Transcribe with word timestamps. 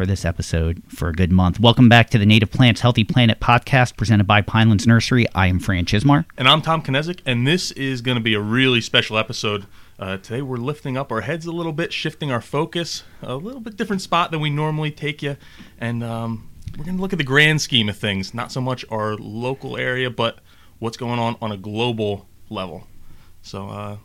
For 0.00 0.06
this 0.06 0.24
episode 0.24 0.82
for 0.88 1.10
a 1.10 1.12
good 1.12 1.30
month. 1.30 1.60
Welcome 1.60 1.90
back 1.90 2.08
to 2.08 2.16
the 2.16 2.24
Native 2.24 2.50
Plants 2.50 2.80
Healthy 2.80 3.04
Planet 3.04 3.38
podcast 3.38 3.98
presented 3.98 4.26
by 4.26 4.40
Pinelands 4.40 4.86
Nursery. 4.86 5.26
I 5.34 5.48
am 5.48 5.58
Fran 5.58 5.84
Chismar. 5.84 6.24
And 6.38 6.48
I'm 6.48 6.62
Tom 6.62 6.80
Knezik, 6.82 7.20
and 7.26 7.46
this 7.46 7.70
is 7.72 8.00
going 8.00 8.14
to 8.14 8.22
be 8.22 8.32
a 8.32 8.40
really 8.40 8.80
special 8.80 9.18
episode. 9.18 9.66
Uh, 9.98 10.16
today 10.16 10.40
we're 10.40 10.56
lifting 10.56 10.96
up 10.96 11.12
our 11.12 11.20
heads 11.20 11.44
a 11.44 11.52
little 11.52 11.74
bit, 11.74 11.92
shifting 11.92 12.32
our 12.32 12.40
focus, 12.40 13.02
a 13.20 13.34
little 13.36 13.60
bit 13.60 13.76
different 13.76 14.00
spot 14.00 14.30
than 14.30 14.40
we 14.40 14.48
normally 14.48 14.90
take 14.90 15.22
you, 15.22 15.36
and 15.78 16.02
um, 16.02 16.48
we're 16.78 16.84
going 16.84 16.96
to 16.96 17.02
look 17.02 17.12
at 17.12 17.18
the 17.18 17.22
grand 17.22 17.60
scheme 17.60 17.90
of 17.90 17.98
things, 17.98 18.32
not 18.32 18.50
so 18.50 18.62
much 18.62 18.86
our 18.88 19.16
local 19.16 19.76
area, 19.76 20.08
but 20.08 20.38
what's 20.78 20.96
going 20.96 21.18
on 21.18 21.36
on 21.42 21.52
a 21.52 21.58
global 21.58 22.26
level. 22.48 22.86
So, 23.42 23.68
uh, 23.68 23.96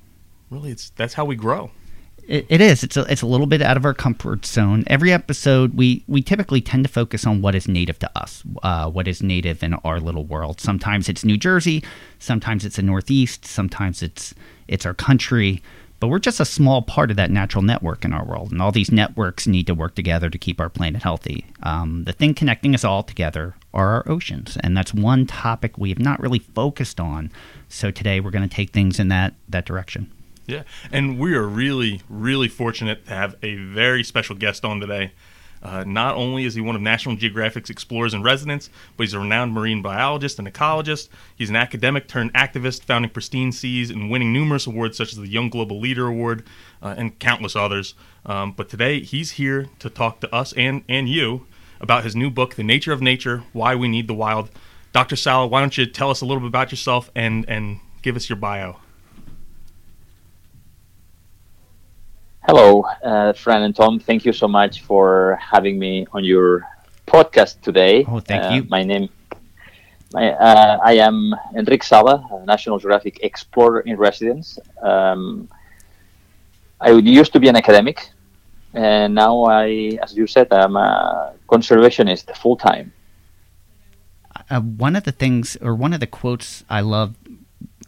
really, 0.49 0.71
it's 0.71 0.89
that's 0.89 1.13
how 1.13 1.23
we 1.23 1.37
grow 1.37 1.71
it, 2.27 2.45
it 2.49 2.61
is. 2.61 2.83
It's 2.83 2.97
a, 2.97 3.01
it's 3.11 3.21
a 3.21 3.27
little 3.27 3.47
bit 3.47 3.61
out 3.61 3.77
of 3.77 3.85
our 3.85 3.93
comfort 3.93 4.45
zone. 4.45 4.83
Every 4.87 5.11
episode, 5.11 5.75
we, 5.75 6.03
we 6.07 6.21
typically 6.21 6.61
tend 6.61 6.85
to 6.85 6.91
focus 6.91 7.25
on 7.25 7.41
what 7.41 7.55
is 7.55 7.67
native 7.67 7.99
to 7.99 8.11
us, 8.15 8.43
uh, 8.63 8.89
what 8.89 9.07
is 9.07 9.21
native 9.21 9.63
in 9.63 9.73
our 9.75 9.99
little 9.99 10.25
world. 10.25 10.59
Sometimes 10.59 11.09
it's 11.09 11.23
New 11.23 11.37
Jersey, 11.37 11.83
sometimes 12.19 12.65
it's 12.65 12.77
the 12.77 12.81
Northeast, 12.81 13.45
sometimes 13.45 14.01
it's 14.01 14.33
it's 14.67 14.85
our 14.85 14.93
country. 14.93 15.61
But 15.99 16.09
we're 16.09 16.19
just 16.19 16.41
a 16.41 16.45
small 16.45 16.81
part 16.81 17.09
of 17.09 17.17
that 17.17 17.31
natural 17.31 17.61
network 17.61 18.03
in 18.03 18.13
our 18.13 18.25
world, 18.25 18.51
and 18.51 18.61
all 18.61 18.71
these 18.71 18.91
networks 18.91 19.47
need 19.47 19.65
to 19.67 19.73
work 19.73 19.95
together 19.95 20.29
to 20.29 20.37
keep 20.37 20.59
our 20.59 20.69
planet 20.69 21.03
healthy. 21.03 21.45
Um, 21.63 22.03
the 22.03 22.11
thing 22.11 22.33
connecting 22.33 22.75
us 22.75 22.83
all 22.83 23.01
together 23.01 23.55
are 23.73 23.93
our 23.93 24.09
oceans, 24.09 24.57
and 24.61 24.75
that's 24.75 24.93
one 24.93 25.25
topic 25.25 25.77
we 25.77 25.89
have 25.89 25.99
not 25.99 26.19
really 26.19 26.39
focused 26.39 26.99
on. 26.99 27.31
So 27.69 27.91
today 27.91 28.19
we're 28.19 28.31
going 28.31 28.47
to 28.47 28.53
take 28.55 28.71
things 28.71 28.99
in 28.99 29.07
that 29.07 29.35
that 29.47 29.65
direction. 29.65 30.11
Yeah, 30.47 30.63
and 30.91 31.17
we 31.17 31.35
are 31.35 31.47
really, 31.47 32.01
really 32.07 32.47
fortunate 32.47 33.05
to 33.05 33.13
have 33.13 33.35
a 33.41 33.55
very 33.55 34.03
special 34.03 34.35
guest 34.35 34.63
on 34.63 34.79
today. 34.79 35.11
Uh, 35.63 35.83
not 35.83 36.15
only 36.15 36.45
is 36.45 36.53
he 36.53 36.61
one 36.61 36.75
of 36.75 36.81
National 36.83 37.15
Geographic's 37.15 37.71
explorers 37.71 38.13
in 38.13 38.21
residence, 38.21 38.69
but 38.95 39.05
he's 39.05 39.15
a 39.15 39.19
renowned 39.19 39.51
marine 39.51 39.81
biologist 39.81 40.37
and 40.37 40.47
ecologist. 40.47 41.09
He's 41.35 41.49
an 41.49 41.55
academic 41.55 42.07
turned 42.07 42.31
activist, 42.35 42.83
founding 42.83 43.09
Pristine 43.09 43.51
Seas 43.51 43.89
and 43.89 44.11
winning 44.11 44.31
numerous 44.31 44.67
awards 44.67 44.95
such 44.95 45.13
as 45.13 45.17
the 45.17 45.27
Young 45.27 45.49
Global 45.49 45.79
Leader 45.79 46.05
Award 46.05 46.43
uh, 46.83 46.93
and 46.95 47.17
countless 47.17 47.55
others. 47.55 47.95
Um, 48.27 48.51
but 48.51 48.69
today 48.69 48.99
he's 48.99 49.31
here 49.31 49.67
to 49.79 49.89
talk 49.89 50.19
to 50.21 50.33
us 50.35 50.53
and, 50.53 50.83
and 50.87 51.09
you 51.09 51.47
about 51.81 52.03
his 52.03 52.15
new 52.15 52.29
book, 52.29 52.53
The 52.53 52.63
Nature 52.63 52.93
of 52.93 53.01
Nature 53.01 53.43
Why 53.51 53.75
We 53.75 53.87
Need 53.87 54.07
the 54.07 54.13
Wild. 54.13 54.51
Dr. 54.93 55.15
Sala, 55.15 55.47
why 55.47 55.61
don't 55.61 55.77
you 55.77 55.87
tell 55.87 56.11
us 56.11 56.21
a 56.21 56.25
little 56.25 56.41
bit 56.41 56.47
about 56.47 56.71
yourself 56.71 57.09
and, 57.15 57.43
and 57.49 57.79
give 58.03 58.15
us 58.15 58.29
your 58.29 58.37
bio? 58.37 58.79
Hello, 62.47 62.83
uh, 63.03 63.33
Fran 63.33 63.63
and 63.63 63.75
Tom. 63.75 63.99
Thank 63.99 64.23
you 64.23 64.31
so 64.31 64.47
much 64.47 64.81
for 64.81 65.35
having 65.41 65.79
me 65.79 66.05
on 66.13 66.23
your 66.23 66.61
podcast 67.07 67.59
today. 67.61 68.05
Oh, 68.07 68.19
thank 68.19 68.43
uh, 68.43 68.53
you. 68.53 68.63
My 68.69 68.83
name, 68.83 69.09
my, 70.13 70.31
uh, 70.31 70.77
I 70.83 70.93
am 70.97 71.33
Enric 71.55 71.83
Sala, 71.83 72.23
National 72.45 72.77
Geographic 72.77 73.19
Explorer 73.23 73.79
in 73.79 73.97
Residence. 73.97 74.59
Um, 74.79 75.49
I 76.79 76.91
used 76.91 77.33
to 77.33 77.39
be 77.39 77.47
an 77.47 77.55
academic, 77.55 78.11
and 78.75 79.15
now 79.15 79.45
I, 79.45 79.97
as 80.03 80.15
you 80.15 80.27
said, 80.27 80.53
I'm 80.53 80.75
a 80.75 81.33
conservationist 81.49 82.37
full 82.37 82.57
time. 82.57 82.93
Uh, 84.51 84.61
one 84.61 84.95
of 84.95 85.03
the 85.03 85.11
things, 85.11 85.57
or 85.63 85.73
one 85.73 85.93
of 85.93 85.99
the 85.99 86.05
quotes 86.05 86.63
I 86.69 86.81
love, 86.81 87.15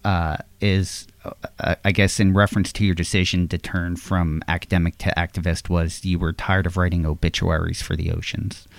uh, 0.07 0.37
is 0.61 1.05
uh, 1.25 1.75
I 1.83 1.91
guess 1.91 2.17
in 2.17 2.33
reference 2.33 2.71
to 2.77 2.85
your 2.85 2.95
decision 2.95 3.49
to 3.49 3.57
turn 3.57 3.97
from 3.97 4.41
academic 4.47 4.97
to 4.99 5.09
activist 5.17 5.69
was 5.69 6.05
you 6.05 6.17
were 6.17 6.31
tired 6.31 6.65
of 6.65 6.77
writing 6.77 7.05
obituaries 7.05 7.81
for 7.81 7.97
the 7.97 8.09
oceans. 8.11 8.69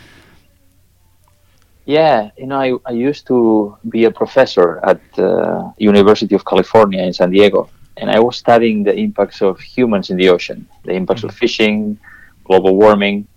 Yeah, 1.84 2.30
you 2.38 2.46
know, 2.46 2.60
I, 2.66 2.68
I 2.90 2.92
used 2.92 3.26
to 3.26 3.76
be 3.90 4.04
a 4.04 4.10
professor 4.10 4.80
at 4.82 5.00
the 5.16 5.70
University 5.76 6.34
of 6.34 6.46
California 6.46 7.02
in 7.02 7.12
San 7.12 7.30
Diego, 7.30 7.68
and 7.98 8.10
I 8.10 8.20
was 8.20 8.36
studying 8.38 8.82
the 8.84 8.94
impacts 8.94 9.42
of 9.42 9.60
humans 9.60 10.08
in 10.08 10.16
the 10.16 10.30
ocean, 10.30 10.66
the 10.84 10.92
impacts 10.92 11.20
mm-hmm. 11.20 11.28
of 11.28 11.42
fishing, 11.44 11.98
global 12.44 12.74
warming. 12.76 13.28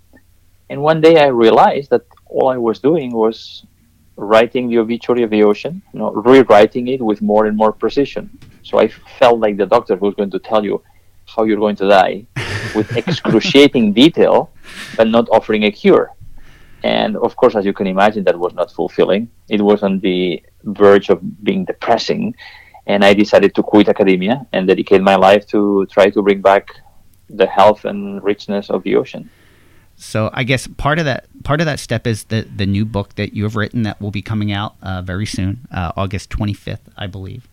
And 0.70 0.82
one 0.82 1.02
day 1.02 1.16
I 1.20 1.28
realized 1.28 1.90
that 1.90 2.04
all 2.28 2.48
I 2.48 2.58
was 2.58 2.80
doing 2.80 3.12
was 3.12 3.66
writing 4.22 4.70
the 4.70 4.78
obituary 4.78 5.24
of 5.24 5.32
the 5.32 5.44
ocean, 5.44 5.82
you 5.94 6.00
know, 6.00 6.12
rewriting 6.12 6.88
it 6.88 7.02
with 7.02 7.22
more 7.22 7.48
and 7.48 7.58
more 7.58 7.72
precision. 7.72 8.30
So 8.64 8.80
I 8.80 8.88
felt 9.20 9.40
like 9.40 9.58
the 9.58 9.66
doctor 9.66 9.96
who's 9.96 10.14
going 10.14 10.30
to 10.32 10.40
tell 10.40 10.64
you 10.64 10.82
how 11.26 11.44
you're 11.44 11.58
going 11.58 11.76
to 11.78 11.88
die 11.90 12.26
with 12.76 12.96
excruciating 13.02 13.94
detail, 13.94 14.52
but 14.96 15.08
not 15.08 15.28
offering 15.30 15.64
a 15.66 15.72
cure. 15.72 16.12
And 16.84 17.18
of 17.18 17.36
course, 17.36 17.56
as 17.56 17.66
you 17.66 17.74
can 17.74 17.88
imagine, 17.88 18.24
that 18.26 18.38
was 18.38 18.54
not 18.54 18.72
fulfilling. 18.72 19.30
It 19.50 19.62
was 19.62 19.82
on 19.84 20.00
the 20.00 20.44
verge 20.64 21.10
of 21.10 21.20
being 21.44 21.66
depressing. 21.66 22.36
And 22.86 23.04
I 23.04 23.14
decided 23.14 23.56
to 23.56 23.64
quit 23.64 23.90
academia 23.90 24.46
and 24.54 24.68
dedicate 24.68 25.02
my 25.02 25.16
life 25.16 25.48
to 25.48 25.86
try 25.88 26.10
to 26.12 26.22
bring 26.22 26.42
back 26.42 26.70
the 27.30 27.48
health 27.48 27.86
and 27.86 28.24
richness 28.24 28.70
of 28.70 28.84
the 28.84 28.96
ocean. 28.96 29.30
So 30.02 30.32
I 30.34 30.44
guess 30.44 30.66
part 30.66 30.98
of 30.98 31.06
that 31.06 31.28
part 31.44 31.62
of 31.62 31.66
that 31.66 31.80
step 31.80 32.08
is 32.08 32.24
the 32.26 32.42
the 32.42 32.66
new 32.66 32.86
book 32.86 33.16
that 33.16 33.34
you 33.36 33.44
have 33.44 33.56
written 33.56 33.84
that 33.84 34.02
will 34.02 34.10
be 34.10 34.24
coming 34.24 34.52
out 34.52 34.76
uh, 34.82 35.04
very 35.04 35.28
soon, 35.28 35.68
uh, 35.72 35.92
August 35.96 36.32
25th, 36.32 36.80
I 36.98 37.06
believe. 37.06 37.48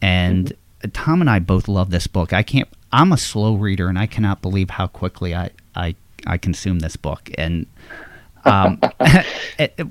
And 0.00 0.46
mm-hmm. 0.46 0.90
Tom 0.90 1.20
and 1.20 1.28
I 1.28 1.38
both 1.38 1.68
love 1.68 1.90
this 1.90 2.06
book. 2.06 2.32
I 2.32 2.42
can't. 2.42 2.66
I'm 2.92 3.12
a 3.12 3.18
slow 3.18 3.54
reader, 3.56 3.88
and 3.88 3.98
I 3.98 4.06
cannot 4.06 4.40
believe 4.40 4.70
how 4.70 4.86
quickly 4.86 5.34
I 5.34 5.50
I 5.76 5.94
I 6.26 6.38
consume 6.38 6.78
this 6.78 6.96
book. 6.96 7.30
And 7.36 7.66
um, 8.46 8.78
it, 8.82 9.26
it, 9.78 9.86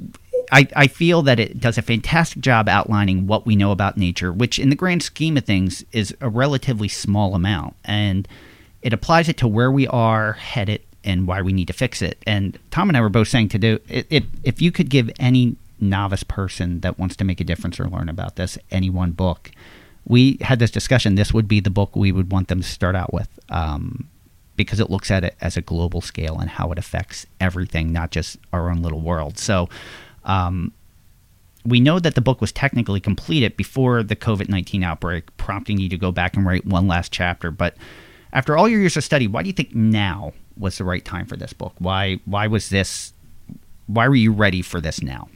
I, 0.52 0.68
I 0.76 0.88
feel 0.88 1.22
that 1.22 1.40
it 1.40 1.60
does 1.60 1.78
a 1.78 1.84
fantastic 1.84 2.42
job 2.42 2.68
outlining 2.68 3.28
what 3.28 3.46
we 3.46 3.56
know 3.56 3.72
about 3.72 3.96
nature, 3.96 4.34
which 4.34 4.58
in 4.58 4.70
the 4.70 4.76
grand 4.76 5.04
scheme 5.04 5.38
of 5.38 5.46
things 5.46 5.86
is 5.92 6.16
a 6.20 6.30
relatively 6.30 6.88
small 6.88 7.36
amount. 7.36 7.76
And 7.86 8.28
it 8.82 8.92
applies 8.92 9.30
it 9.30 9.38
to 9.38 9.48
where 9.48 9.72
we 9.72 9.88
are 9.88 10.34
headed 10.34 10.82
and 11.04 11.28
why 11.28 11.42
we 11.42 11.54
need 11.54 11.68
to 11.68 11.74
fix 11.74 12.02
it. 12.02 12.22
And 12.28 12.58
Tom 12.70 12.90
and 12.90 12.98
I 12.98 13.02
were 13.02 13.10
both 13.10 13.28
saying 13.28 13.50
to 13.50 13.60
do 13.60 13.80
it, 13.88 14.26
if 14.44 14.62
you 14.62 14.72
could 14.72 14.90
give 14.90 15.10
any 15.20 15.56
novice 15.80 16.24
person 16.24 16.82
that 16.82 17.00
wants 17.00 17.16
to 17.18 17.24
make 17.24 17.40
a 17.40 17.44
difference 17.44 17.80
or 17.80 17.86
learn 17.86 18.08
about 18.08 18.36
this 18.36 18.58
any 18.70 18.90
one 18.90 19.12
book, 19.12 19.52
we 20.06 20.38
had 20.42 20.60
this 20.60 20.72
discussion. 20.72 21.16
This 21.16 21.34
would 21.34 21.48
be 21.48 21.60
the 21.60 21.70
book 21.70 21.96
we 21.96 22.12
would 22.12 22.32
want 22.32 22.48
them 22.48 22.62
to 22.62 22.68
start 22.68 22.96
out 22.96 23.14
with 23.14 23.40
um, 23.50 24.08
because 24.56 24.80
it 24.80 24.90
looks 24.90 25.12
at 25.12 25.24
it 25.24 25.36
as 25.42 25.58
a 25.58 25.62
global 25.62 26.02
scale 26.02 26.40
and 26.40 26.50
how 26.50 26.72
it 26.72 26.78
affects 26.78 27.26
everything, 27.40 27.92
not 27.92 28.12
just 28.12 28.38
our 28.54 28.70
own 28.70 28.82
little 28.82 29.02
world. 29.02 29.38
So. 29.38 29.70
Um, 30.24 30.72
we 31.64 31.80
know 31.80 32.00
that 32.00 32.16
the 32.16 32.22
book 32.22 32.42
was 32.42 32.52
technically 32.52 33.00
completed 33.00 33.56
before 33.56 34.02
the 34.02 34.16
COVID 34.16 34.50
19 34.50 34.84
outbreak, 34.84 35.36
prompting 35.38 35.78
you 35.78 35.90
to 35.90 35.98
go 35.98 36.12
back 36.12 36.36
and 36.36 36.44
write 36.44 36.66
one 36.66 36.88
last 36.88 37.12
chapter. 37.12 37.52
But 37.52 37.76
after 38.34 38.58
all 38.58 38.68
your 38.68 38.80
years 38.80 38.98
of 38.98 39.04
study, 39.04 39.28
why 39.28 39.44
do 39.44 39.48
you 39.48 39.54
think 39.54 39.76
now 39.76 40.34
was 40.58 40.78
the 40.78 40.84
right 40.84 41.04
time 41.04 41.26
for 41.26 41.38
this 41.38 41.54
book? 41.54 41.74
Why 41.80 42.20
why 42.26 42.48
was 42.48 42.70
this 42.70 43.14
why 43.88 44.08
were 44.08 44.16
you 44.16 44.32
ready 44.32 44.62
for 44.62 44.80
this 44.80 45.02
now? 45.02 45.28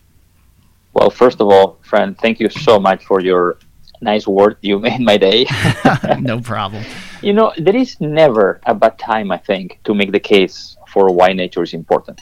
Well, 0.94 1.10
first 1.10 1.42
of 1.42 1.50
all, 1.50 1.78
friend, 1.82 2.18
thank 2.18 2.40
you 2.40 2.50
so 2.50 2.80
much 2.80 3.04
for 3.04 3.20
your 3.20 3.58
nice 4.02 4.28
word. 4.28 4.58
You 4.62 4.80
made 4.80 5.02
my 5.02 5.18
day. 5.18 5.46
no 6.20 6.40
problem. 6.40 6.84
You 7.22 7.34
know, 7.34 7.52
there 7.58 7.76
is 7.76 8.00
never 8.00 8.62
a 8.66 8.74
bad 8.74 8.98
time, 8.98 9.32
I 9.32 9.38
think, 9.38 9.80
to 9.84 9.94
make 9.94 10.12
the 10.12 10.20
case 10.20 10.78
for 10.88 11.12
why 11.12 11.34
nature 11.34 11.64
is 11.64 11.74
important. 11.74 12.22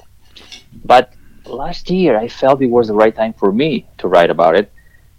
But 0.86 1.14
last 1.46 1.90
year, 1.90 2.18
I 2.18 2.28
felt 2.28 2.62
it 2.62 2.68
was 2.68 2.88
the 2.88 2.96
right 2.96 3.16
time 3.16 3.34
for 3.34 3.52
me 3.52 3.86
to 4.00 4.08
write 4.08 4.32
about 4.32 4.56
it 4.56 4.72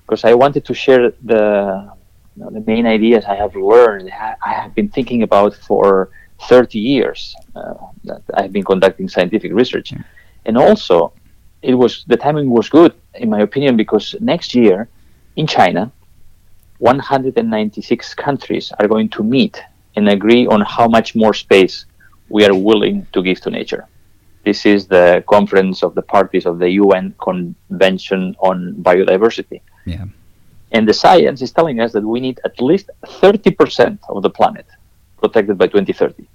because 0.02 0.24
I 0.24 0.34
wanted 0.34 0.64
to 0.64 0.74
share 0.74 1.12
the 1.22 1.92
you 2.36 2.42
know, 2.42 2.50
the 2.50 2.60
main 2.60 2.86
ideas 2.86 3.24
I 3.26 3.36
have 3.36 3.54
learned, 3.54 4.10
I 4.10 4.52
have 4.52 4.74
been 4.74 4.88
thinking 4.88 5.22
about 5.22 5.54
for 5.54 6.10
30 6.48 6.78
years 6.80 7.36
Uh, 7.56 7.74
that 8.02 8.22
I've 8.34 8.52
been 8.52 8.64
conducting 8.64 9.08
scientific 9.08 9.52
research. 9.54 9.92
Yeah. 9.92 10.02
And 10.44 10.58
also, 10.58 11.12
it 11.62 11.74
was 11.74 12.04
the 12.06 12.16
timing 12.16 12.50
was 12.50 12.68
good, 12.68 12.92
in 13.14 13.30
my 13.30 13.40
opinion, 13.40 13.76
because 13.76 14.14
next 14.20 14.54
year 14.54 14.88
in 15.36 15.46
China, 15.46 15.92
196 16.78 18.14
countries 18.14 18.72
are 18.78 18.88
going 18.88 19.08
to 19.10 19.22
meet 19.22 19.62
and 19.96 20.08
agree 20.08 20.46
on 20.46 20.60
how 20.62 20.88
much 20.88 21.14
more 21.14 21.32
space 21.32 21.86
we 22.28 22.44
are 22.44 22.54
willing 22.54 23.06
to 23.12 23.22
give 23.22 23.40
to 23.42 23.50
nature. 23.50 23.86
This 24.44 24.66
is 24.66 24.86
the 24.86 25.24
conference 25.28 25.82
of 25.82 25.94
the 25.94 26.02
parties 26.02 26.44
of 26.46 26.58
the 26.58 26.70
UN 26.82 27.14
Convention 27.20 28.36
on 28.40 28.74
Biodiversity. 28.82 29.60
Yeah. 29.86 30.04
And 30.72 30.88
the 30.88 30.92
science 30.92 31.40
is 31.40 31.52
telling 31.52 31.80
us 31.80 31.92
that 31.92 32.02
we 32.02 32.20
need 32.20 32.40
at 32.44 32.60
least 32.60 32.90
30% 33.04 33.98
of 34.08 34.22
the 34.22 34.30
planet 34.30 34.66
protected 35.18 35.56
by 35.56 35.68
2030. 35.68 36.26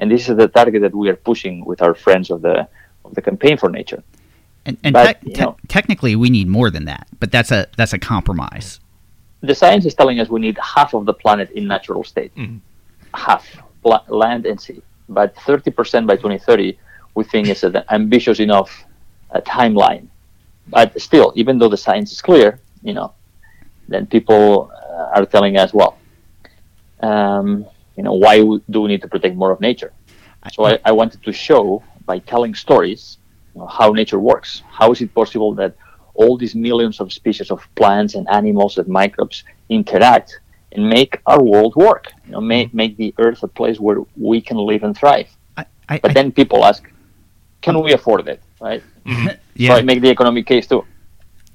And 0.00 0.10
this 0.10 0.28
is 0.28 0.36
the 0.36 0.48
target 0.48 0.80
that 0.82 0.94
we 0.94 1.08
are 1.10 1.16
pushing 1.30 1.64
with 1.64 1.80
our 1.82 1.94
friends 1.94 2.30
of 2.30 2.42
the 2.42 2.66
of 3.04 3.14
the 3.14 3.22
campaign 3.22 3.56
for 3.56 3.68
nature. 3.70 4.02
And, 4.66 4.76
and 4.84 4.92
But, 4.92 5.04
tec- 5.06 5.22
you 5.24 5.34
te- 5.34 5.40
know- 5.42 5.56
technically, 5.68 6.16
we 6.16 6.28
need 6.30 6.48
more 6.48 6.70
than 6.70 6.84
that, 6.86 7.06
but 7.20 7.30
that's 7.30 7.50
a 7.52 7.66
that's 7.76 7.92
a 7.92 7.98
compromise. 7.98 8.80
The 9.42 9.54
science 9.54 9.84
is 9.86 9.94
telling 9.94 10.20
us 10.20 10.28
we 10.28 10.40
need 10.40 10.58
half 10.76 10.92
of 10.94 11.06
the 11.06 11.14
planet 11.14 11.50
in 11.52 11.66
natural 11.66 12.02
state, 12.04 12.32
half 13.14 13.44
pla- 13.82 14.04
land 14.08 14.44
and 14.46 14.60
sea. 14.60 14.82
But 15.08 15.34
30% 15.36 16.06
by 16.06 16.16
2030, 16.16 16.78
we 17.14 17.24
think 17.24 17.48
is 17.48 17.64
an 17.64 17.82
ambitious 17.90 18.38
enough 18.38 18.70
uh, 19.32 19.40
timeline. 19.40 20.08
But 20.68 20.88
still, 21.00 21.32
even 21.36 21.58
though 21.58 21.70
the 21.70 21.76
science 21.86 22.12
is 22.12 22.20
clear, 22.22 22.60
you 22.82 22.92
know, 22.92 23.12
then 23.88 24.06
people 24.06 24.70
uh, 24.70 25.16
are 25.18 25.26
telling 25.26 25.56
us, 25.56 25.72
well, 25.74 25.96
um, 27.00 27.66
you 28.00 28.04
know, 28.04 28.14
why 28.14 28.36
do 28.74 28.78
we 28.80 28.88
need 28.92 29.02
to 29.02 29.10
protect 29.14 29.34
more 29.36 29.50
of 29.54 29.60
nature? 29.60 29.92
So 30.54 30.64
I, 30.64 30.78
I 30.90 30.92
wanted 31.00 31.22
to 31.26 31.32
show 31.46 31.82
by 32.06 32.16
telling 32.32 32.54
stories 32.54 33.18
you 33.54 33.60
know, 33.60 33.66
how 33.66 33.88
nature 33.92 34.18
works. 34.18 34.62
How 34.78 34.90
is 34.94 35.02
it 35.02 35.10
possible 35.14 35.52
that 35.60 35.72
all 36.14 36.38
these 36.38 36.54
millions 36.54 36.96
of 37.02 37.12
species 37.12 37.50
of 37.50 37.58
plants 37.80 38.14
and 38.14 38.24
animals 38.40 38.78
and 38.78 38.88
microbes 38.88 39.44
interact 39.68 40.40
and 40.72 40.88
make 40.88 41.12
our 41.26 41.42
world 41.52 41.74
work? 41.76 42.04
You 42.24 42.32
know, 42.32 42.40
make 42.40 42.72
make 42.72 42.96
the 42.96 43.12
Earth 43.24 43.40
a 43.42 43.50
place 43.58 43.78
where 43.86 43.98
we 44.28 44.40
can 44.48 44.56
live 44.70 44.82
and 44.86 44.96
thrive. 45.00 45.28
I, 45.58 45.66
I, 45.90 45.98
But 46.04 46.14
then 46.14 46.32
people 46.40 46.64
ask, 46.70 46.82
can 47.60 47.74
we 47.86 47.92
afford 47.92 48.26
it? 48.34 48.40
Right? 48.62 48.82
yeah, 49.04 49.34
So 49.68 49.72
I 49.74 49.82
make 49.82 50.00
the 50.00 50.12
economic 50.16 50.46
case 50.52 50.66
too, 50.72 50.82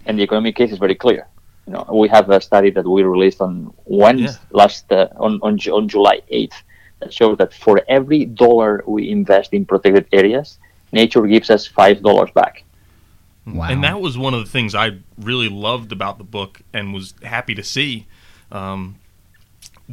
and 0.06 0.14
the 0.20 0.24
economic 0.30 0.54
case 0.60 0.72
is 0.76 0.80
very 0.86 0.98
clear. 1.06 1.22
You 1.68 1.74
know, 1.74 1.86
we 1.94 2.08
have 2.10 2.30
a 2.30 2.40
study 2.40 2.70
that 2.72 2.86
we 2.88 3.04
released 3.04 3.42
on 3.42 3.74
Wednesday, 3.86 4.40
Yeah. 4.52 4.58
last 4.62 4.92
uh, 4.92 5.08
on 5.18 5.40
on, 5.42 5.58
on 5.78 5.88
July 5.88 6.22
eighth 6.30 6.62
that 7.00 7.12
shows 7.14 7.38
that 7.38 7.54
for 7.54 7.82
every 7.88 8.26
dollar 8.26 8.84
we 8.88 9.10
invest 9.10 9.52
in 9.54 9.66
protected 9.66 10.08
areas, 10.12 10.60
nature 10.92 11.22
gives 11.28 11.50
us 11.50 11.66
five 11.66 12.02
dollars 12.04 12.30
back. 12.32 12.64
wow. 13.46 13.68
And 13.70 13.84
that 13.84 14.00
was 14.00 14.18
one 14.18 14.34
of 14.34 14.44
the 14.44 14.50
things 14.50 14.74
I 14.76 14.98
really 15.18 15.50
loved 15.50 15.92
about 15.92 16.18
the 16.18 16.24
book 16.24 16.62
and 16.74 16.94
was 16.94 17.14
happy 17.24 17.56
to 17.56 17.64
see 17.64 18.06
um, 18.52 18.96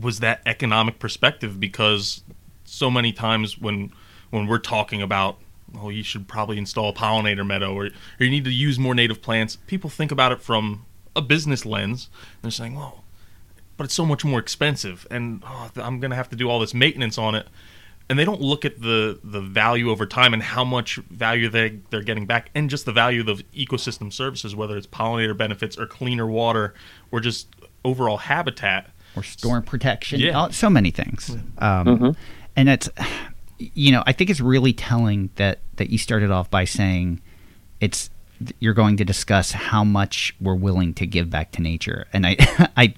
was 0.00 0.20
that 0.20 0.40
economic 0.46 0.98
perspective 0.98 1.58
because 1.58 2.22
so 2.64 2.90
many 2.90 3.12
times 3.12 3.58
when 3.58 3.92
when 4.30 4.46
we're 4.46 4.58
talking 4.58 5.02
about 5.02 5.36
oh 5.80 5.88
you 5.90 6.02
should 6.02 6.28
probably 6.28 6.58
install 6.58 6.90
a 6.90 6.92
pollinator 6.94 7.46
meadow 7.46 7.74
or, 7.74 7.86
or 7.86 8.24
you 8.24 8.30
need 8.30 8.44
to 8.44 8.50
use 8.52 8.78
more 8.78 8.94
native 8.94 9.20
plants 9.22 9.56
people 9.66 9.88
think 9.90 10.10
about 10.12 10.32
it 10.32 10.40
from 10.40 10.84
a 11.16 11.20
business 11.22 11.64
lens 11.66 12.08
they're 12.42 12.50
saying 12.50 12.74
well 12.74 13.04
but 13.76 13.84
it's 13.84 13.94
so 13.94 14.04
much 14.06 14.24
more 14.24 14.38
expensive 14.40 15.06
and 15.10 15.42
oh, 15.46 15.70
i'm 15.76 16.00
going 16.00 16.10
to 16.10 16.16
have 16.16 16.28
to 16.28 16.36
do 16.36 16.48
all 16.48 16.58
this 16.60 16.74
maintenance 16.74 17.18
on 17.18 17.34
it 17.34 17.46
and 18.10 18.18
they 18.18 18.24
don't 18.24 18.40
look 18.40 18.64
at 18.64 18.80
the 18.82 19.18
the 19.24 19.40
value 19.40 19.90
over 19.90 20.04
time 20.06 20.34
and 20.34 20.42
how 20.42 20.64
much 20.64 20.96
value 20.96 21.48
they 21.48 21.78
they're 21.90 22.02
getting 22.02 22.26
back 22.26 22.50
and 22.54 22.68
just 22.70 22.84
the 22.86 22.92
value 22.92 23.20
of 23.20 23.26
the 23.38 23.44
ecosystem 23.66 24.12
services 24.12 24.54
whether 24.56 24.76
it's 24.76 24.86
pollinator 24.86 25.36
benefits 25.36 25.78
or 25.78 25.86
cleaner 25.86 26.26
water 26.26 26.74
or 27.10 27.20
just 27.20 27.48
overall 27.84 28.16
habitat 28.18 28.88
or 29.16 29.22
storm 29.22 29.62
protection. 29.62 30.20
Yeah. 30.20 30.30
all- 30.32 30.52
so 30.52 30.70
many 30.70 30.90
things. 30.90 31.36
Um, 31.58 32.16
And 32.56 32.68
it's, 32.68 32.88
you 33.58 33.92
know, 33.92 34.02
I 34.06 34.12
think 34.12 34.30
it's 34.30 34.40
really 34.40 34.72
telling 34.72 35.28
that 35.36 35.58
that 35.76 35.90
you 35.90 35.98
started 35.98 36.30
off 36.30 36.50
by 36.50 36.64
saying 36.64 37.20
it's 37.80 38.08
you're 38.60 38.74
going 38.74 38.96
to 38.98 39.04
discuss 39.04 39.52
how 39.52 39.84
much 39.84 40.34
we're 40.40 40.54
willing 40.54 40.94
to 40.94 41.06
give 41.06 41.30
back 41.30 41.52
to 41.52 41.62
nature, 41.62 42.06
and 42.12 42.26
I, 42.26 42.36
I, 42.76 42.94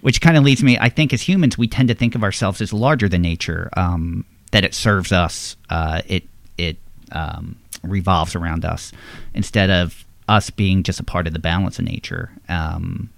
which 0.00 0.20
kind 0.20 0.36
of 0.36 0.44
leads 0.44 0.62
me. 0.62 0.78
I 0.78 0.88
think 0.88 1.12
as 1.12 1.22
humans, 1.22 1.58
we 1.58 1.68
tend 1.68 1.88
to 1.88 1.94
think 1.94 2.14
of 2.14 2.22
ourselves 2.22 2.60
as 2.60 2.72
larger 2.72 3.08
than 3.08 3.22
nature. 3.22 3.70
Um, 3.76 4.24
that 4.50 4.64
it 4.64 4.74
serves 4.74 5.12
us. 5.12 5.56
Uh, 5.68 6.02
it 6.06 6.24
it 6.58 6.76
um, 7.12 7.56
revolves 7.82 8.34
around 8.34 8.64
us 8.64 8.92
instead 9.34 9.70
of 9.70 10.04
us 10.28 10.50
being 10.50 10.82
just 10.82 11.00
a 11.00 11.04
part 11.04 11.26
of 11.26 11.32
the 11.32 11.38
balance 11.38 11.78
of 11.78 11.84
nature. 11.84 12.30
Um, 12.48 13.10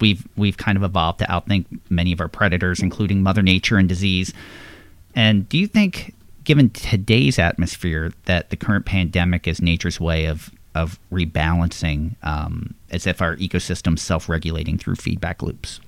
we've 0.00 0.26
we've 0.36 0.56
kind 0.56 0.76
of 0.76 0.82
evolved 0.82 1.18
to 1.20 1.26
outthink 1.26 1.66
many 1.90 2.12
of 2.12 2.20
our 2.20 2.28
predators, 2.28 2.80
including 2.80 3.22
Mother 3.22 3.42
Nature 3.42 3.76
and 3.76 3.88
disease. 3.88 4.32
And 5.14 5.48
do 5.48 5.58
you 5.58 5.66
think, 5.66 6.14
given 6.44 6.70
today's 6.70 7.38
atmosphere, 7.38 8.12
that 8.24 8.50
the 8.50 8.56
current 8.56 8.86
pandemic 8.86 9.46
is 9.46 9.60
nature's 9.60 10.00
way 10.00 10.26
of 10.26 10.50
of 10.74 10.98
rebalancing, 11.10 12.16
um, 12.22 12.74
as 12.90 13.06
if 13.06 13.20
our 13.20 13.36
ecosystem's 13.36 14.02
self-regulating 14.02 14.78
through 14.78 14.96
feedback 14.96 15.42
loops? 15.42 15.80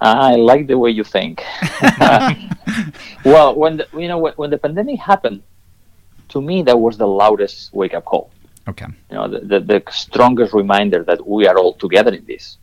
I 0.00 0.36
like 0.36 0.68
the 0.68 0.78
way 0.78 0.90
you 0.90 1.02
think. 1.02 1.42
well, 3.24 3.54
when 3.56 3.78
the, 3.78 3.88
you 3.94 4.06
know 4.06 4.18
when, 4.18 4.32
when 4.34 4.50
the 4.50 4.58
pandemic 4.58 5.00
happened, 5.00 5.42
to 6.28 6.40
me 6.40 6.62
that 6.62 6.78
was 6.78 6.96
the 6.98 7.06
loudest 7.06 7.72
wake 7.74 7.94
up 7.94 8.04
call. 8.04 8.30
Okay. 8.68 8.86
you 9.10 9.16
know, 9.16 9.28
the, 9.28 9.40
the, 9.40 9.60
the 9.60 9.82
strongest 9.90 10.52
reminder 10.52 11.02
that 11.04 11.26
we 11.26 11.46
are 11.46 11.56
all 11.56 11.72
together 11.72 12.12
in 12.12 12.24
this. 12.26 12.58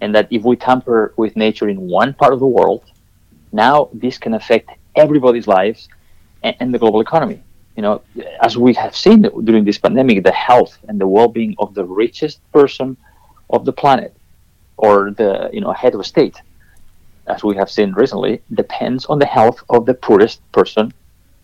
And 0.00 0.14
that 0.14 0.28
if 0.30 0.44
we 0.44 0.54
tamper 0.54 1.12
with 1.16 1.34
nature 1.36 1.68
in 1.68 1.80
one 1.88 2.14
part 2.14 2.32
of 2.32 2.38
the 2.38 2.46
world, 2.46 2.84
now 3.52 3.90
this 3.92 4.18
can 4.18 4.34
affect 4.34 4.70
everybody's 4.94 5.48
lives 5.48 5.88
and, 6.44 6.54
and 6.60 6.72
the 6.72 6.78
global 6.78 7.00
economy. 7.00 7.42
You 7.80 7.84
know, 7.86 8.02
as 8.42 8.58
we 8.58 8.74
have 8.74 8.94
seen 8.94 9.20
during 9.48 9.64
this 9.64 9.78
pandemic, 9.78 10.22
the 10.22 10.38
health 10.48 10.76
and 10.86 11.00
the 11.00 11.06
well-being 11.16 11.54
of 11.58 11.68
the 11.72 11.86
richest 12.02 12.36
person 12.52 12.88
of 13.48 13.64
the 13.64 13.72
planet, 13.72 14.12
or 14.76 14.96
the 15.20 15.48
you 15.50 15.62
know 15.62 15.72
head 15.72 15.94
of 15.94 16.04
state, 16.04 16.36
as 17.26 17.42
we 17.42 17.56
have 17.56 17.70
seen 17.70 17.94
recently, 18.02 18.42
depends 18.52 19.06
on 19.06 19.18
the 19.18 19.30
health 19.38 19.58
of 19.70 19.86
the 19.86 19.94
poorest 19.94 20.38
person 20.52 20.92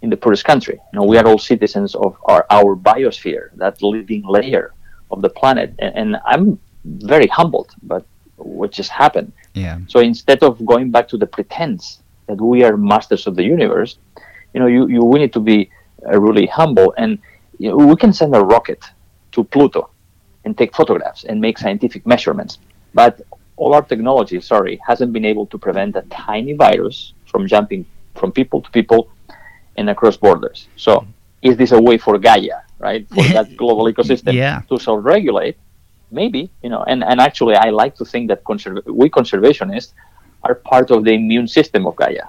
in 0.02 0.10
the 0.10 0.16
poorest 0.24 0.44
country. 0.44 0.78
You 0.92 0.96
know, 0.98 1.06
we 1.06 1.16
are 1.16 1.26
all 1.26 1.38
citizens 1.38 1.94
of 1.94 2.18
our, 2.24 2.44
our 2.50 2.76
biosphere, 2.76 3.44
that 3.54 3.80
living 3.80 4.24
layer 4.36 4.74
of 5.10 5.22
the 5.22 5.30
planet. 5.30 5.72
And, 5.78 5.92
and 6.00 6.08
I'm 6.26 6.58
very 6.84 7.28
humbled, 7.28 7.70
but 7.82 8.04
what 8.36 8.72
just 8.72 8.90
happened. 8.90 9.32
Yeah. 9.54 9.78
So 9.88 10.00
instead 10.00 10.42
of 10.42 10.52
going 10.66 10.90
back 10.90 11.08
to 11.12 11.16
the 11.16 11.26
pretense 11.26 12.02
that 12.26 12.38
we 12.38 12.62
are 12.62 12.76
masters 12.76 13.26
of 13.26 13.36
the 13.36 13.42
universe, 13.56 13.96
you 14.52 14.60
know, 14.60 14.66
you, 14.66 14.86
you 14.86 15.02
we 15.02 15.18
need 15.18 15.32
to 15.32 15.40
be 15.40 15.70
really 16.14 16.46
humble. 16.46 16.94
And 16.96 17.18
you 17.58 17.70
know, 17.70 17.76
we 17.76 17.96
can 17.96 18.12
send 18.12 18.34
a 18.34 18.40
rocket 18.40 18.82
to 19.32 19.44
Pluto 19.44 19.90
and 20.44 20.56
take 20.56 20.74
photographs 20.74 21.24
and 21.24 21.40
make 21.40 21.58
scientific 21.58 22.06
measurements. 22.06 22.58
But 22.94 23.20
all 23.56 23.74
our 23.74 23.82
technology, 23.82 24.40
sorry, 24.40 24.80
hasn't 24.86 25.12
been 25.12 25.24
able 25.24 25.46
to 25.46 25.58
prevent 25.58 25.96
a 25.96 26.02
tiny 26.10 26.52
virus 26.52 27.12
from 27.26 27.46
jumping 27.46 27.84
from 28.14 28.32
people 28.32 28.60
to 28.62 28.70
people 28.70 29.08
and 29.76 29.90
across 29.90 30.16
borders. 30.16 30.68
So 30.76 31.06
is 31.42 31.56
this 31.56 31.72
a 31.72 31.80
way 31.80 31.98
for 31.98 32.18
Gaia, 32.18 32.60
right, 32.78 33.06
for 33.08 33.22
that 33.36 33.56
global 33.56 33.84
ecosystem 33.92 34.32
Yeah. 34.34 34.62
to 34.68 34.78
self-regulate? 34.78 35.56
Maybe, 36.10 36.50
you 36.62 36.70
know, 36.70 36.82
and, 36.84 37.02
and 37.02 37.20
actually 37.20 37.56
I 37.56 37.70
like 37.70 37.96
to 37.96 38.04
think 38.04 38.28
that 38.28 38.44
conserv- 38.44 38.84
we 38.86 39.10
conservationists 39.10 39.92
are 40.44 40.54
part 40.54 40.90
of 40.90 41.04
the 41.04 41.12
immune 41.12 41.48
system 41.48 41.86
of 41.86 41.96
Gaia. 41.96 42.24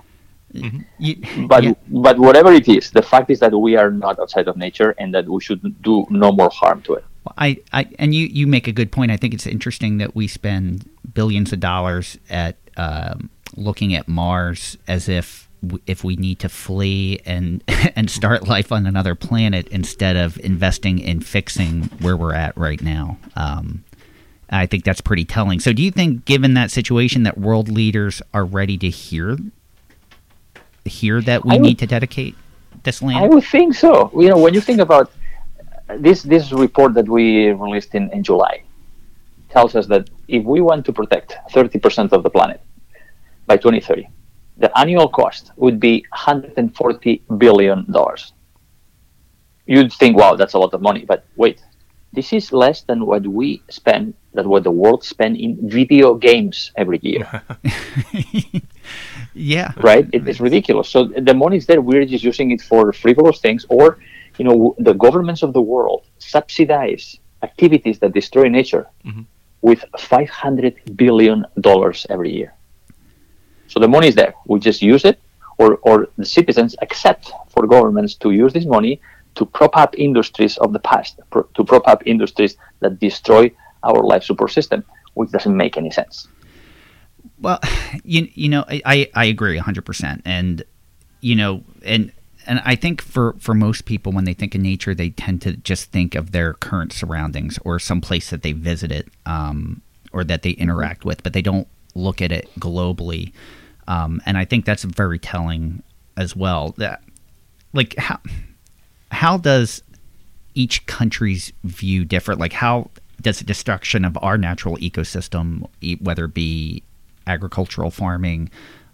You, 0.54 1.16
But 1.48 1.63
yeah. 1.63 1.74
but 1.89 2.18
whatever 2.18 2.51
it 2.51 2.68
is, 2.68 2.92
the 2.92 3.01
fact 3.01 3.30
is 3.30 3.39
that 3.39 3.58
we 3.58 3.75
are 3.75 3.92
not 3.92 4.20
outside 4.20 4.48
of 4.48 4.58
nature 4.58 4.96
and 4.98 5.13
that 5.13 5.27
we 5.27 5.42
should 5.42 5.82
do 5.82 6.06
no 6.10 6.32
more 6.32 6.50
harm 6.50 6.82
to 6.84 6.96
it. 6.96 7.06
I, 7.38 7.58
I 7.74 7.88
and 8.00 8.16
you, 8.16 8.25
you 8.27 8.48
make 8.48 8.68
a 8.68 8.72
good 8.72 8.92
point. 8.92 9.12
I 9.12 9.18
think 9.18 9.34
it's 9.34 9.46
interesting 9.48 9.98
that 9.98 10.16
we 10.16 10.27
spend 10.27 10.89
billions 11.13 11.51
of 11.51 11.60
dollars 11.60 12.18
at 12.30 12.56
um, 12.77 13.30
looking 13.56 13.94
at 13.94 14.08
Mars 14.08 14.77
as 14.88 15.10
if 15.10 15.50
if 15.88 16.04
we 16.04 16.16
need 16.16 16.39
to 16.39 16.50
flee 16.50 17.20
and 17.25 17.63
and 17.96 18.10
start 18.10 18.48
life 18.48 18.72
on 18.72 18.86
another 18.86 19.16
planet 19.16 19.68
instead 19.68 20.16
of 20.16 20.39
investing 20.39 21.00
in 21.00 21.20
fixing 21.20 21.84
where 22.01 22.16
we're 22.16 22.34
at 22.34 22.56
right 22.58 22.82
now. 22.82 23.18
Um, 23.36 23.84
I 24.50 24.66
think 24.66 24.86
that's 24.86 25.01
pretty 25.01 25.25
telling. 25.25 25.60
So, 25.60 25.74
do 25.74 25.84
you 25.84 25.92
think, 25.92 26.24
given 26.24 26.54
that 26.54 26.72
situation, 26.72 27.24
that 27.24 27.38
world 27.38 27.68
leaders 27.68 28.22
are 28.34 28.46
ready 28.46 28.77
to 28.77 28.89
hear 28.89 29.38
hear 30.88 31.22
that 31.22 31.46
we 31.46 31.53
would- 31.53 31.62
need 31.62 31.79
to 31.79 31.88
dedicate 31.88 32.36
this 32.84 33.01
land? 33.01 33.20
I 33.24 33.27
would 33.27 33.44
think 33.44 33.75
so. 33.75 34.12
You 34.15 34.29
know, 34.29 34.38
when 34.38 34.53
you 34.53 34.62
think 34.62 34.79
about 34.79 35.12
uh, 35.89 35.98
this 36.00 36.24
this 36.24 36.51
report 36.51 36.94
that 36.96 37.08
we 37.08 37.50
released 37.50 37.96
in, 37.96 38.10
in 38.12 38.24
July 38.24 38.63
tells 39.50 39.75
us 39.75 39.88
that 39.88 40.10
if 40.27 40.44
we 40.44 40.60
want 40.62 40.86
to 40.86 40.91
protect 40.94 41.36
30% 41.51 42.12
of 42.12 42.22
the 42.24 42.29
planet 42.29 42.60
by 43.46 43.56
2030, 43.56 44.08
the 44.58 44.70
annual 44.77 45.08
cost 45.08 45.51
would 45.56 45.79
be 45.79 46.03
140 46.12 47.22
billion 47.38 47.89
dollars. 47.91 48.34
You'd 49.65 49.91
think, 49.94 50.17
wow, 50.17 50.36
that's 50.36 50.53
a 50.53 50.60
lot 50.60 50.74
of 50.74 50.82
money, 50.82 51.06
but 51.06 51.25
wait, 51.36 51.62
this 52.13 52.32
is 52.34 52.51
less 52.53 52.82
than 52.84 53.06
what 53.06 53.27
we 53.27 53.62
spend, 53.70 54.13
that 54.34 54.46
what 54.48 54.63
the 54.63 54.72
world 54.72 55.03
spend 55.03 55.38
in 55.38 55.58
video 55.70 56.15
games 56.15 56.72
every 56.75 57.00
year 57.01 57.27
yeah, 59.38 59.72
right? 59.89 60.06
It 60.13 60.27
is 60.27 60.39
ridiculous. 60.39 60.89
So 60.89 61.06
the 61.06 61.34
money 61.34 61.58
is 61.58 61.65
there. 61.65 61.82
We're 61.82 62.06
just 62.06 62.24
using 62.24 62.51
it 62.51 62.62
for 62.62 62.91
frivolous 62.94 63.39
things 63.39 63.65
or 63.70 64.00
you 64.39 64.46
know, 64.46 64.75
the 64.77 64.94
governments 64.94 65.41
of 65.41 65.51
the 65.53 65.62
world 65.62 66.01
subsidize 66.20 67.17
activities 67.41 67.98
that 68.00 68.13
destroy 68.13 68.48
nature 68.60 68.86
Mhm. 69.06 69.25
with 69.62 69.84
500 69.98 70.74
billion 70.96 71.46
dollars 71.67 72.06
every 72.10 72.32
year. 72.39 72.53
So 73.67 73.79
the 73.79 73.88
money 73.88 74.08
is 74.08 74.15
there. 74.15 74.34
We 74.46 74.60
just 74.60 74.82
use 74.82 75.03
it, 75.06 75.20
or, 75.58 75.70
or 75.82 75.96
the 76.17 76.25
citizens 76.25 76.75
accept 76.82 77.32
for 77.50 77.65
governments 77.67 78.13
to 78.24 78.32
use 78.32 78.53
this 78.53 78.65
money 78.65 78.94
to 79.36 79.46
prop 79.46 79.75
up 79.77 79.91
industries 79.98 80.58
of 80.58 80.72
the 80.74 80.79
past, 80.79 81.20
pro- 81.32 81.48
to 81.56 81.63
prop 81.63 81.88
up 81.88 82.00
industries 82.06 82.58
that 82.82 83.00
destroy 83.00 83.51
our 83.84 84.01
life 84.12 84.24
support 84.24 84.51
system, 84.51 84.84
which 85.15 85.32
doesn't 85.32 85.56
make 85.63 85.77
any 85.77 85.91
sense. 85.91 86.27
Well, 87.39 87.60
you 88.03 88.29
you 88.34 88.50
know, 88.50 88.65
I 88.67 89.10
I, 89.13 89.25
agree 89.25 89.58
hundred 89.58 89.86
percent, 89.86 90.22
and 90.25 90.63
you 91.22 91.36
know, 91.36 91.63
and 91.84 92.12
and 92.46 92.62
I 92.65 92.75
think 92.75 93.01
for 93.01 93.36
for 93.39 93.53
most 93.53 93.86
people, 93.86 94.12
when 94.12 94.25
they 94.25 94.34
think 94.34 94.56
of 94.56 94.62
nature, 94.62 94.96
they 94.96 95.10
tend 95.10 95.41
to 95.44 95.53
just 95.58 95.91
think 95.91 96.15
of 96.15 96.32
their 96.32 96.53
current 96.53 96.94
surroundings 96.94 97.60
or 97.63 97.79
some 97.79 98.01
place 98.01 98.29
that 98.29 98.44
they 98.44 98.53
visited, 98.53 99.10
um, 99.25 99.82
or 100.12 100.24
that 100.24 100.44
they 100.44 100.51
interact 100.51 101.06
with, 101.06 101.24
but 101.24 101.34
they 101.34 101.41
don't 101.41 101.67
look 101.96 102.22
at 102.22 102.32
it 102.32 102.50
globally. 102.60 103.34
Um, 103.88 104.22
and 104.25 104.38
I 104.38 104.46
think 104.46 104.65
that's 104.65 104.84
very 104.84 105.20
telling 105.20 105.84
as 106.15 106.36
well. 106.36 106.74
That 106.77 107.01
like 107.74 107.96
how 107.98 108.20
how 109.12 109.38
does 109.38 109.84
each 110.53 110.86
country's 110.86 111.53
view 111.63 112.03
differ? 112.03 112.36
Like 112.36 112.53
how 112.53 112.89
does 113.22 113.39
the 113.39 113.46
destruction 113.46 114.06
of 114.06 114.17
our 114.22 114.38
natural 114.38 114.77
ecosystem, 114.77 115.67
whether 116.01 116.25
it 116.25 116.34
be 116.34 116.84
agricultural 117.28 117.92
farming 117.92 118.50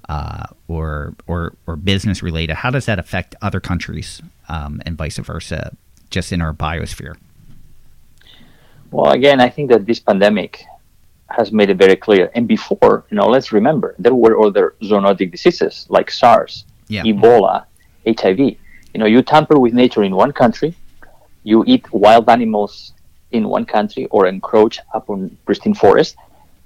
uh, 0.10 0.46
or 0.68 1.16
or 1.28 1.54
or 1.68 1.76
business 1.76 2.22
related, 2.22 2.56
how 2.58 2.70
does 2.70 2.86
that 2.86 3.00
affect 3.00 3.36
other 3.42 3.60
countries 3.60 4.22
um, 4.50 4.82
and 4.86 4.98
vice 4.98 5.18
versa, 5.18 5.76
just 6.10 6.32
in 6.32 6.42
our 6.42 6.54
biosphere? 6.54 7.16
Well, 8.92 9.12
again, 9.12 9.40
I 9.42 9.50
think 9.50 9.70
that 9.72 9.86
this 9.86 10.00
pandemic 10.00 10.66
has 11.30 11.52
made 11.52 11.70
it 11.70 11.78
very 11.78 11.96
clear. 11.96 12.30
And 12.36 12.48
before, 12.48 13.06
you 13.10 13.18
know, 13.18 13.28
let's 13.28 13.52
remember 13.52 13.96
there 13.98 14.14
were 14.14 14.40
other 14.46 14.76
zoonotic 14.84 15.32
diseases 15.32 15.88
like 15.90 16.12
SARS, 16.12 16.66
Yeah. 16.88 17.04
Ebola, 17.04 17.66
HIV. 18.06 18.40
You 18.40 19.00
know, 19.00 19.06
you 19.08 19.22
tamper 19.24 19.58
with 19.58 19.74
nature 19.74 20.04
in 20.04 20.16
one 20.16 20.32
country, 20.32 20.76
you 21.44 21.64
eat 21.66 21.92
wild 21.92 22.30
animals 22.30 22.94
in 23.32 23.50
one 23.50 23.66
country 23.66 24.06
or 24.12 24.28
encroach 24.28 24.80
upon 24.94 25.36
pristine 25.46 25.74
forest, 25.74 26.16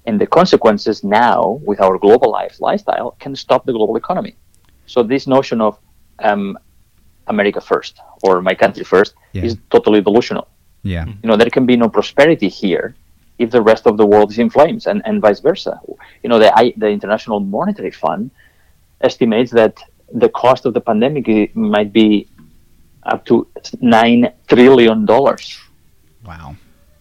and 0.08 0.20
the 0.20 0.26
consequences 0.40 1.04
now 1.04 1.60
with 1.70 1.80
our 1.86 2.00
globalized 2.00 2.60
lifestyle 2.62 3.10
can 3.20 3.36
stop 3.36 3.66
the 3.66 3.74
global 3.74 3.96
economy. 3.98 4.34
So 4.86 5.04
this 5.04 5.28
notion 5.28 5.60
of 5.62 5.78
um, 6.20 6.58
America 7.28 7.62
first 7.62 8.00
or 8.24 8.42
my 8.42 8.56
country 8.56 8.84
first 8.84 9.14
Yeah. 9.34 9.46
is 9.46 9.58
totally 9.70 10.02
delusional 10.02 10.48
Yeah, 10.84 11.06
you 11.22 11.28
know 11.30 11.38
there 11.42 11.50
can 11.58 11.66
be 11.66 11.76
no 11.84 11.90
prosperity 11.98 12.50
here 12.64 12.96
if 13.44 13.52
the 13.52 13.62
rest 13.72 13.84
of 13.90 13.98
the 13.98 14.06
world 14.06 14.32
is 14.32 14.40
in 14.40 14.50
flames 14.50 14.88
and, 14.90 15.02
and 15.08 15.22
vice 15.22 15.42
versa 15.48 15.74
you 16.24 16.30
know 16.30 16.40
the, 16.44 16.50
I, 16.62 16.74
the 16.78 16.90
international 16.98 17.40
monetary 17.40 17.92
fund 17.92 18.32
estimates 19.02 19.52
that 19.52 19.74
the 20.24 20.30
cost 20.30 20.66
of 20.68 20.74
the 20.74 20.82
pandemic 20.90 21.26
might 21.56 21.92
be 22.02 22.28
up 23.12 23.26
to 23.30 23.36
9 23.82 24.32
trillion 24.48 25.06
dollars 25.06 25.46
wow. 26.26 26.56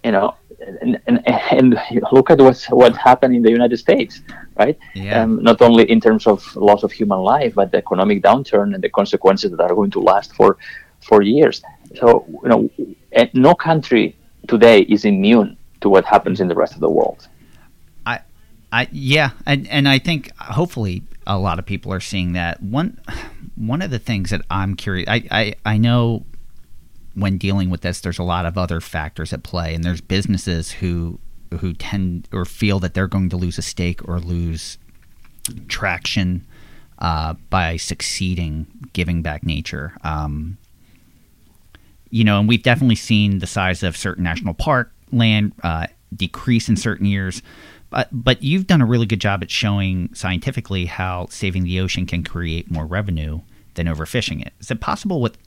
you 0.05 0.13
know 0.17 0.35
and, 0.83 1.01
and, 1.07 1.17
and 1.27 1.79
look 2.13 2.31
at 2.31 2.39
what's 2.39 2.67
what 2.67 2.97
happened 2.97 3.35
in 3.35 3.43
the 3.43 3.51
united 3.51 3.77
states 3.77 4.21
right 4.59 4.79
Yeah. 4.95 5.23
um, 5.23 5.43
not 5.43 5.63
only 5.63 5.85
in 5.91 6.01
terms 6.01 6.27
of 6.27 6.39
loss 6.57 6.83
of 6.83 6.93
human 6.93 7.19
life 7.21 7.55
but 7.55 7.71
the 7.73 7.79
economic 7.79 8.23
downturn 8.23 8.75
and 8.75 8.83
the 8.83 8.91
consequences 8.91 9.51
that 9.53 9.61
are 9.61 9.75
going 9.75 9.91
to 9.93 10.01
last 10.01 10.35
for 10.35 10.59
for 11.01 11.23
years 11.23 11.63
so 11.95 12.25
you 12.43 12.49
know 12.49 12.71
eh, 13.13 13.29
no 13.35 13.55
country 13.55 14.17
today 14.49 14.81
is 14.83 15.05
immune 15.05 15.57
to 15.81 15.89
what 15.89 16.05
happens 16.05 16.41
in 16.41 16.49
the 16.49 16.55
rest 16.55 16.75
of 16.75 16.81
the 16.81 16.91
world 16.91 17.29
I, 18.07 18.21
I 18.73 18.89
yeah, 18.93 19.31
and 19.47 19.67
and 19.69 19.89
I 19.89 19.99
think 19.99 20.31
hopefully 20.39 21.03
a 21.27 21.39
lot 21.39 21.59
of 21.59 21.67
people 21.67 21.93
are 21.93 22.01
seeing 22.01 22.33
that. 22.33 22.63
One 22.63 22.99
one 23.57 23.81
of 23.83 23.91
the 23.91 23.99
things 23.99 24.31
that 24.31 24.43
I'm 24.51 24.75
curious, 24.75 25.09
I 25.09 25.23
I, 25.31 25.55
I 25.65 25.79
know 25.79 26.25
when 27.17 27.39
dealing 27.39 27.71
with 27.71 27.81
this, 27.81 28.01
there's 28.01 28.19
a 28.19 28.23
lot 28.23 28.45
of 28.45 28.59
other 28.59 28.81
factors 28.81 29.33
at 29.33 29.43
play, 29.43 29.75
and 29.75 29.83
there's 29.83 30.01
businesses 30.01 30.71
who 30.71 31.19
who 31.61 31.73
tend 31.73 32.29
or 32.33 32.45
feel 32.45 32.79
that 32.81 32.93
they're 32.93 33.07
going 33.07 33.31
to 33.31 33.37
lose 33.37 33.57
a 33.57 33.63
stake 33.63 34.07
or 34.07 34.21
lose 34.21 34.79
traction 35.69 36.47
uh, 36.99 37.35
by 37.51 37.77
succeeding 37.77 38.67
giving 38.93 39.23
back 39.23 39.45
nature. 39.45 39.97
Um, 40.03 40.59
you 42.11 42.23
know, 42.23 42.39
and 42.39 42.49
we've 42.49 42.63
definitely 42.63 42.97
seen 42.97 43.39
the 43.39 43.47
size 43.47 43.83
of 43.83 43.97
certain 43.97 44.25
national 44.25 44.55
park 44.55 44.93
land 45.11 45.53
uh, 45.63 45.87
decrease 46.15 46.69
in 46.69 46.77
certain 46.77 47.07
years. 47.07 47.43
But 47.89 48.09
but 48.13 48.43
you've 48.43 48.67
done 48.67 48.83
a 48.83 48.87
really 48.87 49.07
good 49.07 49.21
job 49.21 49.43
at 49.43 49.51
showing 49.51 50.13
scientifically 50.13 50.85
how 50.85 51.29
saving 51.31 51.65
the 51.65 51.81
ocean 51.81 52.05
can 52.05 52.25
create 52.25 52.71
more 52.71 52.85
revenue 52.85 53.41
than 53.75 53.87
overfishing 53.87 54.45
it. 54.45 54.53
Is 54.61 54.71
it 54.71 54.81
possible 54.81 55.23
with 55.23 55.39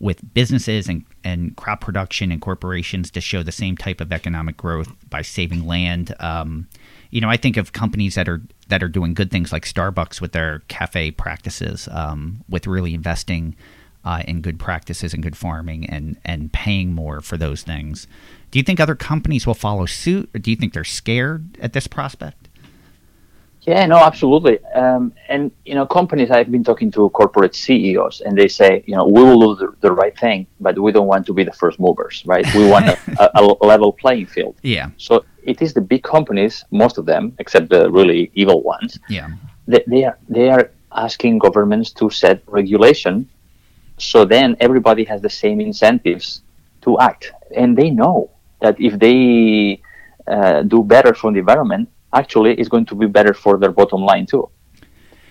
with 0.00 0.32
businesses 0.34 0.88
and, 0.88 1.04
and 1.24 1.56
crop 1.56 1.80
production 1.80 2.30
and 2.30 2.40
corporations 2.40 3.10
to 3.10 3.20
show 3.20 3.42
the 3.42 3.52
same 3.52 3.76
type 3.76 4.00
of 4.00 4.12
economic 4.12 4.56
growth 4.56 4.88
by 5.10 5.22
saving 5.22 5.66
land? 5.66 6.14
Um, 6.20 6.68
you 7.10 7.20
know, 7.20 7.30
I 7.30 7.36
think 7.36 7.56
of 7.56 7.72
companies 7.72 8.14
that 8.14 8.28
are 8.28 8.42
that 8.68 8.82
are 8.82 8.88
doing 8.88 9.14
good 9.14 9.30
things 9.30 9.52
like 9.52 9.64
Starbucks 9.64 10.20
with 10.20 10.32
their 10.32 10.60
cafe 10.68 11.10
practices, 11.10 11.88
um, 11.90 12.44
with 12.48 12.66
really 12.66 12.94
investing 12.94 13.56
uh, 14.04 14.22
in 14.26 14.40
good 14.40 14.58
practices 14.58 15.14
and 15.14 15.22
good 15.22 15.36
farming 15.36 15.88
and 15.88 16.18
and 16.24 16.52
paying 16.52 16.92
more 16.92 17.20
for 17.20 17.36
those 17.36 17.62
things. 17.62 18.06
Do 18.50 18.58
you 18.58 18.62
think 18.62 18.80
other 18.80 18.94
companies 18.94 19.46
will 19.46 19.54
follow 19.54 19.86
suit, 19.86 20.30
or 20.34 20.38
do 20.38 20.50
you 20.50 20.56
think 20.56 20.72
they're 20.72 20.84
scared 20.84 21.58
at 21.60 21.72
this 21.72 21.86
prospect? 21.86 22.47
Yeah, 23.68 23.84
no, 23.84 23.98
absolutely. 24.10 24.64
Um, 24.82 25.12
and 25.28 25.42
you 25.68 25.74
know, 25.74 25.84
companies. 25.84 26.30
I've 26.30 26.50
been 26.50 26.64
talking 26.64 26.90
to 26.92 27.10
corporate 27.10 27.54
CEOs, 27.54 28.22
and 28.24 28.32
they 28.40 28.48
say, 28.48 28.82
you 28.86 28.96
know, 28.96 29.06
we 29.06 29.22
will 29.22 29.40
do 29.46 29.50
the, 29.60 29.88
the 29.88 29.92
right 29.92 30.16
thing, 30.18 30.46
but 30.58 30.78
we 30.84 30.90
don't 30.90 31.06
want 31.06 31.26
to 31.26 31.34
be 31.34 31.44
the 31.44 31.52
first 31.52 31.78
movers, 31.78 32.22
right? 32.32 32.46
We 32.54 32.64
want 32.74 32.86
a, 32.88 32.96
a, 33.38 33.56
a 33.60 33.66
level 33.72 33.92
playing 33.92 34.26
field. 34.34 34.54
Yeah, 34.62 34.88
So 34.96 35.12
it 35.42 35.60
is 35.60 35.74
the 35.74 35.82
big 35.82 36.02
companies, 36.02 36.64
most 36.70 36.96
of 36.96 37.04
them, 37.04 37.34
except 37.38 37.68
the 37.68 37.90
really 37.90 38.30
evil 38.34 38.62
ones. 38.62 38.98
yeah, 39.10 39.28
They, 39.66 39.84
they 39.86 40.04
are 40.08 40.18
they 40.36 40.48
are 40.48 40.70
asking 40.92 41.38
governments 41.46 41.92
to 42.00 42.08
set 42.08 42.36
regulation, 42.46 43.28
so 43.98 44.24
then 44.24 44.56
everybody 44.60 45.04
has 45.04 45.20
the 45.20 45.34
same 45.42 45.60
incentives 45.60 46.40
to 46.84 46.98
act, 47.00 47.32
and 47.54 47.76
they 47.76 47.90
know 47.90 48.30
that 48.62 48.80
if 48.80 48.98
they 48.98 49.82
uh, 50.26 50.62
do 50.62 50.82
better 50.82 51.12
for 51.12 51.30
the 51.32 51.40
environment, 51.40 51.88
actually, 52.12 52.54
is 52.60 52.68
going 52.68 52.86
to 52.86 52.94
be 52.94 53.06
better 53.06 53.34
for 53.34 53.58
their 53.58 53.72
bottom 53.72 54.02
line 54.02 54.26
too. 54.26 54.48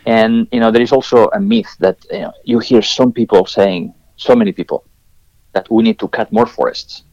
And 0.05 0.47
you 0.51 0.59
know, 0.59 0.71
there 0.71 0.81
is 0.81 0.91
also 0.91 1.27
a 1.33 1.39
myth 1.39 1.75
that 1.79 1.97
you, 2.11 2.19
know, 2.19 2.33
you 2.43 2.59
hear 2.59 2.81
some 2.81 3.11
people 3.11 3.45
saying, 3.45 3.93
so 4.15 4.35
many 4.35 4.51
people, 4.51 4.85
that 5.53 5.69
we 5.69 5.83
need 5.83 5.99
to 5.99 6.07
cut 6.07 6.31
more 6.31 6.45
forests 6.45 7.03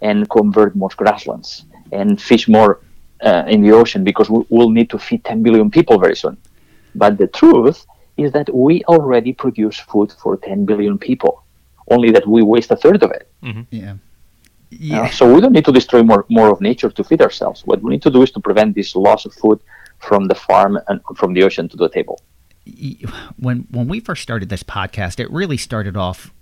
and 0.00 0.28
convert 0.28 0.74
more 0.76 0.90
grasslands 0.96 1.64
and 1.92 2.20
fish 2.20 2.48
more 2.48 2.80
uh, 3.22 3.44
in 3.46 3.62
the 3.62 3.72
ocean 3.72 4.04
because 4.04 4.28
we, 4.28 4.44
we'll 4.48 4.70
need 4.70 4.90
to 4.90 4.98
feed 4.98 5.24
10 5.24 5.42
billion 5.42 5.70
people 5.70 5.98
very 5.98 6.16
soon. 6.16 6.36
But 6.94 7.18
the 7.18 7.28
truth 7.28 7.86
is 8.16 8.32
that 8.32 8.52
we 8.54 8.84
already 8.84 9.32
produce 9.32 9.78
food 9.78 10.12
for 10.12 10.36
10 10.36 10.64
billion 10.66 10.98
people, 10.98 11.44
only 11.88 12.10
that 12.10 12.26
we 12.26 12.42
waste 12.42 12.70
a 12.70 12.76
third 12.76 13.02
of 13.02 13.10
it. 13.12 13.30
yeah, 13.70 13.94
Uh, 14.92 15.08
so 15.10 15.32
we 15.32 15.40
don't 15.40 15.52
need 15.52 15.64
to 15.64 15.72
destroy 15.72 16.02
more, 16.02 16.24
more 16.28 16.50
of 16.50 16.60
nature 16.60 16.90
to 16.90 17.04
feed 17.04 17.20
ourselves. 17.20 17.66
What 17.66 17.82
we 17.82 17.90
need 17.90 18.02
to 18.02 18.10
do 18.10 18.22
is 18.22 18.30
to 18.32 18.40
prevent 18.40 18.74
this 18.74 18.94
loss 18.96 19.24
of 19.24 19.34
food 19.34 19.60
from 19.98 20.26
the 20.26 20.34
farm 20.34 20.78
and 20.88 21.00
from 21.16 21.34
the 21.34 21.42
ocean 21.42 21.68
to 21.68 21.76
the 21.76 21.88
table. 21.88 22.20
when 23.36 23.66
when 23.70 23.88
we 23.88 24.00
first 24.00 24.22
started 24.22 24.48
this 24.48 24.62
podcast, 24.62 25.18
it 25.20 25.30
really 25.30 25.56
started 25.56 25.96
off. 25.96 26.32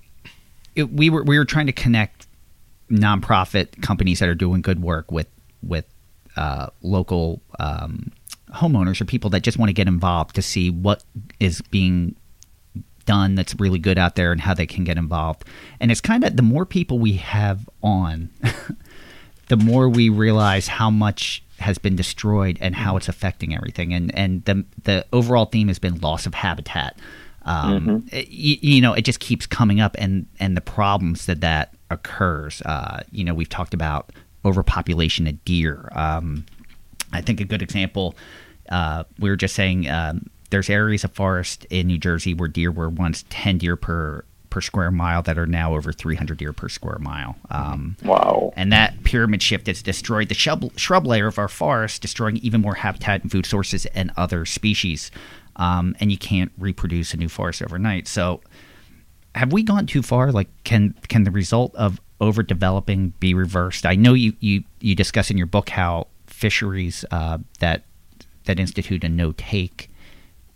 It, 0.75 0.93
we 0.93 1.11
were 1.11 1.23
we 1.25 1.39
were 1.39 1.45
trying 1.45 1.67
to 1.67 1.73
connect 1.73 2.27
nonprofit 2.91 3.81
companies 3.83 4.19
that 4.19 4.29
are 4.29 4.35
doing 4.35 4.61
good 4.63 4.83
work 4.83 5.11
with 5.11 5.29
with 5.63 5.87
uh, 6.37 6.69
local 6.83 7.41
um, 7.59 8.13
homeowners 8.55 9.01
or 9.01 9.05
people 9.05 9.31
that 9.31 9.43
just 9.43 9.59
want 9.59 9.69
to 9.69 9.73
get 9.73 9.89
involved 9.89 10.35
to 10.35 10.43
see 10.43 10.71
what 10.71 11.05
is 11.39 11.61
being 11.71 12.17
done 13.05 13.35
that's 13.35 13.55
really 13.59 13.79
good 13.79 13.99
out 13.99 14.15
there 14.17 14.33
and 14.33 14.41
how 14.41 14.55
they 14.55 14.67
can 14.67 14.85
get 14.85 14.97
involved. 14.97 15.45
And 15.81 15.91
it's 15.91 16.01
kind 16.01 16.25
of 16.25 16.37
the 16.37 16.43
more 16.43 16.65
people 16.67 16.99
we 16.99 17.15
have 17.15 17.69
on, 17.83 18.31
the 19.49 19.57
more 19.57 19.89
we 19.89 20.09
realize 20.09 20.69
how 20.69 20.91
much 20.91 21.43
has 21.59 21.77
been 21.79 21.97
destroyed 21.97 22.57
and 22.61 22.75
how 22.75 22.97
it's 22.97 23.09
affecting 23.09 23.55
everything. 23.55 23.93
And 23.93 24.15
and 24.15 24.45
the 24.45 24.65
the 24.85 25.07
overall 25.13 25.47
theme 25.47 25.69
has 25.69 25.79
been 25.79 25.99
loss 26.01 26.27
of 26.27 26.35
habitat. 26.35 26.99
Um, 27.45 28.07
it- 28.13 28.29
you, 28.29 28.57
you 28.61 28.81
know, 28.81 28.93
it 28.93 29.03
just 29.03 29.21
keeps 29.21 29.47
coming 29.47 29.81
up, 29.81 29.97
and 29.99 30.27
and 30.39 30.57
the 30.57 30.61
problems 30.61 31.27
that 31.27 31.41
that 31.41 31.75
occurs. 31.91 32.63
Uh, 32.63 33.03
you 33.11 33.25
know, 33.25 33.35
we've 33.35 33.49
talked 33.49 33.75
about 33.75 34.11
overpopulation 34.45 35.27
of 35.27 35.43
deer. 35.45 35.89
Um, 35.93 36.45
I 37.13 37.21
think 37.21 37.41
a 37.41 37.45
good 37.45 37.63
example. 37.63 38.15
Uh, 38.69 39.05
we 39.19 39.29
were 39.31 39.37
just 39.37 39.55
saying 39.55 39.89
um, 39.91 40.29
there's 40.51 40.69
areas 40.71 41.05
of 41.05 41.13
forest 41.13 41.65
in 41.71 41.87
New 41.87 41.99
Jersey 41.99 42.35
where 42.35 42.49
deer 42.49 42.71
were 42.71 42.89
once 42.89 43.25
ten 43.31 43.59
deer 43.59 43.77
per 43.77 44.25
per 44.51 44.61
square 44.61 44.91
mile 44.91 45.23
that 45.23 45.39
are 45.39 45.47
now 45.47 45.77
over 45.77 45.93
300 45.93 46.37
deer 46.37 46.53
per 46.53 46.69
square 46.69 46.99
mile. 46.99 47.37
Um, 47.51 47.97
Wow. 48.03 48.53
and 48.57 48.73
that 48.73 49.05
pyramid 49.05 49.43
shift 49.43 49.69
has 49.69 49.81
destroyed 49.81 50.29
the 50.29 50.35
shrub, 50.35 50.77
shrub 50.77 51.07
layer 51.07 51.29
of 51.29 51.39
our 51.39 51.47
forest, 51.47 52.03
destroying 52.03 52.37
even 52.39 52.61
more 52.61 52.75
habitat 52.75 53.23
and 53.23 53.31
food 53.31 53.47
sources 53.47 53.87
and 53.87 54.11
other 54.17 54.45
species. 54.45 55.13
Um, 55.55 55.95
and 56.01 56.11
you 56.11 56.19
can't 56.19 56.51
reproduce 56.59 57.15
a 57.15 57.17
new 57.17 57.29
forest 57.29 57.63
overnight. 57.63 58.09
So, 58.09 58.41
have 59.37 59.53
we 59.53 59.63
gone 59.63 59.87
too 59.87 60.03
far? 60.03 60.33
Like, 60.33 60.49
can 60.65 60.95
can 61.09 61.23
the 61.23 61.31
result 61.31 61.73
of 61.77 62.01
overdeveloping 62.21 63.13
be 63.21 63.35
reversed? 63.35 63.87
I 63.87 63.95
know 63.95 64.15
you 64.15 64.33
you, 64.41 64.65
you 64.81 64.97
discuss 64.97 65.31
in 65.31 65.37
your 65.39 65.47
book 65.47 65.69
how 65.69 66.09
fisheries 66.27 67.05
uh, 67.13 67.39
that 67.61 67.85
that 68.47 68.59
institute 68.59 69.05
a 69.05 69.09
no 69.09 69.33
take 69.37 69.90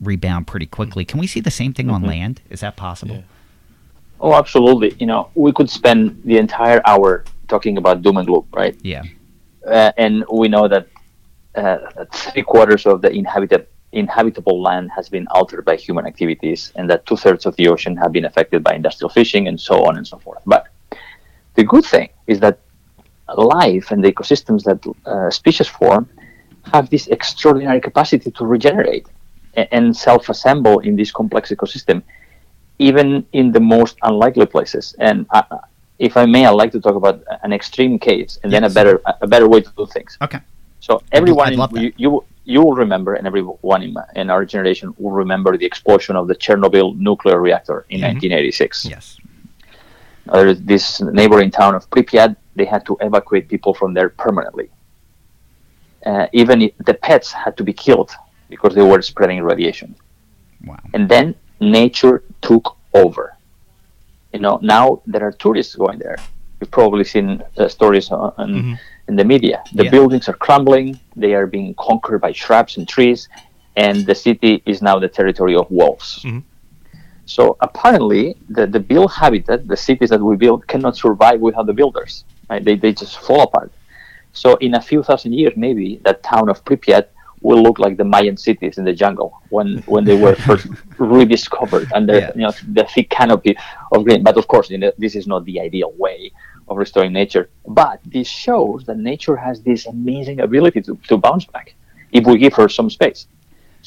rebound 0.06 0.46
pretty 0.46 0.66
quickly. 0.66 1.04
Can 1.04 1.18
we 1.20 1.26
see 1.26 1.40
the 1.40 1.50
same 1.50 1.73
thing 1.73 1.90
on 1.90 2.02
land? 2.02 2.40
Is 2.50 2.61
that 2.61 2.76
possible? 2.76 3.16
Yeah. 3.16 3.23
Oh, 4.20 4.34
absolutely. 4.34 4.94
You 4.99 5.06
know, 5.06 5.30
we 5.34 5.52
could 5.52 5.68
spend 5.68 6.23
the 6.25 6.38
entire 6.38 6.80
hour 6.87 7.25
talking 7.49 7.76
about 7.78 8.02
doom 8.02 8.16
and 8.16 8.26
gloom, 8.26 8.46
right? 8.52 8.76
Yeah. 8.82 9.02
uh, 9.66 9.92
and 9.96 10.25
we 10.32 10.49
know 10.49 10.68
that 10.68 10.88
uh, 11.54 11.78
three 12.12 12.42
quarters 12.42 12.87
of 12.87 13.02
the 13.02 13.11
inhabited 13.11 13.66
inhabitable 13.92 14.61
land 14.61 14.90
has 14.90 15.08
been 15.08 15.26
altered 15.28 15.64
by 15.64 15.76
human 15.76 16.04
activities, 16.04 16.73
and 16.75 16.90
that 16.90 17.06
two 17.06 17.16
thirds 17.16 17.46
of 17.46 17.54
the 17.56 17.68
ocean 17.68 17.96
have 17.96 18.11
been 18.12 18.25
affected 18.25 18.62
by 18.62 18.75
industrial 18.75 19.08
fishing, 19.08 19.46
and 19.46 19.61
so 19.61 19.84
on 19.84 19.96
and 19.96 20.06
so 20.06 20.18
forth. 20.18 20.42
But 20.46 20.66
the 21.54 21.64
good 21.64 21.84
thing 21.84 22.08
is 22.26 22.40
that 22.40 22.58
life 23.37 23.90
and 23.92 24.02
the 24.02 24.12
ecosystems 24.12 24.64
that 24.64 24.80
uh, 25.06 25.30
species 25.30 25.68
form 25.68 26.08
have 26.73 26.90
this 26.90 27.06
extraordinary 27.08 27.80
capacity 27.80 28.30
to 28.32 28.44
regenerate 28.44 29.06
and 29.56 29.96
self-assemble 29.96 30.80
in 30.80 30.96
this 30.96 31.11
complex 31.11 31.50
ecosystem, 31.50 32.02
even 32.78 33.26
in 33.32 33.52
the 33.52 33.61
most 33.61 33.96
unlikely 34.02 34.46
places. 34.46 34.94
And 34.99 35.26
uh, 35.30 35.42
if 35.99 36.16
I 36.16 36.26
may, 36.26 36.46
I'd 36.46 36.50
like 36.50 36.73
to 36.73 36.80
talk 36.80 36.96
about 36.96 37.23
an 37.42 37.52
extreme 37.52 37.99
case 37.99 38.38
and 38.42 38.52
then 38.52 38.64
a 38.64 38.70
better 38.70 39.00
a 39.20 39.26
better 39.26 39.49
way 39.49 39.61
to 39.61 39.70
do 39.76 39.87
things. 39.87 40.18
Okay. 40.20 40.40
So 40.80 41.02
everyone, 41.12 41.52
you, 41.75 41.92
you 41.96 42.25
you 42.44 42.62
will 42.62 42.75
remember, 42.75 43.14
and 43.14 43.26
everyone 43.26 43.82
in, 43.82 43.92
my, 43.94 44.04
in 44.16 44.28
our 44.28 44.44
generation 44.44 44.94
will 44.99 45.12
remember 45.12 45.56
the 45.56 45.64
explosion 45.64 46.14
of 46.14 46.28
the 46.28 46.34
Chernobyl 46.34 46.96
nuclear 46.99 47.40
reactor 47.40 47.87
in 47.88 48.02
1986. 48.02 48.84
Yes. 48.84 49.18
Uh, 50.28 50.54
this 50.58 51.00
neighboring 51.00 51.50
town 51.50 51.75
of 51.75 51.88
Pripyat, 51.90 52.37
they 52.56 52.64
had 52.64 52.84
to 52.87 52.96
evacuate 53.00 53.49
people 53.49 53.73
from 53.75 53.94
there 53.94 54.11
permanently. 54.11 54.70
Uh, 56.04 56.26
even 56.32 56.61
if 56.61 56.73
the 56.84 56.94
pets 56.94 57.32
had 57.32 57.56
to 57.56 57.64
be 57.64 57.73
killed 57.73 58.11
because 58.48 58.74
they 58.74 58.82
were 58.82 59.02
spreading 59.02 59.42
radiation. 59.42 59.94
Wow. 60.64 60.78
And 60.94 61.08
then 61.08 61.34
nature 61.60 62.22
took 62.42 62.76
over. 62.94 63.36
You 64.32 64.40
know, 64.40 64.58
now 64.62 65.02
there 65.06 65.22
are 65.22 65.32
tourists 65.32 65.74
going 65.74 65.98
there. 65.98 66.16
You've 66.60 66.70
probably 66.70 67.04
seen 67.04 67.42
uh, 67.58 67.68
stories 67.68 68.10
on, 68.10 68.32
Mhm. 68.38 68.78
in 69.08 69.16
the 69.16 69.24
media. 69.24 69.62
The 69.74 69.84
Yeah. 69.84 69.90
buildings 69.90 70.28
are 70.28 70.34
crumbling, 70.46 70.98
they 71.16 71.34
are 71.34 71.46
being 71.46 71.74
conquered 71.74 72.20
by 72.20 72.32
shrubs 72.32 72.76
and 72.78 72.88
trees, 72.88 73.28
and 73.76 74.06
the 74.06 74.14
city 74.14 74.62
is 74.66 74.80
now 74.82 74.98
the 74.98 75.08
territory 75.08 75.54
of 75.56 75.66
wolves. 75.70 76.20
Mhm. 76.24 76.42
So 77.26 77.56
apparently, 77.60 78.36
the, 78.50 78.66
the 78.66 78.80
built 78.80 79.12
habitat, 79.12 79.66
the 79.66 79.76
cities 79.76 80.10
that 80.10 80.20
we 80.20 80.36
build, 80.36 80.66
cannot 80.66 80.96
survive 80.96 81.40
without 81.40 81.66
the 81.66 81.72
builders. 81.72 82.24
Right? 82.50 82.62
They, 82.64 82.76
they 82.76 82.92
just 82.92 83.18
fall 83.18 83.42
apart. 83.42 83.72
So 84.32 84.56
in 84.56 84.74
a 84.74 84.80
few 84.80 85.02
thousand 85.02 85.32
years, 85.32 85.54
maybe 85.56 86.00
that 86.04 86.22
town 86.22 86.48
of 86.48 86.64
Pripyat 86.64 87.06
will 87.46 87.62
look 87.66 87.78
like 87.84 87.94
the 88.02 88.08
Mayan 88.14 88.36
cities 88.48 88.74
in 88.80 88.84
the 88.90 88.96
jungle 89.02 89.30
when, 89.56 89.68
when 89.92 90.02
they 90.08 90.16
were 90.24 90.34
first 90.48 90.66
rediscovered 90.98 91.86
under 91.98 92.14
Yeah. 92.18 92.30
you 92.34 92.42
know 92.46 92.52
the 92.78 92.84
thick 92.92 93.08
canopy 93.18 93.52
of 93.92 93.98
green. 94.06 94.22
But 94.28 94.36
of 94.40 94.46
course, 94.52 94.66
you 94.72 94.78
know, 94.82 94.92
this 95.04 95.14
is 95.20 95.26
not 95.32 95.40
the 95.50 95.56
ideal 95.68 95.92
way 96.04 96.18
of 96.68 96.74
restoring 96.84 97.12
nature. 97.22 97.44
But 97.82 97.96
this 98.16 98.28
shows 98.44 98.78
that 98.86 98.96
nature 99.12 99.36
has 99.46 99.56
this 99.68 99.80
amazing 99.86 100.38
ability 100.48 100.80
to, 100.86 100.92
to 101.10 101.14
bounce 101.26 101.44
back 101.54 101.66
if 102.18 102.22
we 102.28 102.34
give 102.44 102.54
her 102.60 102.68
some 102.78 102.88
space. 102.98 103.20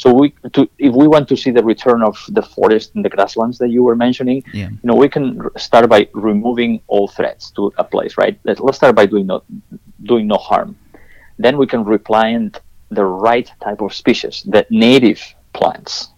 So 0.02 0.08
we 0.20 0.26
to 0.56 0.62
if 0.88 0.94
we 1.02 1.06
want 1.14 1.26
to 1.32 1.36
see 1.44 1.52
the 1.60 1.64
return 1.74 2.00
of 2.10 2.16
the 2.38 2.44
forest 2.56 2.88
and 2.96 3.02
the 3.06 3.10
grasslands 3.16 3.58
that 3.62 3.70
you 3.76 3.82
were 3.88 3.96
mentioning, 3.96 4.40
Yeah. 4.54 4.70
you 4.82 4.86
know, 4.90 4.98
we 5.04 5.10
can 5.16 5.26
start 5.68 5.86
by 5.96 6.02
removing 6.32 6.72
all 6.94 7.08
threats 7.18 7.44
to 7.56 7.62
a 7.84 7.86
place, 7.94 8.14
right? 8.24 8.36
Let, 8.48 8.56
let's 8.66 8.78
start 8.82 8.94
by 9.02 9.06
doing 9.14 9.26
no 9.32 9.38
doing 10.12 10.26
no 10.34 10.38
harm. 10.50 10.70
Then 11.46 11.58
we 11.62 11.66
can 11.74 11.82
replant 11.96 12.52
the 12.90 13.04
right 13.04 13.52
type 13.62 13.82
of 13.82 13.94
species, 13.94 14.44
the 14.46 14.66
native 14.70 15.22
plants 15.54 16.10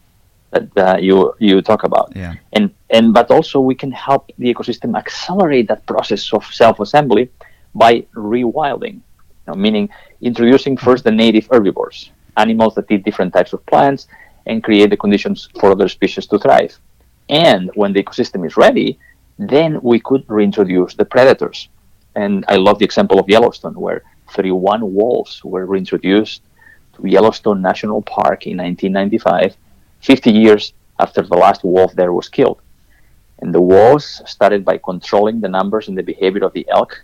that 0.52 0.68
uh, 0.78 0.98
you 1.00 1.34
you 1.40 1.62
talk 1.62 1.84
about, 1.84 2.12
Yeah. 2.16 2.34
and 2.54 2.72
and 2.90 3.14
but 3.14 3.30
also 3.32 3.60
we 3.60 3.76
can 3.76 3.92
help 3.92 4.32
the 4.38 4.54
ecosystem 4.54 4.98
accelerate 4.98 5.68
that 5.68 5.86
process 5.86 6.34
of 6.34 6.44
self-assembly 6.46 7.30
by 7.76 8.02
rewilding, 8.16 8.96
you 8.96 9.48
know, 9.48 9.54
meaning 9.56 9.90
introducing 10.22 10.76
first 10.78 11.04
the 11.04 11.12
native 11.12 11.48
herbivores, 11.52 12.12
animals 12.38 12.74
that 12.76 12.90
eat 12.92 13.04
different 13.04 13.34
types 13.34 13.54
of 13.54 13.64
plants 13.68 14.08
and 14.48 14.64
create 14.64 14.90
the 14.90 14.98
conditions 14.98 15.50
for 15.60 15.72
other 15.72 15.88
species 15.88 16.26
to 16.28 16.40
thrive. 16.40 16.74
And 17.30 17.70
when 17.76 17.94
the 17.94 18.02
ecosystem 18.04 18.46
is 18.46 18.58
ready, 18.58 18.98
then 19.38 19.80
we 19.84 20.00
could 20.00 20.24
reintroduce 20.28 20.96
the 20.96 21.06
predators. 21.06 21.70
And 22.16 22.44
I 22.48 22.56
love 22.56 22.80
the 22.80 22.86
example 22.86 23.20
of 23.20 23.30
Yellowstone, 23.30 23.76
where 23.80 24.02
31 24.32 24.94
wolves 24.94 25.44
were 25.44 25.66
reintroduced 25.68 26.42
to 27.02 27.08
Yellowstone 27.10 27.62
National 27.62 28.02
Park 28.02 28.46
in 28.48 28.58
1995, 28.58 29.56
50 30.02 30.32
years 30.32 30.74
after 31.00 31.22
the 31.22 31.36
last 31.36 31.64
wolf 31.64 31.94
there 31.94 32.14
was 32.14 32.30
killed. 32.30 32.62
And 33.42 33.54
the 33.54 33.62
wolves 33.62 34.22
started 34.26 34.66
by 34.66 34.78
controlling 34.78 35.40
the 35.40 35.48
numbers 35.48 35.88
and 35.88 35.98
the 35.98 36.04
behavior 36.04 36.44
of 36.44 36.54
the 36.54 36.66
elk, 36.70 37.04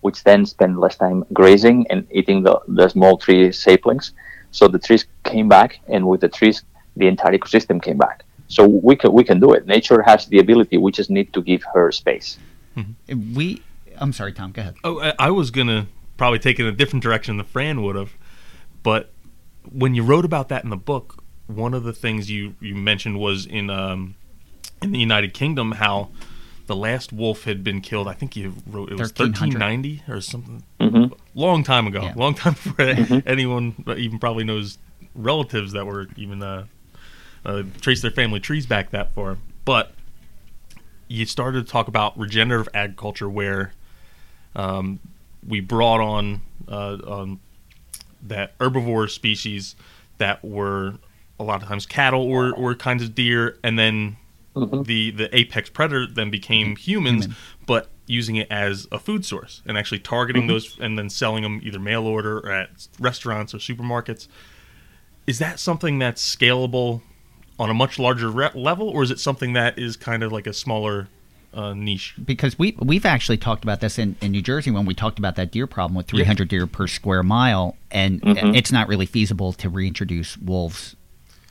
which 0.00 0.24
then 0.24 0.46
spent 0.46 0.78
less 0.78 0.96
time 0.96 1.24
grazing 1.32 1.86
and 1.90 2.06
eating 2.10 2.42
the, 2.42 2.58
the 2.68 2.88
small 2.88 3.18
tree 3.18 3.52
saplings. 3.52 4.12
So 4.52 4.68
the 4.68 4.78
trees 4.78 5.04
came 5.24 5.48
back, 5.48 5.80
and 5.88 6.06
with 6.08 6.22
the 6.22 6.28
trees, 6.30 6.62
the 6.96 7.08
entire 7.08 7.36
ecosystem 7.36 7.82
came 7.82 7.98
back. 7.98 8.22
So 8.48 8.66
we 8.66 8.96
can 8.96 9.12
we 9.12 9.24
can 9.24 9.38
do 9.40 9.52
it. 9.52 9.66
Nature 9.66 10.00
has 10.02 10.26
the 10.26 10.38
ability. 10.38 10.78
We 10.78 10.92
just 10.92 11.10
need 11.10 11.32
to 11.34 11.42
give 11.42 11.62
her 11.74 11.90
space. 11.92 12.38
Mm-hmm. 12.76 13.34
We. 13.34 13.62
I'm 13.98 14.12
sorry, 14.12 14.32
Tom. 14.32 14.52
Go 14.52 14.62
ahead. 14.62 14.76
Oh, 14.84 15.00
I- 15.00 15.14
I 15.18 15.30
was 15.30 15.50
gonna 15.50 15.88
probably 16.16 16.38
take 16.38 16.58
it 16.58 16.62
in 16.62 16.68
a 16.72 16.76
different 16.76 17.02
direction 17.02 17.36
than 17.36 17.44
Fran 17.44 17.82
would 17.82 17.96
have, 17.96 18.12
but 18.82 19.10
when 19.72 19.94
you 19.94 20.02
wrote 20.02 20.24
about 20.24 20.48
that 20.48 20.64
in 20.64 20.70
the 20.70 20.76
book, 20.76 21.22
one 21.46 21.74
of 21.74 21.84
the 21.84 21.92
things 21.92 22.30
you 22.30 22.54
you 22.60 22.74
mentioned 22.74 23.18
was 23.18 23.46
in 23.46 23.70
um 23.70 24.14
in 24.82 24.92
the 24.92 24.98
United 24.98 25.34
Kingdom 25.34 25.72
how 25.72 26.10
the 26.66 26.76
last 26.76 27.12
wolf 27.12 27.44
had 27.44 27.62
been 27.62 27.80
killed. 27.80 28.08
I 28.08 28.12
think 28.12 28.36
you 28.36 28.54
wrote 28.66 28.90
it 28.90 28.98
was 28.98 29.12
1390 29.12 30.02
or 30.08 30.20
something. 30.20 30.64
hmm 30.80 31.06
Long 31.34 31.62
time 31.62 31.86
ago. 31.86 32.02
Yeah. 32.02 32.14
Long 32.16 32.34
time 32.34 32.54
before 32.54 33.22
anyone 33.26 33.84
even 33.96 34.18
probably 34.18 34.44
knows 34.44 34.78
relatives 35.14 35.72
that 35.72 35.86
were 35.86 36.08
even 36.16 36.42
uh, 36.42 36.66
uh, 37.44 37.62
trace 37.80 38.02
their 38.02 38.10
family 38.10 38.40
trees 38.40 38.66
back 38.66 38.90
that 38.90 39.14
far. 39.14 39.38
But 39.64 39.92
you 41.08 41.24
started 41.26 41.64
to 41.66 41.70
talk 41.70 41.88
about 41.88 42.18
regenerative 42.18 42.68
agriculture 42.74 43.28
where 43.28 43.72
um, 44.54 44.98
we 45.46 45.60
brought 45.60 46.00
on 46.00 46.40
uh, 46.68 46.98
um, 47.06 47.40
that 48.22 48.56
herbivore 48.58 49.10
species 49.10 49.76
that 50.18 50.44
were 50.44 50.94
a 51.38 51.44
lot 51.44 51.62
of 51.62 51.68
times 51.68 51.86
cattle 51.86 52.22
or, 52.22 52.52
or 52.54 52.74
kinds 52.74 53.02
of 53.02 53.14
deer, 53.14 53.58
and 53.62 53.78
then 53.78 54.16
mm-hmm. 54.54 54.82
the 54.82 55.10
the 55.10 55.36
apex 55.36 55.68
predator 55.70 56.06
then 56.06 56.30
became 56.30 56.68
mm-hmm. 56.68 56.76
humans, 56.76 57.24
Human. 57.24 57.36
but 57.66 57.88
using 58.06 58.36
it 58.36 58.46
as 58.50 58.86
a 58.92 58.98
food 58.98 59.24
source 59.24 59.62
and 59.66 59.76
actually 59.76 59.98
targeting 59.98 60.42
mm-hmm. 60.42 60.52
those 60.52 60.78
and 60.78 60.98
then 60.98 61.10
selling 61.10 61.42
them 61.42 61.60
either 61.62 61.78
mail 61.78 62.06
order 62.06 62.38
or 62.38 62.52
at 62.52 62.88
restaurants 63.00 63.52
or 63.52 63.58
supermarkets. 63.58 64.28
Is 65.26 65.40
that 65.40 65.58
something 65.58 65.98
that's 65.98 66.36
scalable 66.36 67.02
on 67.58 67.68
a 67.68 67.74
much 67.74 67.98
larger 67.98 68.30
re- 68.30 68.50
level, 68.54 68.88
or 68.88 69.02
is 69.02 69.10
it 69.10 69.18
something 69.18 69.54
that 69.54 69.78
is 69.78 69.96
kind 69.96 70.22
of 70.22 70.30
like 70.30 70.46
a 70.46 70.52
smaller 70.52 71.08
uh, 71.56 71.72
niche? 71.74 72.14
because 72.24 72.58
we 72.58 72.76
we've 72.80 73.06
actually 73.06 73.36
talked 73.38 73.64
about 73.64 73.80
this 73.80 73.98
in, 73.98 74.14
in 74.20 74.30
New 74.32 74.42
Jersey 74.42 74.70
when 74.70 74.84
we 74.86 74.94
talked 74.94 75.18
about 75.18 75.36
that 75.36 75.50
deer 75.50 75.66
problem 75.66 75.94
with 75.96 76.06
300 76.06 76.48
deer 76.48 76.66
per 76.66 76.86
square 76.86 77.22
mile, 77.22 77.76
and 77.90 78.20
Mhm. 78.22 78.54
it's 78.56 78.70
not 78.70 78.88
really 78.88 79.06
feasible 79.06 79.52
to 79.54 79.68
reintroduce 79.68 80.36
wolves 80.38 80.94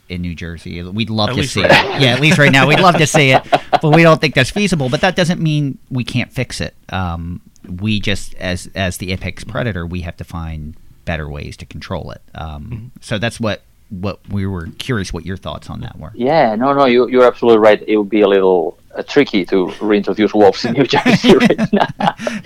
in 0.07 0.21
New 0.21 0.35
Jersey. 0.35 0.83
We'd 0.83 1.09
love 1.09 1.29
At 1.31 1.35
to 1.37 1.43
see 1.47 1.61
right 1.63 1.71
it. 1.71 1.73
now. 1.73 1.97
Yeah, 1.97 2.13
at 2.13 2.19
least 2.21 2.37
right 2.37 2.51
now 2.51 2.67
we'd 2.67 2.79
love 2.79 2.95
to 2.97 3.07
see 3.07 3.31
it, 3.31 3.41
but 3.81 3.89
we 3.95 4.03
don't 4.03 4.21
think 4.21 4.35
that's 4.35 4.51
feasible. 4.51 4.87
But 4.89 5.01
that 5.01 5.15
doesn't 5.15 5.41
mean 5.41 5.79
we 5.89 6.03
can't 6.03 6.31
fix 6.31 6.61
it. 6.61 6.75
Um, 6.89 7.41
we 7.67 7.99
just 7.99 8.35
as 8.35 8.69
as 8.75 8.97
the 8.97 9.11
apex 9.11 9.43
predator, 9.43 9.85
we 9.87 10.01
have 10.01 10.15
to 10.17 10.23
find 10.23 10.75
better 11.05 11.27
ways 11.27 11.57
to 11.57 11.65
control 11.65 12.11
it. 12.11 12.21
Um, 12.35 12.91
So 13.01 13.17
that's 13.17 13.39
what 13.39 13.63
what 13.89 14.19
we 14.29 14.45
were 14.47 14.67
curious 14.79 15.13
what 15.13 15.25
your 15.25 15.37
thoughts 15.37 15.69
on 15.69 15.79
that 15.81 15.97
were. 15.99 16.11
Yeah, 16.15 16.55
no, 16.55 16.73
no, 16.73 16.85
you, 16.85 17.07
you're 17.07 17.25
absolutely 17.25 17.59
right. 17.59 17.83
It 17.87 17.97
would 17.97 18.09
be 18.09 18.21
a 18.21 18.27
little 18.27 18.77
tricky 19.03 19.45
to 19.45 19.71
reintroduce 19.81 20.33
wolves 20.33 20.65
in 20.65 20.73
New 20.73 20.83
Jersey 20.93 21.35
right 21.35 21.73
now. 21.73 21.87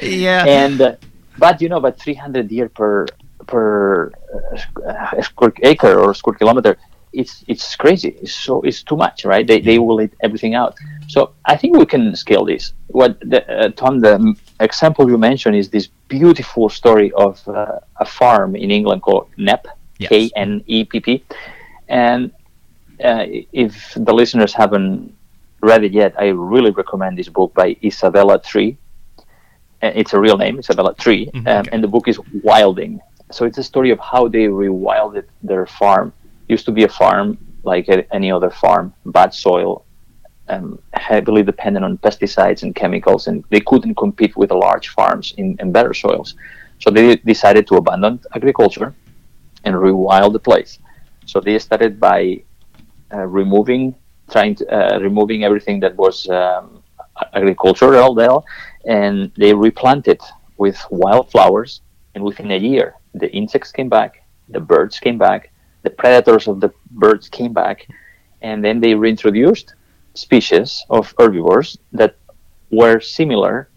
Yeah. 0.02 0.46
and 0.48 0.82
uh, 0.82 0.96
but 1.38 1.62
you 1.62 1.70
know, 1.70 1.80
but 1.80 2.00
300 2.00 2.48
deer 2.48 2.70
per 2.70 3.06
per 3.48 4.12
uh, 4.56 4.88
uh, 4.88 5.22
square 5.22 5.54
acre 5.64 6.00
or 6.00 6.14
square 6.14 6.36
kilometer, 6.36 6.78
it's 7.14 7.44
it's 7.48 7.76
crazy. 7.76 8.10
It's 8.22 8.34
so 8.34 8.62
it's 8.62 8.84
too 8.84 8.96
much, 8.98 9.26
right? 9.26 9.46
They 9.46 9.60
they 9.62 9.80
will 9.80 10.02
eat 10.02 10.14
everything 10.22 10.56
out. 10.56 10.76
So 11.08 11.32
I 11.46 11.56
think 11.58 11.78
we 11.78 11.86
can 11.86 12.16
scale 12.16 12.46
this. 12.46 12.74
What 12.88 13.20
the, 13.22 13.40
uh, 13.50 13.70
Tom, 13.70 14.00
the 14.00 14.36
example 14.60 15.10
you 15.10 15.18
mentioned 15.18 15.56
is 15.56 15.70
this 15.70 15.88
beautiful 16.08 16.70
story 16.70 17.12
of 17.14 17.42
uh, 17.48 17.80
a 17.98 18.06
farm 18.06 18.56
in 18.56 18.72
England 18.72 19.02
called 19.02 19.28
Knepp, 19.38 19.66
Yes. 19.98 20.10
K 20.10 20.30
N 20.36 20.64
E 20.68 20.84
P 20.86 21.00
P, 21.00 21.24
and 21.88 22.32
uh, 23.04 23.26
if 23.54 23.94
the 23.96 24.14
listeners 24.14 24.54
haven't 24.54 25.14
read 25.62 25.84
it 25.84 25.92
yet, 25.92 26.14
I 26.18 26.28
really 26.28 26.72
recommend 26.72 27.18
this 27.18 27.30
book 27.30 27.54
by 27.54 27.76
Isabella 27.84 28.42
Tree. 28.42 28.78
It's 29.82 30.14
a 30.14 30.20
real 30.20 30.38
name, 30.38 30.60
Isabella 30.60 30.94
Tree, 30.96 31.30
um, 31.34 31.48
okay. 31.48 31.70
and 31.72 31.84
the 31.84 31.88
book 31.88 32.08
is 32.08 32.20
Wilding. 32.44 33.00
So 33.32 33.46
it's 33.46 33.58
a 33.58 33.64
story 33.64 33.92
of 33.92 34.00
how 34.00 34.28
they 34.28 34.46
rewilded 34.46 35.26
their 35.44 35.66
farm. 35.66 36.12
Used 36.48 36.66
to 36.66 36.72
be 36.72 36.84
a 36.84 36.90
farm 36.90 37.38
like 37.64 37.88
any 38.12 38.32
other 38.32 38.50
farm, 38.50 38.94
bad 39.06 39.34
soil, 39.34 39.86
um, 40.48 40.80
heavily 40.94 41.44
dependent 41.44 41.86
on 41.86 41.98
pesticides 42.00 42.64
and 42.64 42.74
chemicals, 42.76 43.28
and 43.28 43.44
they 43.50 43.60
couldn't 43.60 43.96
compete 43.96 44.36
with 44.36 44.50
the 44.50 44.56
large 44.56 44.90
farms 44.90 45.34
in, 45.38 45.56
in 45.60 45.72
better 45.72 45.94
soils. 45.94 46.36
So 46.80 46.90
they 46.90 47.18
decided 47.18 47.68
to 47.68 47.76
abandon 47.76 48.20
agriculture 48.34 48.96
and 49.64 49.76
rewild 49.76 50.34
the 50.34 50.40
place. 50.40 50.80
So 51.26 51.40
they 51.40 51.60
started 51.60 52.00
by 52.00 52.44
uh, 53.14 53.26
removing, 53.28 53.96
trying 54.30 54.56
to 54.56 54.66
uh, 54.68 55.00
removing 55.00 55.44
everything 55.44 55.80
that 55.82 55.96
was 55.96 56.30
um, 56.30 56.84
agricultural 57.34 58.14
there, 58.14 58.40
and 58.86 59.32
they 59.38 59.54
replanted 59.54 60.22
with 60.58 60.78
wildflowers. 60.90 61.82
And 62.16 62.24
within 62.24 62.52
a 62.52 62.58
year, 62.58 62.96
the 63.14 63.32
insects 63.32 63.72
came 63.72 63.90
back, 63.90 64.24
the 64.50 64.60
birds 64.60 65.00
came 65.00 65.18
back, 65.18 65.52
the 65.84 65.90
predators 65.90 66.48
of 66.48 66.60
the 66.60 66.72
birds 66.92 67.30
came 67.30 67.54
back, 67.54 67.88
and 68.42 68.64
then 68.64 68.80
they 68.80 68.96
reintroduced 68.96 69.76
species 70.14 70.84
of 70.90 71.14
herbivores 71.18 71.78
that 71.94 72.16
were 72.72 73.00
similar 73.00 73.70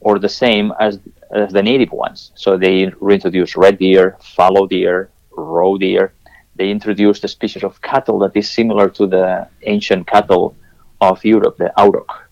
or 0.00 0.18
the 0.18 0.28
same 0.28 0.72
as, 0.80 0.98
as 1.32 1.52
the 1.52 1.62
native 1.62 1.92
ones. 1.92 2.32
So 2.34 2.56
they 2.56 2.90
reintroduced 3.00 3.56
red 3.56 3.78
deer, 3.78 4.16
fallow 4.20 4.66
deer, 4.66 5.10
roe 5.36 5.78
deer. 5.78 6.12
They 6.56 6.70
introduced 6.70 7.24
a 7.24 7.28
species 7.28 7.64
of 7.64 7.80
cattle 7.80 8.18
that 8.20 8.36
is 8.36 8.50
similar 8.50 8.88
to 8.90 9.06
the 9.06 9.48
ancient 9.62 10.06
cattle 10.06 10.54
of 11.00 11.24
Europe, 11.24 11.56
the 11.56 11.72
auroch. 11.78 12.28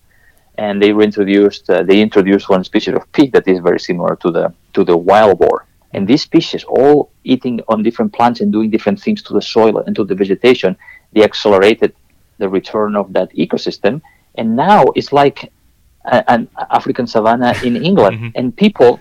And 0.59 0.83
they 0.83 0.93
reintroduced 0.93 1.71
uh, 1.71 1.83
they 1.83 2.01
introduced 2.01 2.49
one 2.51 2.65
species 2.65 2.95
of 2.95 3.11
pig 3.13 3.33
that 3.33 3.49
is 3.49 3.61
very 3.61 3.81
similar 3.81 4.17
to 4.17 4.31
the 4.31 4.53
to 4.75 4.85
the 4.85 4.97
wild 4.97 5.39
boar. 5.39 5.67
And 5.93 6.07
these 6.07 6.23
species, 6.23 6.63
all 6.65 7.11
eating 7.25 7.61
on 7.69 7.83
different 7.83 8.13
plants 8.13 8.41
and 8.41 8.53
doing 8.53 8.71
different 8.71 9.01
things 9.01 9.23
to 9.25 9.33
the 9.33 9.43
soil 9.43 9.79
and 9.79 9.97
to 9.97 10.05
the 10.05 10.15
vegetation, 10.15 10.77
they 11.13 11.25
accelerated 11.25 11.95
the 12.39 12.49
return 12.49 12.95
of 12.95 13.13
that 13.15 13.33
ecosystem. 13.33 14.01
And 14.37 14.55
now 14.55 14.85
it's 14.95 15.13
like 15.13 15.51
a, 16.05 16.31
an 16.31 16.49
African 16.71 17.07
savanna 17.07 17.55
in 17.65 17.83
England, 17.89 18.33
and 18.37 18.55
people 18.55 19.01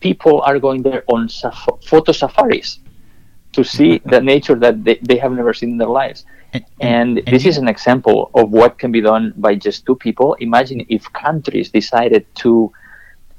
people 0.00 0.40
are 0.42 0.58
going 0.58 0.82
there 0.82 1.02
on 1.08 1.28
saf- 1.28 1.84
photo 1.84 2.12
safaris 2.12 2.78
to 3.52 3.64
see 3.64 3.98
the 4.04 4.20
nature 4.20 4.54
that 4.56 4.84
they, 4.84 4.98
they 5.02 5.16
have 5.16 5.32
never 5.32 5.52
seen 5.54 5.70
in 5.70 5.78
their 5.78 5.88
lives. 5.88 6.24
And, 6.52 6.64
And 6.80 7.18
and 7.18 7.26
this 7.26 7.46
is 7.46 7.58
an 7.58 7.68
example 7.68 8.30
of 8.34 8.50
what 8.50 8.78
can 8.78 8.90
be 8.90 9.00
done 9.00 9.32
by 9.36 9.54
just 9.54 9.86
two 9.86 9.94
people. 9.94 10.34
Imagine 10.34 10.84
if 10.88 11.10
countries 11.12 11.70
decided 11.70 12.26
to 12.36 12.72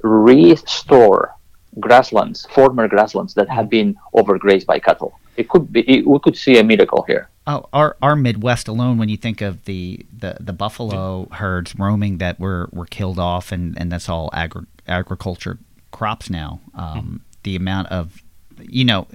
restore 0.02 1.36
grasslands, 1.80 2.46
former 2.54 2.88
grasslands 2.88 3.34
that 3.36 3.50
have 3.50 3.66
mm-hmm. 3.66 3.94
been 3.94 3.96
overgrazed 4.16 4.66
by 4.66 4.80
cattle. 4.80 5.20
It 5.38 5.50
could 5.50 5.72
be. 5.72 5.82
It, 5.82 6.08
we 6.08 6.20
could 6.20 6.38
see 6.38 6.58
a 6.58 6.64
miracle 6.64 7.04
here. 7.04 7.30
Oh, 7.48 7.66
our 7.74 7.98
our 8.02 8.16
Midwest 8.16 8.68
alone, 8.68 8.98
when 8.98 9.10
you 9.10 9.18
think 9.18 9.42
of 9.42 9.66
the, 9.66 10.06
the, 10.16 10.38
the 10.40 10.54
buffalo 10.54 11.24
mm-hmm. 11.24 11.34
herds 11.34 11.74
roaming 11.78 12.18
that 12.20 12.40
were, 12.40 12.70
were 12.72 12.86
killed 12.86 13.18
off, 13.18 13.52
and, 13.52 13.78
and 13.80 13.92
that's 13.92 14.10
all 14.10 14.30
agri- 14.34 14.68
agriculture 14.88 15.58
crops 15.92 16.30
now. 16.30 16.62
Um, 16.76 16.98
mm-hmm. 16.98 17.16
The 17.44 17.56
amount 17.56 17.88
of, 17.88 18.22
you 18.62 18.86
know, 18.86 19.08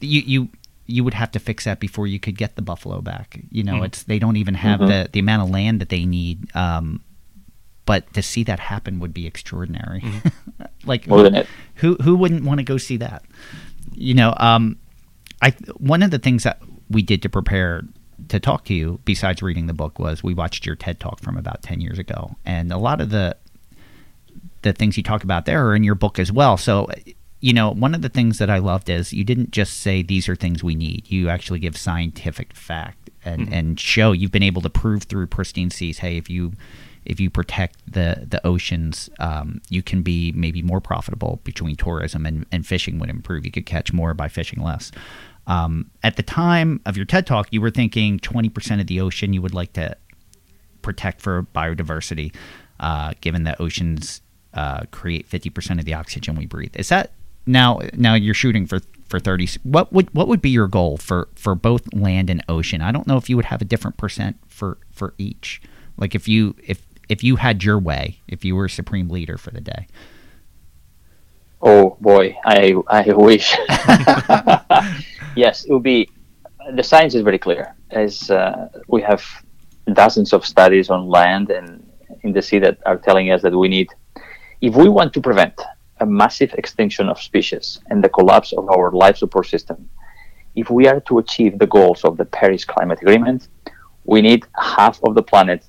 you 0.00 0.20
you 0.20 0.48
you 0.86 1.02
would 1.02 1.14
have 1.14 1.30
to 1.32 1.38
fix 1.38 1.64
that 1.64 1.80
before 1.80 2.06
you 2.06 2.20
could 2.20 2.36
get 2.36 2.56
the 2.56 2.62
buffalo 2.62 3.00
back. 3.00 3.40
You 3.50 3.62
know, 3.62 3.82
it's 3.82 4.02
they 4.02 4.18
don't 4.18 4.36
even 4.36 4.54
have 4.54 4.80
the 4.80 5.08
the 5.12 5.20
amount 5.20 5.42
of 5.42 5.50
land 5.50 5.80
that 5.80 5.88
they 5.88 6.04
need. 6.04 6.54
Um, 6.54 7.02
but 7.86 8.12
to 8.14 8.22
see 8.22 8.44
that 8.44 8.60
happen 8.60 8.98
would 9.00 9.12
be 9.12 9.26
extraordinary. 9.26 10.02
like 10.84 11.06
Wouldn't 11.06 11.36
it? 11.36 11.46
who 11.76 11.96
who 11.96 12.16
wouldn't 12.16 12.44
want 12.44 12.58
to 12.58 12.64
go 12.64 12.76
see 12.78 12.96
that? 12.98 13.24
You 13.92 14.14
know, 14.14 14.34
um, 14.38 14.78
I 15.42 15.50
one 15.76 16.02
of 16.02 16.10
the 16.10 16.18
things 16.18 16.44
that 16.44 16.60
we 16.90 17.02
did 17.02 17.22
to 17.22 17.28
prepare 17.28 17.82
to 18.28 18.40
talk 18.40 18.64
to 18.66 18.74
you, 18.74 19.00
besides 19.04 19.42
reading 19.42 19.66
the 19.66 19.74
book, 19.74 19.98
was 19.98 20.22
we 20.22 20.34
watched 20.34 20.64
your 20.64 20.76
TED 20.76 21.00
talk 21.00 21.20
from 21.20 21.36
about 21.36 21.62
ten 21.62 21.80
years 21.80 21.98
ago, 21.98 22.36
and 22.44 22.72
a 22.72 22.78
lot 22.78 23.00
of 23.00 23.10
the 23.10 23.36
the 24.62 24.72
things 24.72 24.96
you 24.96 25.02
talk 25.02 25.22
about 25.22 25.44
there 25.44 25.66
are 25.66 25.76
in 25.76 25.84
your 25.84 25.94
book 25.94 26.18
as 26.18 26.32
well. 26.32 26.56
So, 26.56 26.88
you 27.44 27.52
know, 27.52 27.70
one 27.70 27.94
of 27.94 28.00
the 28.00 28.08
things 28.08 28.38
that 28.38 28.48
I 28.48 28.56
loved 28.56 28.88
is 28.88 29.12
you 29.12 29.22
didn't 29.22 29.50
just 29.50 29.78
say 29.82 30.00
these 30.00 30.30
are 30.30 30.34
things 30.34 30.64
we 30.64 30.74
need. 30.74 31.10
You 31.10 31.28
actually 31.28 31.58
give 31.58 31.76
scientific 31.76 32.56
fact 32.56 33.10
and 33.22 33.52
and 33.52 33.78
show 33.78 34.12
you've 34.12 34.32
been 34.32 34.42
able 34.42 34.62
to 34.62 34.70
prove 34.70 35.02
through 35.02 35.26
pristine 35.26 35.68
seas. 35.68 35.98
Hey, 35.98 36.16
if 36.16 36.30
you 36.30 36.54
if 37.04 37.20
you 37.20 37.28
protect 37.28 37.76
the 37.86 38.24
the 38.26 38.44
oceans, 38.46 39.10
um, 39.18 39.60
you 39.68 39.82
can 39.82 40.00
be 40.00 40.32
maybe 40.32 40.62
more 40.62 40.80
profitable 40.80 41.42
between 41.44 41.76
tourism 41.76 42.24
and, 42.24 42.46
and 42.50 42.66
fishing 42.66 42.98
would 42.98 43.10
improve. 43.10 43.44
You 43.44 43.52
could 43.52 43.66
catch 43.66 43.92
more 43.92 44.14
by 44.14 44.28
fishing 44.28 44.62
less. 44.62 44.90
Um, 45.46 45.90
at 46.02 46.16
the 46.16 46.22
time 46.22 46.80
of 46.86 46.96
your 46.96 47.04
TED 47.04 47.26
talk, 47.26 47.48
you 47.50 47.60
were 47.60 47.70
thinking 47.70 48.18
20% 48.20 48.80
of 48.80 48.86
the 48.86 49.02
ocean 49.02 49.34
you 49.34 49.42
would 49.42 49.52
like 49.52 49.74
to 49.74 49.94
protect 50.80 51.20
for 51.20 51.42
biodiversity, 51.54 52.34
uh, 52.80 53.12
given 53.20 53.44
that 53.44 53.60
oceans 53.60 54.22
uh, 54.54 54.84
create 54.92 55.28
50% 55.28 55.78
of 55.78 55.84
the 55.84 55.92
oxygen 55.92 56.36
we 56.36 56.46
breathe. 56.46 56.74
Is 56.76 56.88
that 56.88 57.10
now? 57.46 57.80
Now 57.94 58.14
you're 58.14 58.34
shooting 58.34 58.66
for 58.66 58.80
for 59.08 59.20
30. 59.20 59.48
What 59.62 59.92
would 59.92 60.12
what 60.14 60.28
would 60.28 60.42
be 60.42 60.50
your 60.50 60.66
goal 60.66 60.96
for 60.96 61.28
for 61.34 61.54
both 61.54 61.92
land 61.94 62.30
and 62.30 62.42
ocean? 62.48 62.80
I 62.80 62.92
don't 62.92 63.06
know 63.06 63.16
if 63.16 63.30
you 63.30 63.36
would 63.36 63.46
have 63.46 63.62
a 63.62 63.64
different 63.64 63.96
percent 63.96 64.38
for 64.48 64.78
for 64.90 65.14
each. 65.18 65.62
Like 65.96 66.14
if 66.14 66.26
you 66.26 66.56
if 66.66 66.82
if 67.08 67.22
you 67.22 67.36
had 67.36 67.62
your 67.62 67.78
way, 67.78 68.20
if 68.26 68.44
you 68.44 68.56
were 68.56 68.68
supreme 68.68 69.08
leader 69.08 69.38
for 69.38 69.50
the 69.50 69.60
day. 69.60 69.86
Oh 71.60 71.96
boy, 72.00 72.36
I 72.44 72.74
I 72.88 73.04
wish. 73.12 73.56
yes, 75.36 75.64
it 75.64 75.72
would 75.72 75.82
be. 75.82 76.10
The 76.74 76.82
science 76.82 77.14
is 77.14 77.22
very 77.22 77.38
clear. 77.38 77.74
As 77.90 78.30
uh, 78.30 78.68
we 78.88 79.02
have 79.02 79.24
dozens 79.92 80.32
of 80.32 80.46
studies 80.46 80.90
on 80.90 81.08
land 81.08 81.50
and 81.50 81.86
in 82.22 82.32
the 82.32 82.42
sea 82.42 82.58
that 82.58 82.78
are 82.86 82.96
telling 82.96 83.30
us 83.30 83.42
that 83.42 83.54
we 83.56 83.68
need, 83.68 83.88
if 84.60 84.74
we 84.74 84.88
want 84.88 85.12
to 85.12 85.20
prevent 85.20 85.54
a 86.04 86.06
massive 86.22 86.52
extinction 86.62 87.04
of 87.12 87.16
species 87.30 87.64
and 87.90 87.98
the 88.04 88.08
collapse 88.18 88.50
of 88.60 88.64
our 88.74 88.86
life 89.04 89.16
support 89.24 89.46
system, 89.54 89.78
if 90.62 90.66
we 90.76 90.82
are 90.90 91.00
to 91.08 91.14
achieve 91.24 91.52
the 91.64 91.70
goals 91.78 92.00
of 92.08 92.12
the 92.20 92.26
Paris 92.38 92.62
Climate 92.72 92.98
Agreement, 93.04 93.40
we 94.12 94.18
need 94.28 94.40
half 94.76 94.96
of 95.06 95.10
the 95.18 95.22
planet 95.32 95.60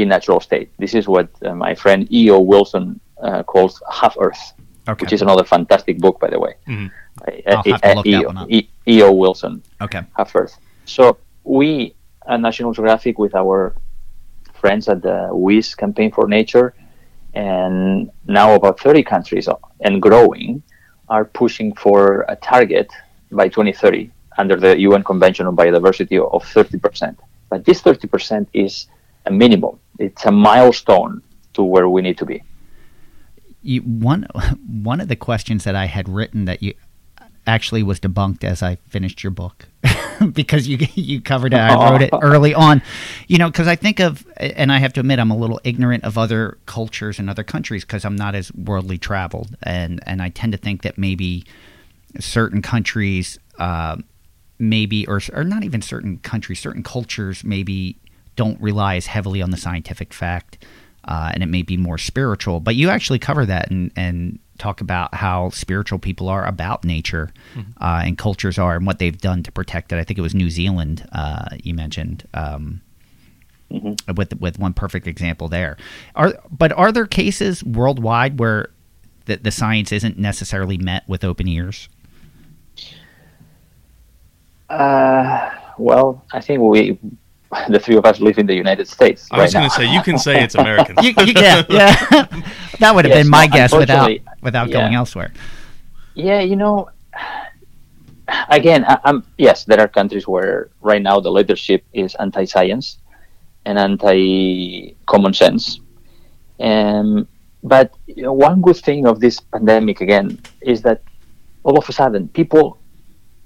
in 0.00 0.06
natural 0.16 0.40
state. 0.48 0.68
This 0.82 0.92
is 1.00 1.04
what 1.14 1.28
uh, 1.42 1.54
my 1.66 1.72
friend 1.82 2.00
E.O. 2.20 2.38
Wilson 2.52 2.84
uh, 3.26 3.42
calls 3.52 3.72
half 4.00 4.14
Earth 4.26 4.44
Okay. 4.86 5.02
which 5.02 5.14
is 5.16 5.22
another 5.22 5.44
fantastic 5.56 5.96
book, 6.04 6.16
by 6.24 6.28
the 6.34 6.38
way. 6.44 6.52
Mhm. 6.74 6.88
I'll 7.48 7.62
have 7.72 7.80
to 7.88 7.94
look 7.98 8.06
E.O. 8.06 8.26
one 8.32 8.36
up. 8.42 8.50
E- 8.56 8.68
E.O. 8.94 9.10
Wilson, 9.22 9.52
Okay. 9.86 10.02
Half 10.18 10.30
Earth. 10.40 10.54
So 10.96 11.02
we 11.56 11.68
at 12.32 12.38
National 12.48 12.70
Geographic, 12.76 13.14
with 13.24 13.34
our 13.42 13.58
friends 14.60 14.84
at 14.92 15.00
the 15.08 15.18
Wyss 15.44 15.68
Campaign 15.82 16.10
for 16.16 16.24
Nature, 16.38 16.68
and 17.34 18.10
now 18.26 18.54
about 18.54 18.80
30 18.80 19.02
countries 19.02 19.48
and 19.80 20.00
growing, 20.00 20.62
are 21.08 21.24
pushing 21.24 21.74
for 21.74 22.24
a 22.28 22.36
target 22.36 22.90
by 23.30 23.48
2030 23.48 24.10
under 24.38 24.56
the 24.56 24.78
UN 24.80 25.02
Convention 25.04 25.46
on 25.46 25.56
Biodiversity 25.56 26.18
of 26.32 26.44
30%. 26.44 27.16
But 27.50 27.64
this 27.64 27.82
30% 27.82 28.46
is 28.52 28.86
a 29.26 29.30
minimum. 29.30 29.78
It's 29.98 30.24
a 30.24 30.32
milestone 30.32 31.22
to 31.54 31.62
where 31.62 31.88
we 31.88 32.02
need 32.02 32.18
to 32.18 32.26
be. 32.26 32.42
you, 33.62 33.80
one 33.80 34.26
one 34.66 35.00
of 35.00 35.08
the 35.08 35.16
questions 35.16 35.64
that 35.64 35.74
I 35.74 35.86
had 35.86 36.08
written 36.08 36.44
that 36.46 36.62
you 36.62 36.74
actually 37.46 37.82
was 37.82 38.00
debunked 38.00 38.44
as 38.44 38.62
I 38.62 38.76
finished 38.88 39.22
your 39.22 39.30
book 39.30 39.66
because 40.32 40.66
you 40.66 40.78
you 40.94 41.20
covered 41.20 41.52
it. 41.52 41.58
I 41.58 41.90
wrote 41.90 42.02
it 42.02 42.10
early 42.22 42.54
on, 42.54 42.82
you 43.28 43.38
know, 43.38 43.50
because 43.50 43.68
I 43.68 43.76
think 43.76 44.00
of 44.00 44.26
and 44.36 44.72
I 44.72 44.78
have 44.78 44.92
to 44.94 45.00
admit 45.00 45.18
I'm 45.18 45.30
a 45.30 45.36
little 45.36 45.60
ignorant 45.64 46.04
of 46.04 46.16
other 46.16 46.58
cultures 46.66 47.18
and 47.18 47.28
other 47.28 47.44
countries 47.44 47.84
because 47.84 48.04
I'm 48.04 48.16
not 48.16 48.34
as 48.34 48.52
worldly 48.54 48.98
traveled 48.98 49.56
and 49.62 50.00
and 50.06 50.22
I 50.22 50.30
tend 50.30 50.52
to 50.52 50.58
think 50.58 50.82
that 50.82 50.98
maybe 50.98 51.44
certain 52.18 52.62
countries 52.62 53.38
uh, 53.58 53.96
maybe 54.58 55.06
or 55.06 55.20
or 55.32 55.44
not 55.44 55.64
even 55.64 55.82
certain 55.82 56.18
countries 56.18 56.60
certain 56.60 56.82
cultures 56.82 57.44
maybe 57.44 57.98
don't 58.36 58.60
rely 58.60 58.96
as 58.96 59.06
heavily 59.06 59.42
on 59.42 59.50
the 59.50 59.56
scientific 59.56 60.12
fact 60.12 60.64
uh, 61.06 61.30
and 61.32 61.42
it 61.42 61.46
may 61.46 61.62
be 61.62 61.76
more 61.76 61.98
spiritual. 61.98 62.60
But 62.60 62.76
you 62.76 62.88
actually 62.88 63.18
cover 63.18 63.44
that 63.46 63.70
and, 63.70 63.90
and 63.96 64.38
talk 64.58 64.80
about 64.80 65.14
how 65.14 65.50
spiritual 65.50 65.98
people 65.98 66.28
are 66.28 66.46
about 66.46 66.84
nature 66.84 67.32
uh, 67.80 68.02
and 68.04 68.16
cultures 68.18 68.58
are 68.58 68.76
and 68.76 68.86
what 68.86 68.98
they've 68.98 69.18
done 69.20 69.42
to 69.42 69.50
protect 69.52 69.92
it. 69.92 69.98
I 69.98 70.04
think 70.04 70.18
it 70.18 70.22
was 70.22 70.34
New 70.34 70.50
Zealand 70.50 71.08
uh, 71.12 71.46
you 71.62 71.74
mentioned. 71.74 72.26
Um, 72.34 72.80
Mhm. 73.72 74.16
with 74.16 74.38
with 74.40 74.58
one 74.58 74.72
perfect 74.74 75.06
example 75.08 75.48
there. 75.48 75.76
Are 76.14 76.34
but 76.50 76.70
are 76.72 76.92
there 76.92 77.06
cases 77.06 77.64
worldwide 77.64 78.38
where 78.38 78.68
the, 79.24 79.36
the 79.36 79.50
science 79.50 79.90
isn't 79.90 80.16
necessarily 80.18 80.76
met 80.78 81.02
with 81.08 81.24
open 81.24 81.48
ears? 81.48 81.88
Uh, 84.70 85.50
well, 85.78 86.24
I 86.32 86.40
think 86.40 86.60
we, 86.60 86.98
the 87.68 87.78
three 87.78 87.96
of 87.96 88.04
us, 88.04 88.20
live 88.20 88.38
in 88.38 88.46
the 88.46 88.54
United 88.54 88.88
States. 88.88 89.28
I 89.30 89.38
was 89.42 89.54
right 89.54 89.60
going 89.60 89.70
to 89.70 89.76
say 89.76 89.92
you 89.92 90.02
can 90.02 90.18
say 90.18 90.42
it's 90.42 90.54
American. 90.64 90.96
You, 91.02 91.10
you- 91.24 91.32
yeah, 91.36 91.62
yeah. 91.68 91.94
that 92.78 92.94
would 92.94 93.04
have 93.04 93.14
Yes, 93.14 93.24
been 93.24 93.30
my 93.30 93.46
no, 93.46 93.52
guess 93.52 93.72
without 93.72 94.10
unfortunately, 94.10 94.22
without 94.44 94.68
yeah. 94.68 94.80
going 94.80 94.94
elsewhere. 94.94 95.32
Yeah, 96.14 96.40
you 96.40 96.54
know, 96.54 96.90
again, 98.48 98.84
I, 98.84 99.00
I'm 99.04 99.24
yes, 99.38 99.64
there 99.64 99.80
are 99.80 99.88
countries 99.88 100.28
where 100.28 100.70
right 100.80 101.02
now 101.02 101.18
the 101.18 101.30
leadership 101.30 101.84
is 101.92 102.14
anti-science 102.20 102.98
and 103.64 103.78
anti-common 103.78 105.34
sense. 105.34 105.80
Um, 106.60 107.26
but 107.62 107.94
you 108.06 108.22
know, 108.22 108.32
one 108.32 108.60
good 108.60 108.76
thing 108.76 109.06
of 109.06 109.18
this 109.18 109.40
pandemic 109.40 110.00
again 110.00 110.38
is 110.60 110.82
that 110.82 111.02
all 111.64 111.78
of 111.78 111.88
a 111.88 111.92
sudden 111.92 112.28
people 112.28 112.78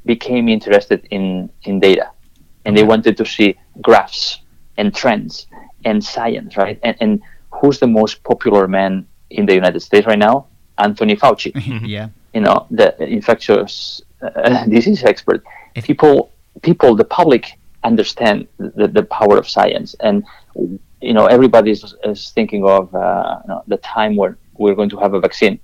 became 0.05 0.49
interested 0.49 1.07
in 1.11 1.49
in 1.63 1.81
data, 1.81 2.11
and 2.65 2.77
they 2.77 2.83
wanted 2.83 3.17
to 3.17 3.25
see 3.25 3.57
graphs 3.81 4.41
and 4.77 4.95
trends 4.95 5.47
and 5.85 6.03
science, 6.05 6.57
right? 6.57 6.79
And, 6.83 6.97
and 7.01 7.23
who's 7.51 7.79
the 7.79 7.87
most 7.87 8.23
popular 8.25 8.69
man 8.69 9.07
in 9.31 9.47
the 9.47 9.55
United 9.55 9.81
States 9.81 10.07
right 10.07 10.19
now? 10.19 10.47
Anthony 10.79 11.17
Fauci. 11.17 11.53
Yeah. 11.87 12.09
you 12.35 12.41
know 12.41 12.67
the 12.71 12.89
infectious 13.03 14.03
uh, 14.23 14.65
disease 14.75 15.05
expert. 15.05 15.43
People 15.83 16.33
people 16.63 16.95
the 16.95 17.05
public 17.05 17.59
understand 17.85 18.49
the, 18.59 18.89
the 18.89 19.05
power 19.05 19.37
of 19.39 19.49
science. 19.49 19.95
And 20.01 20.25
you 21.01 21.15
know 21.15 21.27
everybody 21.27 21.71
is, 21.71 21.95
is 22.05 22.31
thinking 22.31 22.65
of 22.65 22.95
uh, 22.95 23.39
you 23.45 23.49
know, 23.49 23.63
the 23.67 23.79
time 23.79 24.17
where 24.17 24.37
we're 24.55 24.75
going 24.75 24.91
to 24.91 24.99
have 24.99 25.15
a 25.15 25.21
vaccine. 25.21 25.59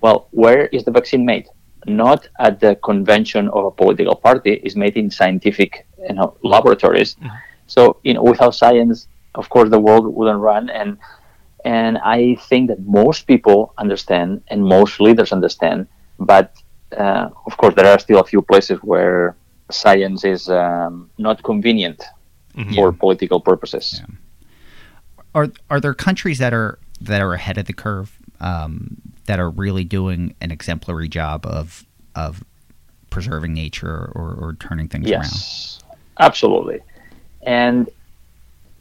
Well 0.00 0.28
where 0.32 0.66
is 0.66 0.84
the 0.84 0.90
vaccine 0.90 1.24
made? 1.24 1.46
Not 1.86 2.28
at 2.38 2.60
the 2.60 2.74
convention 2.76 3.48
of 3.48 3.64
a 3.64 3.70
political 3.70 4.16
party. 4.16 4.54
Is 4.64 4.76
made 4.76 4.96
in 4.96 5.10
scientific 5.10 5.86
you 6.08 6.14
know 6.14 6.36
laboratories. 6.42 7.16
So 7.66 7.80
you 8.02 8.14
know 8.14 8.22
without 8.22 8.54
science 8.54 9.08
of 9.34 9.48
course 9.48 9.70
the 9.70 9.78
world 9.78 10.04
wouldn't 10.16 10.40
run. 10.40 10.68
And 10.70 10.98
and 11.64 11.98
I 11.98 12.36
think 12.48 12.68
that 12.68 12.80
most 12.86 13.26
people 13.26 13.74
understand 13.78 14.42
and 14.48 14.64
most 14.64 15.00
leaders 15.00 15.32
understand, 15.32 15.86
but 16.18 16.54
uh, 16.96 17.28
of 17.46 17.56
course 17.56 17.74
there 17.74 17.86
are 17.86 17.98
still 17.98 18.18
a 18.20 18.24
few 18.24 18.42
places 18.42 18.78
where 18.82 19.36
science 19.70 20.24
is 20.24 20.48
um, 20.48 21.10
not 21.18 21.42
convenient 21.42 22.02
Mhm. 22.56 22.74
for 22.74 22.92
political 22.92 23.40
purposes. 23.40 24.02
Yeah. 24.02 24.14
Are 25.34 25.48
are 25.70 25.80
there 25.80 25.94
countries 25.94 26.38
that 26.38 26.52
are 26.52 26.78
that 27.00 27.20
are 27.20 27.32
ahead 27.32 27.58
of 27.58 27.66
the 27.66 27.72
curve 27.72 28.18
um, 28.40 28.96
that 29.26 29.38
are 29.38 29.50
really 29.50 29.84
doing 29.84 30.34
an 30.40 30.50
exemplary 30.50 31.08
job 31.08 31.46
of 31.46 31.84
of 32.16 32.42
preserving 33.10 33.54
nature 33.54 34.10
or, 34.14 34.34
or 34.34 34.56
turning 34.58 34.88
things 34.88 35.08
around? 35.08 35.22
Yes, 35.22 35.78
absolutely. 36.18 36.80
And 37.42 37.88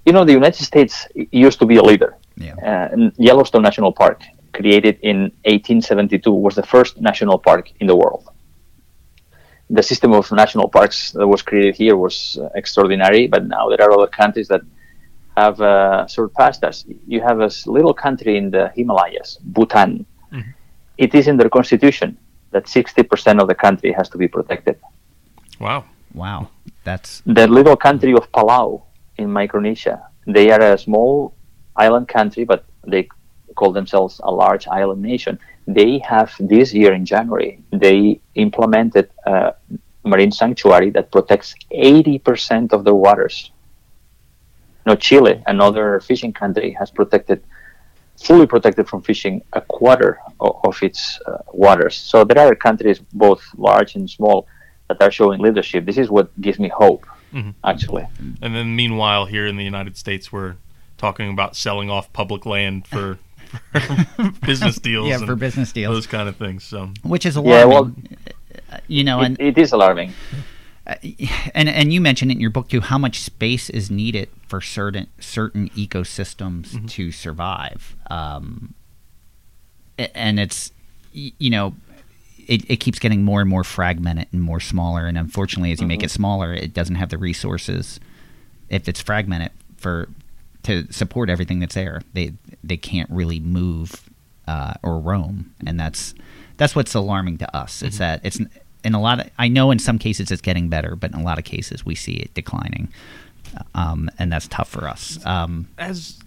you 0.06 0.14
know, 0.14 0.26
the 0.26 0.34
United 0.34 0.64
States 0.64 1.08
used 1.32 1.60
to 1.60 1.66
be 1.68 1.76
a 1.76 1.84
leader. 1.84 2.18
Yeah. 2.40 2.56
Uh, 2.56 3.10
Yellowstone 3.18 3.62
National 3.62 3.92
Park, 3.92 4.24
created 4.54 4.98
in 5.02 5.18
1872, 5.46 6.32
was 6.32 6.56
the 6.56 6.64
first 6.64 7.00
national 7.00 7.38
park 7.38 7.72
in 7.80 7.88
the 7.88 7.96
world. 7.96 8.28
The 9.70 9.84
system 9.84 10.14
of 10.14 10.32
national 10.32 10.68
parks 10.70 11.12
that 11.12 11.28
was 11.28 11.42
created 11.44 11.76
here 11.76 11.96
was 11.96 12.40
uh, 12.42 12.50
extraordinary, 12.56 13.28
but 13.28 13.46
now 13.46 13.70
there 13.70 13.82
are 13.86 13.92
other 13.92 14.08
countries 14.08 14.48
that 14.48 14.62
have 15.38 15.62
uh, 15.62 16.08
surpassed 16.08 16.64
us. 16.64 16.86
You 17.08 17.22
have 17.22 17.40
a 17.40 17.52
little 17.68 17.94
country 17.94 18.38
in 18.38 18.50
the 18.50 18.72
Himalayas, 18.76 19.38
Bhutan. 19.56 20.06
Mhm. 20.34 20.54
It 20.98 21.14
is 21.14 21.28
in 21.28 21.38
their 21.38 21.50
constitution 21.50 22.18
that 22.52 22.64
60% 22.66 23.40
of 23.42 23.48
the 23.48 23.56
country 23.56 23.92
has 23.92 24.10
to 24.10 24.18
be 24.18 24.28
protected 24.28 24.78
Wow. 25.60 25.86
Wow, 26.14 26.50
that's 26.84 27.22
the 27.26 27.48
little 27.48 27.76
country 27.76 28.14
of 28.14 28.32
Palau 28.32 28.82
in 29.18 29.32
Micronesia. 29.32 30.02
They 30.26 30.50
are 30.50 30.74
a 30.74 30.78
small 30.78 31.36
island 31.80 32.08
country, 32.08 32.44
but 32.44 32.64
they 32.86 33.08
call 33.56 33.72
themselves 33.72 34.20
a 34.24 34.32
large 34.32 34.68
island 34.68 35.02
nation. 35.02 35.40
They 35.68 36.00
have 36.00 36.30
this 36.40 36.74
year 36.74 36.94
in 36.94 37.06
January, 37.06 37.60
they 37.72 38.20
implemented 38.36 39.10
a 39.26 39.54
marine 40.04 40.32
sanctuary 40.32 40.90
that 40.92 41.12
protects 41.12 41.56
80% 41.72 42.74
of 42.74 42.84
their 42.86 42.96
waters. 42.96 43.52
Now, 44.86 44.96
Chile, 44.96 45.44
another 45.46 46.00
fishing 46.00 46.34
country, 46.34 46.72
has 46.80 46.90
protected, 46.90 47.44
fully 48.26 48.48
protected 48.48 48.88
from 48.90 49.02
fishing, 49.02 49.42
a 49.54 49.62
quarter 49.62 50.20
of, 50.40 50.56
of 50.64 50.82
its 50.82 51.20
uh, 51.28 51.38
waters. 51.54 51.96
So 51.96 52.24
there 52.24 52.40
are 52.40 52.56
countries, 52.56 53.00
both 53.14 53.42
large 53.58 53.96
and 53.96 54.10
small, 54.10 54.48
that 54.88 55.00
are 55.02 55.12
showing 55.12 55.40
leadership. 55.42 55.86
This 55.86 55.98
is 56.04 56.10
what 56.10 56.28
gives 56.42 56.58
me 56.60 56.70
hope, 56.84 57.06
Mhm. 57.34 57.54
actually. 57.64 58.06
And 58.42 58.52
then 58.56 58.76
meanwhile, 58.76 59.26
here 59.26 59.46
in 59.46 59.56
the 59.62 59.64
United 59.74 59.96
States, 59.98 60.32
we're 60.34 60.56
talking 61.00 61.32
about 61.32 61.56
selling 61.56 61.90
off 61.90 62.12
public 62.14 62.46
land 62.46 62.86
for, 62.86 63.18
for 63.74 64.32
business 64.46 64.78
deals 64.90 65.08
yeah 65.08 65.16
and 65.16 65.26
for 65.26 65.36
business 65.36 65.72
deals, 65.72 65.96
those 65.96 66.08
kind 66.08 66.30
of 66.30 66.36
things. 66.36 66.64
So 66.64 66.92
which 67.04 67.26
is 67.26 67.36
alarming, 67.36 67.60
Yeah, 67.60 67.66
well- 67.66 67.96
Uh, 68.72 68.78
you 68.88 69.04
know, 69.04 69.20
and 69.22 69.40
It, 69.40 69.58
it 69.58 69.62
is 69.62 69.72
alarming. 69.72 70.14
and 71.56 71.70
and 71.70 71.94
you 71.94 72.02
mentioned 72.02 72.32
in 72.32 72.40
your 72.40 72.50
book 72.50 72.68
too 72.68 72.82
how 72.82 72.98
much 72.98 73.20
space 73.20 73.70
is 73.70 73.90
needed 73.92 74.28
for 74.48 74.60
certain 74.62 75.08
certain 75.20 75.70
ecosystems 75.70 76.90
to 76.90 77.12
survive 77.12 77.96
um, 78.10 78.74
and 80.16 80.40
it's 80.40 80.72
you 81.14 81.50
know 81.52 81.76
it, 82.48 82.68
it 82.70 82.78
keeps 82.78 82.98
getting 82.98 83.24
more 83.24 83.40
and 83.42 83.50
more 83.50 83.64
fragmented 83.64 84.28
and 84.32 84.42
more 84.42 84.60
smaller 84.60 85.06
and 85.06 85.16
unfortunately 85.18 85.72
as 85.72 85.80
you 85.80 85.86
make 85.86 86.02
it 86.02 86.10
smaller 86.10 86.54
it 86.56 86.74
doesn't 86.74 86.96
have 86.96 87.10
the 87.10 87.20
resources 87.20 88.00
if 88.70 88.90
it's 88.90 89.00
fragmented 89.02 89.52
for 89.78 90.10
to 90.70 90.92
support 90.94 91.32
everything 91.32 91.60
that's 91.60 91.74
there. 91.74 92.04
They 92.14 92.34
they 92.64 92.78
can't 92.78 93.10
really 93.10 93.40
move 93.40 94.08
uh, 94.48 94.74
or 94.84 95.00
roam. 95.00 95.54
And 95.66 95.80
that's 95.80 96.14
that's 96.58 96.76
what's 96.76 96.94
alarming 96.94 97.40
to 97.40 97.56
us. 97.56 97.82
It's 97.82 97.98
that 97.98 98.22
it's 98.24 98.40
in 98.84 98.96
a 98.96 99.02
lot 99.02 99.20
of 99.20 99.30
i 99.38 99.50
know 99.50 99.72
in 99.72 99.80
some 99.80 100.00
cases 100.00 100.32
it's 100.32 100.42
getting 100.42 100.70
better 100.70 100.96
but 100.96 101.12
in 101.12 101.20
a 101.20 101.22
lot 101.22 101.38
of 101.38 101.44
cases 101.44 101.86
we 101.86 101.96
see 101.96 102.14
it 102.14 102.34
declining. 102.36 102.88
Um, 103.74 104.12
and 104.20 104.32
that's 104.32 104.48
tough 104.48 104.70
for 104.70 104.88
us. 104.88 105.18
Um, 105.26 105.68
as 105.80 106.20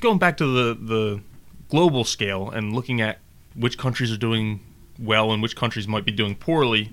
going 0.00 0.18
back 0.18 0.36
to 0.38 0.46
the 0.46 0.74
the 0.74 1.20
global 1.68 2.02
scale 2.04 2.50
and 2.50 2.74
looking 2.74 3.00
at 3.00 3.18
which 3.54 3.78
countries 3.78 4.12
are 4.12 4.16
doing 4.16 4.60
well 4.98 5.30
and 5.32 5.42
which 5.42 5.54
countries 5.54 5.86
might 5.86 6.04
be 6.04 6.12
doing 6.12 6.34
poorly. 6.34 6.92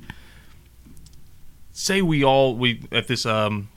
Say 1.72 2.04
we 2.04 2.24
all 2.24 2.56
we 2.56 2.84
at 2.92 3.08
this 3.08 3.26
um 3.26 3.70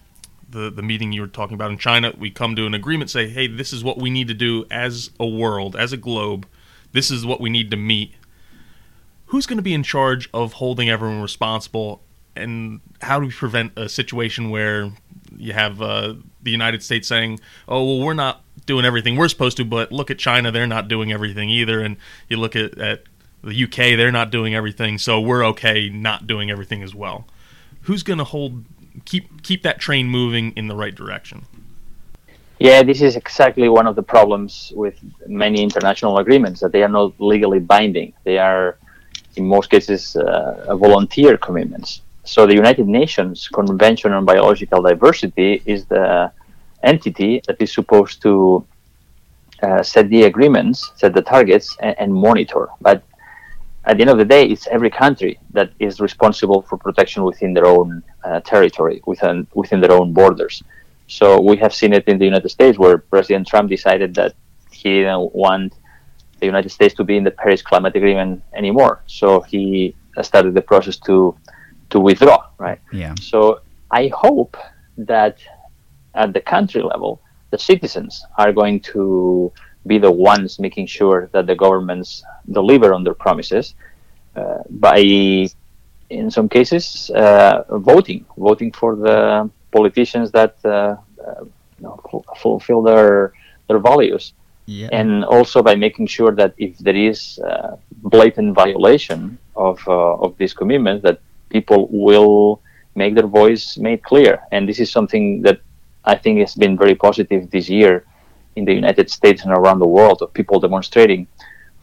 the 0.49 0.71
the 0.71 0.83
meeting 0.83 1.13
you 1.13 1.21
were 1.21 1.27
talking 1.27 1.55
about 1.55 1.71
in 1.71 1.79
China, 1.79 2.13
we 2.17 2.31
come 2.31 2.57
to 2.57 2.67
an 2.67 2.75
agreement. 2.75 3.11
Say, 3.11 3.29
hey, 3.29 3.47
this 3.47 3.73
is 3.73 3.83
what 3.83 3.99
we 3.99 4.11
need 4.11 4.29
to 4.29 4.35
do 4.35 4.65
as 4.71 5.11
a 5.19 5.27
world, 5.27 5.77
as 5.77 5.93
a 5.93 5.97
globe. 5.97 6.47
This 6.93 7.11
is 7.11 7.27
what 7.27 7.41
we 7.41 7.51
need 7.51 7.71
to 7.71 7.77
meet. 7.77 8.15
Who's 9.27 9.47
going 9.47 9.59
to 9.59 9.63
be 9.63 9.75
in 9.75 9.83
charge 9.83 10.31
of 10.33 10.55
holding 10.55 10.89
everyone 10.89 11.21
responsible, 11.21 12.03
and 12.35 12.81
how 13.03 13.19
do 13.19 13.27
we 13.27 13.33
prevent 13.33 13.73
a 13.77 13.89
situation 13.89 14.51
where 14.51 14.93
you 15.37 15.53
have 15.53 15.83
uh, 15.83 16.15
the 16.43 16.51
United 16.51 16.83
States 16.83 17.09
saying, 17.09 17.41
"Oh, 17.69 17.85
well, 17.85 18.07
we're 18.07 18.15
not 18.15 18.43
doing 18.67 18.85
everything 18.85 19.17
we're 19.17 19.29
supposed 19.29 19.57
to," 19.57 19.65
but 19.65 19.91
look 19.91 20.11
at 20.11 20.19
China; 20.19 20.53
they're 20.53 20.67
not 20.67 20.89
doing 20.89 21.13
everything 21.13 21.51
either, 21.51 21.81
and 21.81 21.97
you 22.29 22.37
look 22.37 22.55
at, 22.55 22.79
at 22.79 23.05
the 23.43 23.65
UK; 23.65 23.97
they're 23.97 24.13
not 24.13 24.31
doing 24.31 24.55
everything, 24.55 24.99
so 24.99 25.21
we're 25.21 25.45
okay 25.47 25.89
not 25.89 26.27
doing 26.27 26.51
everything 26.51 26.83
as 26.83 26.95
well. 26.95 27.27
Who's 27.83 28.03
going 28.03 28.19
to 28.19 28.25
hold 28.25 28.65
keep 29.07 29.43
keep 29.43 29.63
that 29.63 29.79
train 29.79 30.07
moving 30.09 30.53
in 30.57 30.69
the 30.69 30.77
right 30.77 30.95
direction? 30.95 31.47
Yeah, 32.59 32.83
this 32.83 33.03
is 33.03 33.17
exactly 33.17 33.69
one 33.69 33.87
of 33.87 33.97
the 33.97 34.03
problems 34.03 34.73
with 34.75 34.97
many 35.27 35.63
international 35.63 36.19
agreements 36.19 36.61
that 36.61 36.73
they 36.73 36.83
are 36.83 36.89
not 36.89 37.13
legally 37.19 37.61
binding. 37.61 38.15
They 38.25 38.39
are, 38.39 38.79
in 39.37 39.45
most 39.45 39.69
cases, 39.69 40.17
uh, 40.17 40.75
volunteer 40.77 41.37
commitments. 41.37 42.01
So 42.25 42.47
the 42.47 42.55
United 42.55 42.89
Nations 42.89 43.49
Convention 43.49 44.13
on 44.13 44.25
Biological 44.25 44.81
Diversity 44.83 45.63
is 45.67 45.85
the 45.85 46.33
entity 46.83 47.43
that 47.47 47.61
is 47.61 47.73
supposed 47.73 48.23
to 48.23 48.67
uh, 49.63 49.83
set 49.83 50.09
the 50.09 50.23
agreements, 50.25 50.93
set 50.97 51.13
the 51.13 51.23
targets, 51.23 51.77
and, 51.81 51.95
and 51.99 52.15
monitor. 52.15 52.69
But 52.81 53.03
at 53.87 53.97
the 53.97 54.03
end 54.03 54.11
of 54.11 54.19
the 54.19 54.25
day, 54.25 54.45
it's 54.45 54.67
every 54.67 54.91
country 54.91 55.39
that 55.53 55.71
is 55.79 56.01
responsible 56.01 56.63
for 56.63 56.77
protection 56.77 57.23
within 57.23 57.55
their 57.55 57.67
own 57.67 58.03
uh, 58.25 58.41
territory, 58.41 59.01
within 59.07 59.47
within 59.55 59.81
their 59.81 59.93
own 59.93 60.13
borders. 60.13 60.63
So 61.07 61.41
we 61.41 61.57
have 61.59 61.73
seen 61.73 61.93
it 61.93 62.05
in 62.09 62.19
the 62.19 62.25
United 62.25 62.49
States, 62.49 62.79
where 62.79 62.99
President 62.99 63.47
Trump 63.47 63.71
decided 63.71 64.15
that 64.17 64.35
he 64.71 64.91
didn't 65.01 65.35
want 65.35 65.75
the 66.41 66.47
United 66.47 66.71
States 66.71 66.95
to 66.95 67.05
be 67.05 67.17
in 67.17 67.25
the 67.25 67.31
Paris 67.31 67.63
Climate 67.63 67.95
Agreement 67.95 68.43
anymore. 68.55 69.03
So 69.07 69.41
he 69.41 69.95
started 70.23 70.55
the 70.55 70.63
process 70.63 70.97
to 71.09 71.37
to 71.91 72.01
withdraw. 72.01 72.41
Right. 72.59 72.81
yeah 72.93 73.15
So 73.21 73.61
I 73.91 74.09
hope 74.09 74.57
that 74.99 75.39
at 76.15 76.33
the 76.33 76.41
country 76.41 76.83
level, 76.83 77.21
the 77.51 77.59
citizens 77.59 78.25
are 78.39 78.53
going 78.53 78.81
to 78.95 79.53
be 79.87 79.99
the 79.99 80.11
ones 80.11 80.59
making 80.59 80.87
sure 80.87 81.29
that 81.33 81.47
the 81.47 81.55
governments 81.55 82.25
deliver 82.51 82.93
on 82.93 83.05
their 83.05 83.15
promises 83.15 83.75
uh, 84.35 84.59
by, 84.69 84.99
in 86.11 86.31
some 86.31 86.49
cases, 86.49 87.11
uh, 87.11 87.65
voting, 87.79 88.25
voting 88.37 88.73
for 88.73 88.97
the 88.97 89.51
politicians 89.73 90.31
that 90.33 90.57
uh, 90.65 90.97
uh, 91.27 91.45
fulfill 92.37 92.83
their 92.83 93.33
their 93.69 93.79
values. 93.79 94.33
Yeah. 94.69 94.89
and 94.91 95.25
also 95.25 95.63
by 95.63 95.77
making 95.77 96.09
sure 96.09 96.33
that 96.33 96.53
if 96.59 96.77
there 96.79 96.97
is 96.97 97.39
uh, 97.39 97.77
blatant 98.03 98.53
violation 98.57 99.39
of 99.55 99.79
uh, 99.87 100.25
of 100.25 100.37
these 100.39 100.53
commitments, 100.53 101.05
that 101.05 101.21
people 101.51 101.87
will 102.07 102.61
make 102.97 103.15
their 103.15 103.29
voice 103.29 103.79
made 103.79 104.03
clear. 104.03 104.43
And 104.51 104.69
this 104.69 104.81
is 104.81 104.91
something 104.91 105.43
that 105.43 105.61
I 106.05 106.17
think 106.17 106.41
has 106.41 106.55
been 106.57 106.77
very 106.77 106.97
positive 106.97 107.49
this 107.51 107.69
year 107.69 108.05
in 108.57 108.65
the 108.65 108.75
United 108.75 109.11
States 109.11 109.45
and 109.45 109.53
around 109.53 109.79
the 109.79 109.87
world 109.87 110.23
of 110.23 110.33
people 110.33 110.59
demonstrating 110.61 111.27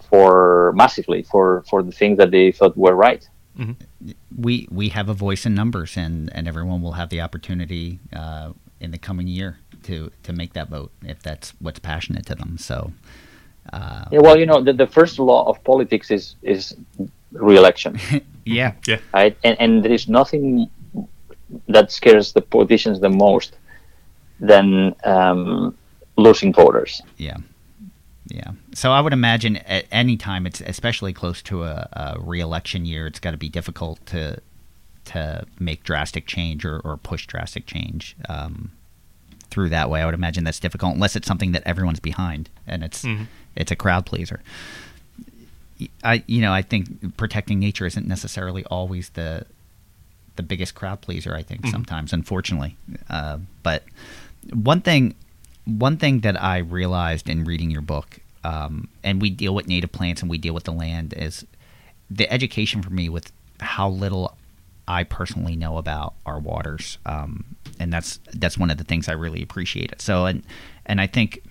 for 0.09 0.73
massively 0.75 1.23
for 1.23 1.63
for 1.69 1.81
the 1.83 1.91
things 1.91 2.17
that 2.17 2.31
they 2.31 2.51
thought 2.51 2.75
were 2.77 2.95
right. 2.95 3.27
we 4.35 4.67
we 4.71 4.89
have 4.89 5.09
a 5.09 5.13
voice 5.13 5.45
in 5.45 5.53
numbers, 5.53 5.97
and 5.97 6.29
and 6.35 6.47
everyone 6.47 6.81
will 6.81 6.93
have 6.93 7.09
the 7.09 7.21
opportunity 7.21 7.99
uh, 8.15 8.51
in 8.79 8.91
the 8.91 8.97
coming 8.97 9.27
year 9.27 9.57
to 9.83 10.11
to 10.23 10.33
make 10.33 10.53
that 10.53 10.69
vote 10.69 10.91
if 11.03 11.21
that's 11.21 11.53
what's 11.59 11.79
passionate 11.79 12.25
to 12.27 12.35
them. 12.35 12.57
So. 12.57 12.91
Uh, 13.71 14.03
Yeah, 14.11 14.19
well, 14.19 14.37
you 14.37 14.45
know, 14.45 14.61
the, 14.61 14.73
the 14.73 14.87
first 14.87 15.19
law 15.19 15.47
of 15.49 15.63
politics 15.63 16.11
is 16.11 16.35
is 16.41 16.75
re-election, 17.31 17.97
yeah, 18.45 18.73
Yeah. 18.87 18.99
right? 19.13 19.37
And 19.43 19.55
and 19.59 19.71
there 19.83 19.93
is 19.93 20.07
nothing 20.09 20.69
that 21.69 21.91
scares 21.91 22.33
the 22.33 22.41
politicians 22.41 22.99
the 22.99 23.09
most 23.09 23.55
than 24.39 24.93
um, 25.05 25.75
losing 26.23 26.53
voters. 26.53 27.01
Yeah. 27.17 27.37
Yeah. 28.27 28.51
So 28.73 28.91
I 28.91 29.01
would 29.01 29.13
imagine 29.13 29.57
at 29.57 29.85
any 29.91 30.17
time, 30.17 30.47
it's 30.47 30.61
especially 30.61 31.13
close 31.13 31.41
to 31.43 31.63
a, 31.63 31.87
a 31.93 32.15
re-election 32.19 32.85
year, 32.85 33.05
it's 33.05 33.19
got 33.19 33.31
to 33.31 33.37
be 33.37 33.49
difficult 33.49 34.03
to 34.07 34.39
to 35.05 35.45
make 35.59 35.83
drastic 35.83 36.25
change 36.25 36.63
or, 36.63 36.79
or 36.79 36.95
push 36.95 37.27
drastic 37.27 37.65
change 37.65 38.15
um, 38.29 38.71
through 39.49 39.67
that 39.67 39.89
way. 39.89 40.01
I 40.01 40.05
would 40.05 40.13
imagine 40.13 40.45
that's 40.45 40.61
difficult 40.61 40.93
unless 40.93 41.17
it's 41.17 41.27
something 41.27 41.51
that 41.51 41.63
everyone's 41.65 41.99
behind 41.99 42.49
and 42.65 42.83
it's 42.83 43.05
it's 43.55 43.71
a 43.71 43.75
crowd 43.75 44.05
pleaser. 44.05 44.41
I 46.03 46.23
you 46.25 46.41
know 46.41 46.53
I 46.53 46.61
think 46.61 47.17
protecting 47.17 47.59
nature 47.59 47.85
isn't 47.85 48.07
necessarily 48.07 48.63
always 48.65 49.09
the 49.09 49.45
the 50.35 50.43
biggest 50.43 50.73
crowd 50.75 51.01
pleaser. 51.01 51.35
I 51.35 51.43
think 51.43 51.67
sometimes, 51.67 52.13
unfortunately, 52.13 52.77
uh, 53.09 53.37
but 53.61 53.83
one 54.51 54.81
thing 54.81 55.15
one 55.65 55.97
thing 55.97 56.21
that 56.21 56.41
I 56.41 56.57
realized 56.59 57.29
in 57.29 57.43
reading 57.43 57.71
your 57.71 57.81
book, 57.81 58.19
um, 58.43 58.89
and 59.03 59.21
we 59.21 59.29
deal 59.29 59.55
with 59.55 59.67
native 59.67 59.91
plants 59.91 60.21
and 60.21 60.29
we 60.29 60.37
deal 60.37 60.53
with 60.53 60.65
the 60.65 60.73
land, 60.73 61.13
is 61.15 61.45
the 62.09 62.31
education 62.31 62.81
for 62.81 62.89
me 62.89 63.09
with 63.09 63.31
how 63.59 63.89
little 63.89 64.37
I 64.87 65.03
personally 65.03 65.55
know 65.55 65.77
about 65.77 66.15
our 66.25 66.39
waters, 66.39 66.97
um, 67.05 67.55
and 67.79 67.91
that's 67.93 68.19
that's 68.33 68.57
one 68.57 68.69
of 68.69 68.77
the 68.77 68.83
things 68.83 69.07
I 69.07 69.13
really 69.13 69.41
appreciate 69.41 69.91
it. 69.91 70.01
So, 70.01 70.25
and 70.25 70.43
and 70.85 70.99
I 70.99 71.07
think 71.07 71.41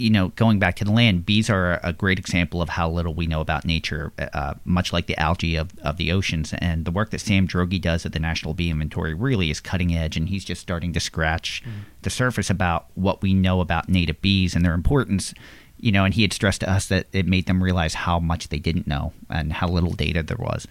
you 0.00 0.10
know, 0.10 0.28
going 0.28 0.58
back 0.58 0.76
to 0.76 0.84
the 0.84 0.90
land, 0.90 1.26
bees 1.26 1.50
are 1.50 1.78
a 1.82 1.92
great 1.92 2.18
example 2.18 2.62
of 2.62 2.70
how 2.70 2.88
little 2.88 3.14
we 3.14 3.26
know 3.26 3.40
about 3.40 3.66
nature, 3.66 4.12
uh, 4.18 4.54
much 4.64 4.92
like 4.92 5.06
the 5.06 5.18
algae 5.18 5.56
of, 5.56 5.78
of 5.80 5.98
the 5.98 6.10
oceans. 6.10 6.54
And 6.58 6.86
the 6.86 6.90
work 6.90 7.10
that 7.10 7.20
Sam 7.20 7.46
Droege 7.46 7.80
does 7.80 8.06
at 8.06 8.12
the 8.12 8.18
National 8.18 8.54
Bee 8.54 8.70
Inventory 8.70 9.12
really 9.12 9.50
is 9.50 9.60
cutting 9.60 9.94
edge, 9.94 10.16
and 10.16 10.28
he's 10.28 10.44
just 10.44 10.62
starting 10.62 10.92
to 10.94 11.00
scratch 11.00 11.62
the 12.02 12.10
surface 12.10 12.48
about 12.48 12.86
what 12.94 13.20
we 13.20 13.34
know 13.34 13.60
about 13.60 13.88
native 13.88 14.20
bees 14.22 14.56
and 14.56 14.64
their 14.64 14.74
importance. 14.74 15.34
You 15.76 15.92
know, 15.92 16.04
and 16.04 16.14
he 16.14 16.22
had 16.22 16.32
stressed 16.32 16.60
to 16.60 16.70
us 16.70 16.86
that 16.86 17.06
it 17.12 17.26
made 17.26 17.46
them 17.46 17.62
realize 17.62 17.94
how 17.94 18.18
much 18.18 18.48
they 18.48 18.58
didn't 18.58 18.86
know 18.86 19.12
and 19.28 19.52
how 19.52 19.68
little 19.68 19.92
data 19.92 20.22
there 20.22 20.36
was. 20.38 20.66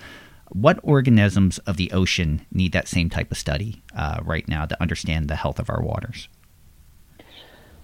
What 0.51 0.79
organisms 0.81 1.59
of 1.59 1.77
the 1.77 1.91
ocean 1.91 2.45
need 2.51 2.71
that 2.71 2.87
same 2.87 3.09
type 3.09 3.31
of 3.31 3.37
study 3.37 3.83
uh, 3.95 4.19
right 4.23 4.47
now 4.47 4.65
to 4.65 4.81
understand 4.81 5.27
the 5.27 5.35
health 5.35 5.59
of 5.59 5.69
our 5.69 5.81
waters? 5.81 6.27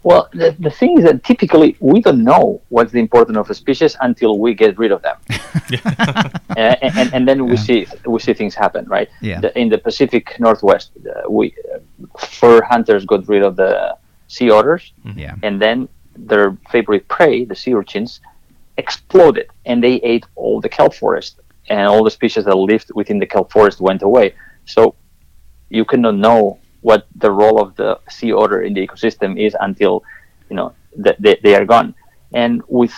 Well, 0.10 0.24
the, 0.42 0.56
the 0.68 0.70
thing 0.80 0.92
is 1.00 1.04
that 1.08 1.24
typically 1.24 1.70
we 1.80 1.98
don't 2.00 2.24
know 2.32 2.62
what's 2.70 2.92
the 2.92 3.00
importance 3.08 3.38
of 3.44 3.50
a 3.50 3.56
species 3.64 3.94
until 4.08 4.38
we 4.44 4.54
get 4.54 4.78
rid 4.84 4.92
of 4.92 5.02
them, 5.08 5.18
uh, 5.86 6.76
and, 7.00 7.08
and 7.16 7.28
then 7.28 7.40
we 7.52 7.58
see 7.58 7.80
we 8.14 8.20
see 8.26 8.34
things 8.42 8.54
happen, 8.64 8.84
right? 8.98 9.10
Yeah. 9.22 9.40
The, 9.44 9.50
in 9.62 9.68
the 9.70 9.80
Pacific 9.80 10.24
Northwest, 10.40 10.92
uh, 10.98 11.30
we 11.38 11.46
uh, 11.74 11.80
fur 12.40 12.62
hunters 12.72 13.04
got 13.06 13.28
rid 13.28 13.44
of 13.50 13.54
the 13.56 13.98
sea 14.28 14.50
otters, 14.58 14.94
Yeah. 15.24 15.36
and 15.48 15.60
then 15.66 15.78
their 16.32 16.48
favorite 16.74 17.08
prey, 17.16 17.36
the 17.52 17.56
sea 17.56 17.74
urchins, 17.74 18.22
exploded, 18.78 19.48
and 19.66 19.84
they 19.84 19.96
ate 20.14 20.26
all 20.36 20.62
the 20.62 20.70
kelp 20.70 20.94
forest, 20.94 21.40
and 21.70 21.88
all 21.88 22.04
the 22.04 22.12
species 22.20 22.46
that 22.46 22.56
lived 22.72 22.92
within 22.94 23.18
the 23.20 23.26
kelp 23.34 23.52
forest 23.52 23.78
went 23.82 24.02
away. 24.04 24.28
So 24.66 24.82
you 25.70 25.84
cannot 25.86 26.16
know 26.16 26.60
what 26.90 27.02
the 27.24 27.32
role 27.42 27.58
of 27.64 27.76
the 27.82 27.90
sea 28.16 28.32
otter 28.42 28.60
in 28.68 28.72
the 28.76 28.82
ecosystem 28.86 29.32
is 29.46 29.52
until 29.68 29.94
you 30.50 30.56
know 30.60 30.70
that 31.06 31.16
they, 31.24 31.36
they 31.44 31.56
are 31.60 31.66
gone. 31.76 31.90
And 32.44 32.62
with 32.68 32.94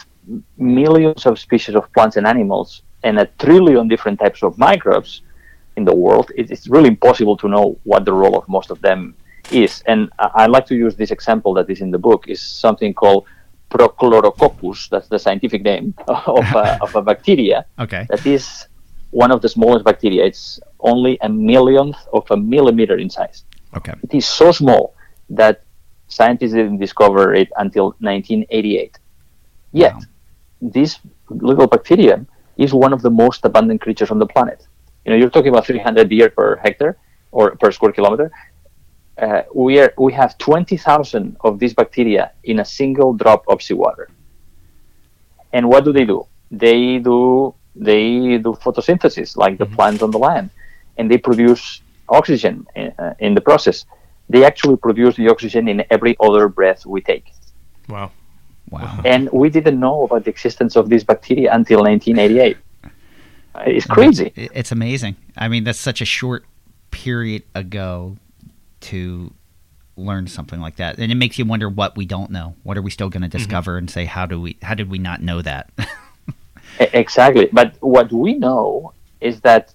millions 0.58 1.26
of 1.26 1.39
species 1.47 1.73
of 1.80 1.84
plants 1.93 2.17
and 2.17 2.26
animals 2.28 2.69
and 3.08 3.17
a 3.23 3.28
trillion 3.43 3.88
different 3.88 4.19
types 4.19 4.43
of 4.43 4.58
microbes 4.58 5.21
in 5.78 5.84
the 5.86 5.95
world, 5.95 6.28
it, 6.36 6.52
it's 6.52 6.67
really 6.76 6.89
impossible 6.95 7.38
to 7.38 7.47
know 7.47 7.65
what 7.91 8.04
the 8.04 8.12
role 8.21 8.36
of 8.38 8.43
most 8.58 8.69
of 8.71 8.82
them 8.82 9.15
is. 9.52 9.84
And 9.91 10.00
I, 10.19 10.28
I 10.43 10.45
like 10.47 10.65
to 10.71 10.76
use 10.76 10.93
this 10.95 11.12
example 11.17 11.54
that 11.58 11.69
is 11.69 11.80
in 11.80 11.91
the 11.91 12.02
book 12.10 12.21
is 12.28 12.41
something 12.41 12.93
called 12.93 13.26
Prochlorococcus. 13.71 14.89
That's 14.89 15.08
the 15.08 15.19
scientific 15.26 15.62
name 15.62 15.93
of 16.08 16.45
a, 16.63 16.65
of 16.86 16.93
a 16.95 17.02
bacteria 17.02 17.65
Okay. 17.80 18.06
that 18.10 18.26
is 18.26 18.67
one 19.12 19.32
of 19.32 19.41
the 19.41 19.50
smallest 19.50 19.86
bacteria. 19.86 20.26
It's 20.26 20.60
only 20.82 21.17
a 21.21 21.30
millionth 21.30 21.97
of 22.12 22.30
a 22.32 22.38
millimeter 22.38 22.97
in 22.97 23.10
size. 23.10 23.45
Okay. 23.75 23.93
It 24.03 24.13
is 24.13 24.25
so 24.25 24.51
small 24.51 24.93
that 25.30 25.63
scientists 26.08 26.53
didn't 26.53 26.77
discover 26.77 27.34
it 27.34 27.49
until 27.58 27.95
1988. 27.99 28.97
Yet, 29.73 29.93
Wow. 29.93 30.01
this 30.62 30.99
little 31.30 31.67
bacterium 31.67 32.27
is 32.58 32.73
one 32.73 32.93
of 32.93 33.01
the 33.01 33.10
most 33.10 33.45
abundant 33.45 33.82
creatures 33.82 34.10
on 34.12 34.19
the 34.19 34.25
planet. 34.25 34.65
You 35.06 35.12
know, 35.12 35.17
you're 35.17 35.30
talking 35.30 35.49
about 35.49 35.65
300 35.65 36.10
deer 36.10 36.30
per 36.30 36.56
hectare 36.58 36.97
or 37.32 37.56
per 37.56 37.71
square 37.71 37.91
kilometer. 37.91 38.32
Uh, 39.17 39.41
we 39.53 39.80
are 39.80 39.93
we 39.97 40.13
have 40.13 40.38
20,000 40.38 41.38
of 41.41 41.60
these 41.60 41.73
bacteria 41.73 42.32
in 42.43 42.60
a 42.60 42.65
single 42.65 43.13
drop 43.13 43.43
of 43.47 43.62
seawater. 43.62 44.10
And 45.53 45.69
what 45.69 45.86
do 45.86 45.91
they 45.91 46.06
do? 46.06 46.25
They 46.51 46.99
do 46.99 47.53
they 47.75 48.38
do 48.38 48.53
photosynthesis 48.63 49.38
like 49.38 49.58
the 49.58 49.65
plants 49.65 50.01
on 50.01 50.12
the 50.12 50.17
land, 50.19 50.49
and 50.97 51.10
they 51.12 51.17
produce 51.17 51.82
oxygen 52.09 52.65
in, 52.75 52.93
uh, 52.99 53.13
in 53.19 53.33
the 53.33 53.41
process. 53.41 53.85
They 54.29 54.43
actually 54.43 54.77
produce 54.77 55.15
the 55.15 55.29
oxygen 55.29 55.67
in 55.67 55.83
every 55.89 56.17
other 56.19 56.47
breath 56.49 56.85
we 56.85 57.01
take. 57.01 57.31
Wow. 57.87 58.11
Wow. 58.69 59.01
And 59.05 59.29
we 59.31 59.49
didn't 59.49 59.79
know 59.79 60.03
about 60.03 60.25
the 60.25 60.29
existence 60.29 60.75
of 60.75 60.89
these 60.89 61.03
bacteria 61.03 61.53
until 61.53 61.83
1988. 61.83 62.57
Uh, 62.83 62.89
It's 63.65 63.87
crazy. 63.87 64.31
It's 64.35 64.71
amazing. 64.71 65.15
I 65.35 65.47
mean, 65.47 65.63
that's 65.63 65.79
such 65.79 66.01
a 66.01 66.05
short 66.05 66.45
period 66.91 67.43
ago 67.55 68.17
to 68.81 69.33
learn 69.95 70.27
something 70.27 70.59
like 70.59 70.75
that, 70.75 70.99
and 70.99 71.11
it 71.11 71.15
makes 71.15 71.39
you 71.39 71.45
wonder 71.45 71.67
what 71.67 71.97
we 71.97 72.05
don't 72.05 72.29
know. 72.29 72.55
What 72.61 72.77
are 72.77 72.83
we 72.83 72.91
still 72.91 73.09
going 73.09 73.23
to 73.23 73.27
discover 73.27 73.79
and 73.79 73.89
say? 73.89 74.05
How 74.05 74.27
do 74.27 74.39
we? 74.39 74.57
How 74.61 74.75
did 74.75 74.91
we 74.91 74.99
not 74.99 75.21
know 75.21 75.41
that? 75.41 75.71
Exactly. 76.79 77.49
But 77.51 77.75
what 77.79 78.11
we 78.11 78.35
know 78.35 78.93
is 79.19 79.41
that 79.41 79.73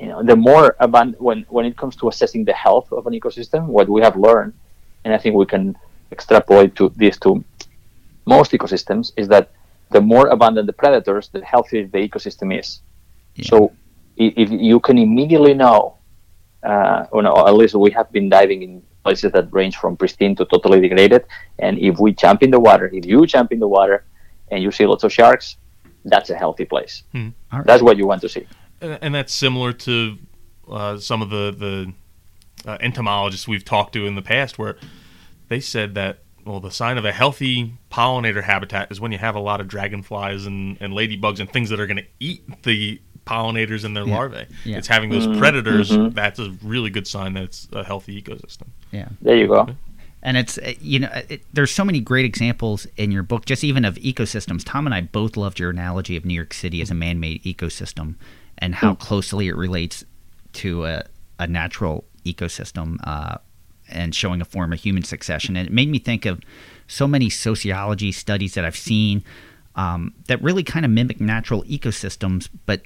you 0.00 0.06
know 0.06 0.22
the 0.22 0.36
more 0.36 0.76
abundant 0.80 1.20
when 1.20 1.44
when 1.48 1.66
it 1.66 1.76
comes 1.76 1.96
to 1.96 2.08
assessing 2.08 2.44
the 2.44 2.52
health 2.52 2.92
of 2.92 3.06
an 3.06 3.12
ecosystem, 3.12 3.66
what 3.66 3.88
we 3.88 4.00
have 4.00 4.16
learned, 4.16 4.52
and 5.04 5.12
I 5.12 5.18
think 5.18 5.34
we 5.34 5.46
can 5.46 5.76
extrapolate 6.12 6.74
to 6.76 6.92
this 6.96 7.18
to 7.18 7.44
most 8.26 8.52
ecosystems, 8.52 9.12
is 9.16 9.28
that 9.28 9.50
the 9.90 10.00
more 10.00 10.28
abundant 10.28 10.66
the 10.66 10.72
predators, 10.72 11.28
the 11.28 11.44
healthier 11.44 11.86
the 11.86 11.98
ecosystem 11.98 12.58
is. 12.58 12.80
Yeah. 13.34 13.48
So 13.48 13.72
if 14.16 14.50
you 14.50 14.80
can 14.80 14.98
immediately 14.98 15.54
know, 15.54 15.96
uh, 16.62 17.06
or 17.10 17.22
no, 17.22 17.46
at 17.46 17.54
least 17.54 17.74
we 17.74 17.90
have 17.92 18.10
been 18.12 18.28
diving 18.28 18.62
in 18.62 18.82
places 19.04 19.32
that 19.32 19.52
range 19.52 19.76
from 19.76 19.96
pristine 19.96 20.34
to 20.36 20.44
totally 20.44 20.80
degraded, 20.80 21.24
and 21.58 21.78
if 21.78 21.98
we 21.98 22.12
jump 22.12 22.42
in 22.42 22.50
the 22.50 22.60
water, 22.60 22.90
if 22.92 23.06
you 23.06 23.26
jump 23.26 23.52
in 23.52 23.58
the 23.58 23.68
water, 23.68 24.04
and 24.50 24.62
you 24.62 24.70
see 24.70 24.86
lots 24.86 25.04
of 25.04 25.12
sharks, 25.12 25.56
that's 26.04 26.30
a 26.30 26.36
healthy 26.36 26.64
place. 26.64 27.02
All 27.52 27.58
right. 27.58 27.66
That's 27.66 27.82
what 27.82 27.96
you 27.96 28.06
want 28.06 28.20
to 28.22 28.28
see. 28.28 28.46
And, 28.80 28.98
and 29.02 29.14
that's 29.14 29.32
similar 29.32 29.72
to 29.72 30.18
uh, 30.70 30.98
some 30.98 31.22
of 31.22 31.30
the 31.30 31.50
the 31.56 31.92
uh, 32.70 32.76
entomologists 32.80 33.46
we've 33.48 33.64
talked 33.64 33.92
to 33.94 34.06
in 34.06 34.14
the 34.14 34.22
past, 34.22 34.58
where 34.58 34.76
they 35.48 35.60
said 35.60 35.94
that 35.94 36.18
well, 36.44 36.60
the 36.60 36.70
sign 36.70 36.96
of 36.98 37.04
a 37.04 37.12
healthy 37.12 37.74
pollinator 37.92 38.42
habitat 38.42 38.90
is 38.90 39.00
when 39.00 39.12
you 39.12 39.18
have 39.18 39.34
a 39.34 39.40
lot 39.40 39.60
of 39.60 39.68
dragonflies 39.68 40.46
and, 40.46 40.78
and 40.80 40.94
ladybugs 40.94 41.40
and 41.40 41.50
things 41.52 41.68
that 41.68 41.78
are 41.78 41.86
going 41.86 41.98
to 41.98 42.06
eat 42.20 42.42
the 42.62 43.00
pollinators 43.26 43.84
and 43.84 43.94
their 43.94 44.06
Yeah. 44.06 44.16
larvae. 44.16 44.46
Yeah. 44.64 44.78
It's 44.78 44.88
having 44.88 45.10
those 45.10 45.26
Mm, 45.26 45.36
predators. 45.38 45.90
mhm. 45.90 46.14
That's 46.14 46.38
a 46.38 46.50
really 46.62 46.88
good 46.88 47.06
sign 47.06 47.34
that 47.34 47.42
it's 47.44 47.68
a 47.72 47.84
healthy 47.84 48.20
ecosystem. 48.22 48.68
yeah. 48.92 49.08
There 49.20 49.36
you 49.36 49.46
go. 49.48 49.60
And 49.60 49.76
and 50.22 50.36
it's 50.38 50.56
uh, 50.58 50.72
you 50.80 50.98
know 51.00 51.10
it, 51.28 51.42
there's 51.52 51.70
so 51.70 51.84
many 51.84 52.00
great 52.00 52.24
examples 52.24 52.86
in 52.96 53.12
your 53.12 53.22
book 53.22 53.44
just 53.44 53.62
even 53.62 53.84
of 53.84 53.94
ecosystems 53.96 54.62
tom 54.64 54.84
and 54.84 54.92
i 54.92 55.00
both 55.00 55.36
loved 55.36 55.60
your 55.60 55.70
analogy 55.70 56.16
of 56.16 56.24
new 56.24 56.34
york 56.34 56.52
city 56.52 56.82
as 56.82 56.90
a 56.90 56.94
man-made 56.94 57.40
ecosystem 57.44 58.16
and 58.58 58.74
how 58.74 58.94
mm. 58.94 58.98
closely 58.98 59.48
it 59.48 59.56
relates 59.56 60.04
to 60.52 60.84
a, 60.84 61.04
a 61.38 61.46
natural 61.46 62.04
ecosystem 62.24 62.98
uh, 63.04 63.38
and 63.88 64.14
showing 64.14 64.40
a 64.40 64.44
form 64.44 64.72
of 64.72 64.80
human 64.80 65.02
succession 65.02 65.56
and 65.56 65.66
it 65.66 65.72
made 65.72 65.88
me 65.88 65.98
think 65.98 66.26
of 66.26 66.40
so 66.86 67.06
many 67.06 67.30
sociology 67.30 68.12
studies 68.12 68.54
that 68.54 68.64
i've 68.64 68.76
seen 68.76 69.22
um, 69.76 70.12
that 70.26 70.42
really 70.42 70.62
kind 70.62 70.84
of 70.84 70.90
mimic 70.90 71.20
natural 71.20 71.62
ecosystems 71.64 72.48
but 72.66 72.82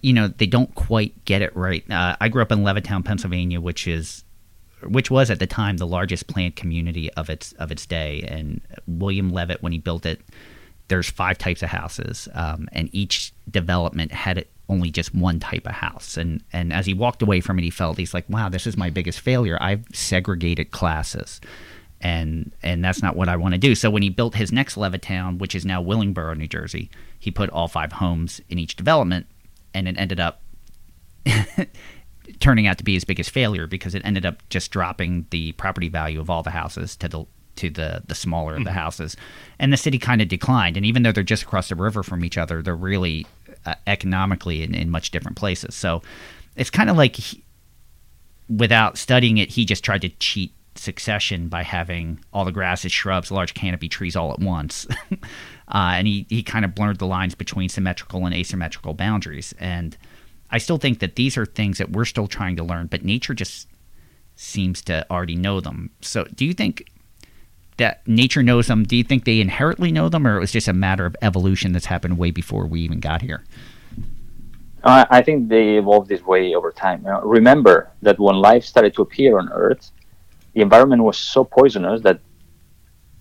you 0.00 0.12
know 0.12 0.26
they 0.26 0.46
don't 0.46 0.74
quite 0.74 1.24
get 1.24 1.42
it 1.42 1.54
right 1.54 1.88
uh, 1.90 2.16
i 2.20 2.28
grew 2.28 2.42
up 2.42 2.50
in 2.50 2.60
levittown 2.60 3.04
pennsylvania 3.04 3.60
which 3.60 3.86
is 3.86 4.24
which 4.84 5.10
was 5.10 5.30
at 5.30 5.38
the 5.38 5.46
time 5.46 5.76
the 5.76 5.86
largest 5.86 6.26
plant 6.26 6.56
community 6.56 7.12
of 7.14 7.30
its 7.30 7.52
of 7.52 7.70
its 7.70 7.86
day. 7.86 8.24
And 8.28 8.60
William 8.86 9.30
Levitt, 9.30 9.62
when 9.62 9.72
he 9.72 9.78
built 9.78 10.06
it, 10.06 10.20
there's 10.88 11.10
five 11.10 11.38
types 11.38 11.62
of 11.62 11.68
houses, 11.68 12.28
um, 12.34 12.68
and 12.72 12.88
each 12.92 13.32
development 13.50 14.12
had 14.12 14.38
only 14.72 14.90
just 14.90 15.14
one 15.14 15.38
type 15.38 15.66
of 15.66 15.74
house. 15.74 16.16
And 16.16 16.42
and 16.52 16.72
as 16.72 16.86
he 16.86 16.94
walked 16.94 17.22
away 17.22 17.40
from 17.40 17.58
it, 17.58 17.62
he 17.62 17.70
felt 17.70 17.98
he's 17.98 18.14
like, 18.14 18.28
wow, 18.28 18.48
this 18.48 18.66
is 18.66 18.76
my 18.76 18.90
biggest 18.90 19.20
failure. 19.20 19.58
I've 19.60 19.84
segregated 19.92 20.70
classes. 20.70 21.40
And 22.00 22.50
and 22.62 22.84
that's 22.84 23.02
not 23.02 23.14
what 23.14 23.28
I 23.28 23.36
want 23.36 23.54
to 23.54 23.58
do. 23.58 23.74
So 23.74 23.90
when 23.90 24.02
he 24.02 24.08
built 24.08 24.34
his 24.34 24.50
next 24.50 24.76
Levittown, 24.76 25.38
which 25.38 25.54
is 25.54 25.64
now 25.64 25.82
Willingboro, 25.82 26.36
New 26.36 26.48
Jersey, 26.48 26.90
he 27.20 27.30
put 27.30 27.50
all 27.50 27.68
five 27.68 27.92
homes 27.92 28.40
in 28.48 28.58
each 28.58 28.74
development, 28.74 29.26
and 29.74 29.86
it 29.86 29.96
ended 29.98 30.18
up 30.18 30.42
turning 32.40 32.66
out 32.66 32.78
to 32.78 32.84
be 32.84 32.94
his 32.94 33.04
biggest 33.04 33.30
failure 33.30 33.66
because 33.66 33.94
it 33.94 34.02
ended 34.04 34.26
up 34.26 34.48
just 34.48 34.70
dropping 34.72 35.26
the 35.30 35.52
property 35.52 35.88
value 35.88 36.20
of 36.20 36.28
all 36.30 36.42
the 36.42 36.50
houses 36.50 36.96
to 36.96 37.08
the 37.08 37.24
to 37.56 37.70
the 37.70 38.02
the 38.06 38.14
smaller 38.14 38.56
of 38.56 38.64
the 38.64 38.70
mm-hmm. 38.70 38.78
houses, 38.78 39.16
and 39.58 39.72
the 39.72 39.76
city 39.76 39.98
kind 39.98 40.22
of 40.22 40.28
declined. 40.28 40.76
And 40.76 40.86
even 40.86 41.02
though 41.02 41.12
they're 41.12 41.22
just 41.22 41.42
across 41.42 41.68
the 41.68 41.74
river 41.74 42.02
from 42.02 42.24
each 42.24 42.38
other, 42.38 42.62
they're 42.62 42.74
really 42.74 43.26
uh, 43.66 43.74
economically 43.86 44.62
in, 44.62 44.74
in 44.74 44.90
much 44.90 45.10
different 45.10 45.36
places. 45.36 45.74
So 45.74 46.02
it's 46.56 46.70
kind 46.70 46.90
of 46.90 46.96
like 46.96 47.16
he, 47.16 47.42
without 48.48 48.98
studying 48.98 49.38
it, 49.38 49.50
he 49.50 49.64
just 49.64 49.84
tried 49.84 50.02
to 50.02 50.08
cheat 50.08 50.52
succession 50.74 51.48
by 51.48 51.62
having 51.62 52.18
all 52.32 52.44
the 52.44 52.52
grasses, 52.52 52.92
shrubs, 52.92 53.30
large 53.30 53.54
canopy 53.54 53.88
trees 53.88 54.16
all 54.16 54.32
at 54.32 54.38
once. 54.38 54.86
uh, 55.12 55.16
and 55.68 56.06
he, 56.06 56.26
he 56.28 56.42
kind 56.42 56.64
of 56.64 56.74
blurred 56.74 56.98
the 56.98 57.06
lines 57.06 57.34
between 57.34 57.68
symmetrical 57.68 58.24
and 58.24 58.34
asymmetrical 58.34 58.94
boundaries. 58.94 59.54
And 59.58 59.96
I 60.50 60.58
still 60.58 60.78
think 60.78 61.00
that 61.00 61.16
these 61.16 61.36
are 61.36 61.46
things 61.46 61.78
that 61.78 61.90
we're 61.90 62.04
still 62.04 62.26
trying 62.26 62.56
to 62.56 62.64
learn, 62.64 62.86
but 62.86 63.04
nature 63.04 63.34
just 63.34 63.68
seems 64.36 64.82
to 64.82 65.06
already 65.10 65.36
know 65.36 65.60
them. 65.60 65.90
So, 66.00 66.24
do 66.34 66.44
you 66.44 66.52
think 66.52 66.90
that 67.76 68.06
nature 68.06 68.42
knows 68.42 68.66
them? 68.66 68.84
Do 68.84 68.96
you 68.96 69.04
think 69.04 69.24
they 69.24 69.40
inherently 69.40 69.92
know 69.92 70.08
them, 70.08 70.26
or 70.26 70.36
it 70.36 70.40
was 70.40 70.52
just 70.52 70.68
a 70.68 70.72
matter 70.72 71.06
of 71.06 71.16
evolution 71.22 71.72
that's 71.72 71.86
happened 71.86 72.18
way 72.18 72.30
before 72.30 72.66
we 72.66 72.80
even 72.82 73.00
got 73.00 73.22
here? 73.22 73.44
I 74.84 75.22
think 75.22 75.48
they 75.48 75.76
evolved 75.76 76.08
this 76.08 76.22
way 76.22 76.54
over 76.54 76.72
time. 76.72 77.02
You 77.04 77.12
know, 77.12 77.20
remember 77.22 77.90
that 78.02 78.18
when 78.18 78.36
life 78.36 78.64
started 78.64 78.94
to 78.94 79.02
appear 79.02 79.38
on 79.38 79.48
Earth, 79.52 79.92
the 80.54 80.60
environment 80.60 81.04
was 81.04 81.16
so 81.16 81.44
poisonous 81.44 82.02
that 82.02 82.18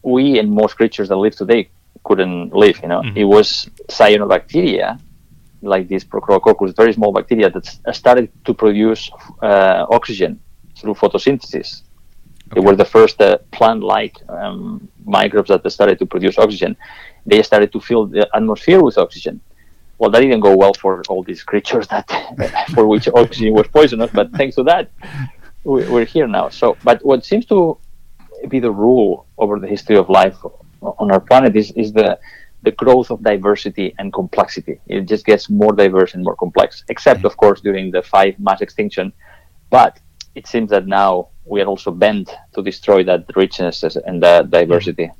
we 0.01 0.39
and 0.39 0.51
most 0.51 0.75
creatures 0.75 1.09
that 1.09 1.17
live 1.17 1.35
today 1.35 1.69
couldn't 2.03 2.53
live. 2.53 2.79
You 2.81 2.87
know, 2.87 3.01
mm-hmm. 3.01 3.15
it 3.15 3.25
was 3.25 3.69
cyanobacteria 3.89 4.99
like 5.61 5.87
this 5.87 6.03
Prochlorococcus, 6.03 6.75
very 6.75 6.93
small 6.93 7.11
bacteria 7.11 7.49
that 7.51 7.95
started 7.95 8.31
to 8.45 8.53
produce 8.53 9.11
uh, 9.43 9.85
oxygen 9.91 10.39
through 10.75 10.95
photosynthesis. 10.95 11.83
They 12.53 12.59
were 12.59 12.75
the 12.75 12.85
first 12.85 13.21
uh, 13.21 13.37
plant-like 13.51 14.17
um, 14.29 14.87
microbes 15.05 15.49
that 15.49 15.69
started 15.71 15.99
to 15.99 16.05
produce 16.05 16.37
oxygen. 16.37 16.75
They 17.25 17.41
started 17.43 17.71
to 17.73 17.79
fill 17.79 18.07
the 18.07 18.27
atmosphere 18.35 18.81
with 18.81 18.97
oxygen. 18.97 19.39
Well, 19.97 20.09
that 20.11 20.21
didn't 20.21 20.39
go 20.39 20.55
well 20.57 20.73
for 20.73 21.03
all 21.09 21.23
these 21.23 21.43
creatures 21.43 21.87
that 21.87 22.07
for 22.73 22.87
which 22.87 23.07
oxygen 23.07 23.53
was 23.53 23.67
poisonous. 23.67 24.11
But 24.11 24.31
thanks 24.31 24.55
to 24.55 24.63
that, 24.63 24.91
we're 25.63 26.05
here 26.05 26.27
now. 26.27 26.49
So, 26.49 26.75
but 26.83 27.05
what 27.05 27.23
seems 27.23 27.45
to 27.47 27.77
be 28.47 28.59
the 28.59 28.71
rule 28.71 29.27
over 29.37 29.59
the 29.59 29.67
history 29.67 29.97
of 29.97 30.09
life 30.09 30.35
on 30.81 31.11
our 31.11 31.19
planet 31.19 31.55
is, 31.55 31.71
is 31.73 31.93
the 31.93 32.19
the 32.63 32.71
growth 32.71 33.09
of 33.09 33.23
diversity 33.23 33.93
and 33.97 34.13
complexity. 34.13 34.79
It 34.85 35.01
just 35.07 35.25
gets 35.25 35.49
more 35.49 35.73
diverse 35.73 36.13
and 36.13 36.23
more 36.23 36.35
complex, 36.35 36.83
except, 36.89 37.25
of 37.25 37.35
course, 37.37 37.59
during 37.61 37.89
the 37.89 38.03
five 38.03 38.39
mass 38.39 38.61
extinction. 38.61 39.13
But 39.71 39.99
it 40.35 40.45
seems 40.47 40.69
that 40.69 40.85
now 40.85 41.29
we 41.45 41.61
are 41.61 41.65
also 41.65 41.91
bent 41.91 42.29
to 42.53 42.61
destroy 42.61 43.03
that 43.03 43.25
richness 43.35 43.83
and 43.83 44.21
that 44.23 44.49
diversity. 44.49 45.11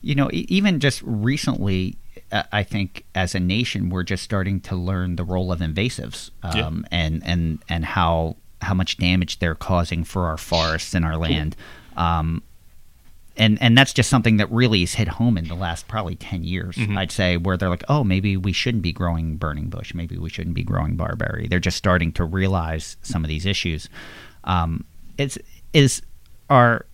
You 0.00 0.14
know, 0.14 0.30
even 0.32 0.80
just 0.80 1.02
recently, 1.04 1.96
uh, 2.30 2.44
I 2.52 2.62
think 2.62 3.04
as 3.14 3.34
a 3.34 3.40
nation, 3.40 3.90
we're 3.90 4.04
just 4.04 4.22
starting 4.22 4.60
to 4.60 4.76
learn 4.76 5.16
the 5.16 5.24
role 5.24 5.50
of 5.52 5.60
invasives 5.60 6.30
um, 6.42 6.86
yeah. 6.92 6.98
and, 6.98 7.22
and, 7.24 7.58
and 7.68 7.84
how, 7.84 8.36
how 8.62 8.74
much 8.74 8.98
damage 8.98 9.38
they're 9.38 9.54
causing 9.54 10.04
for 10.04 10.26
our 10.26 10.36
forests 10.36 10.94
and 10.94 11.04
our 11.04 11.16
land. 11.16 11.56
Um, 11.96 12.42
and 13.36 13.60
and 13.60 13.76
that's 13.76 13.92
just 13.92 14.08
something 14.08 14.38
that 14.38 14.50
really 14.50 14.80
has 14.80 14.94
hit 14.94 15.08
home 15.08 15.36
in 15.36 15.46
the 15.48 15.54
last 15.54 15.86
probably 15.88 16.16
10 16.16 16.44
years 16.44 16.76
mm-hmm. 16.76 16.96
i'd 16.96 17.12
say 17.12 17.36
where 17.36 17.56
they're 17.56 17.68
like 17.68 17.84
oh 17.88 18.02
maybe 18.02 18.36
we 18.36 18.52
shouldn't 18.52 18.82
be 18.82 18.92
growing 18.92 19.36
burning 19.36 19.68
bush 19.68 19.94
maybe 19.94 20.16
we 20.16 20.30
shouldn't 20.30 20.54
be 20.54 20.62
growing 20.62 20.96
barberry 20.96 21.46
they're 21.48 21.60
just 21.60 21.76
starting 21.76 22.12
to 22.12 22.24
realize 22.24 22.96
some 23.02 23.24
of 23.24 23.28
these 23.28 23.46
issues 23.46 23.88
um, 24.44 24.84
is 25.18 25.38
is 25.82 26.02
are 26.48 26.86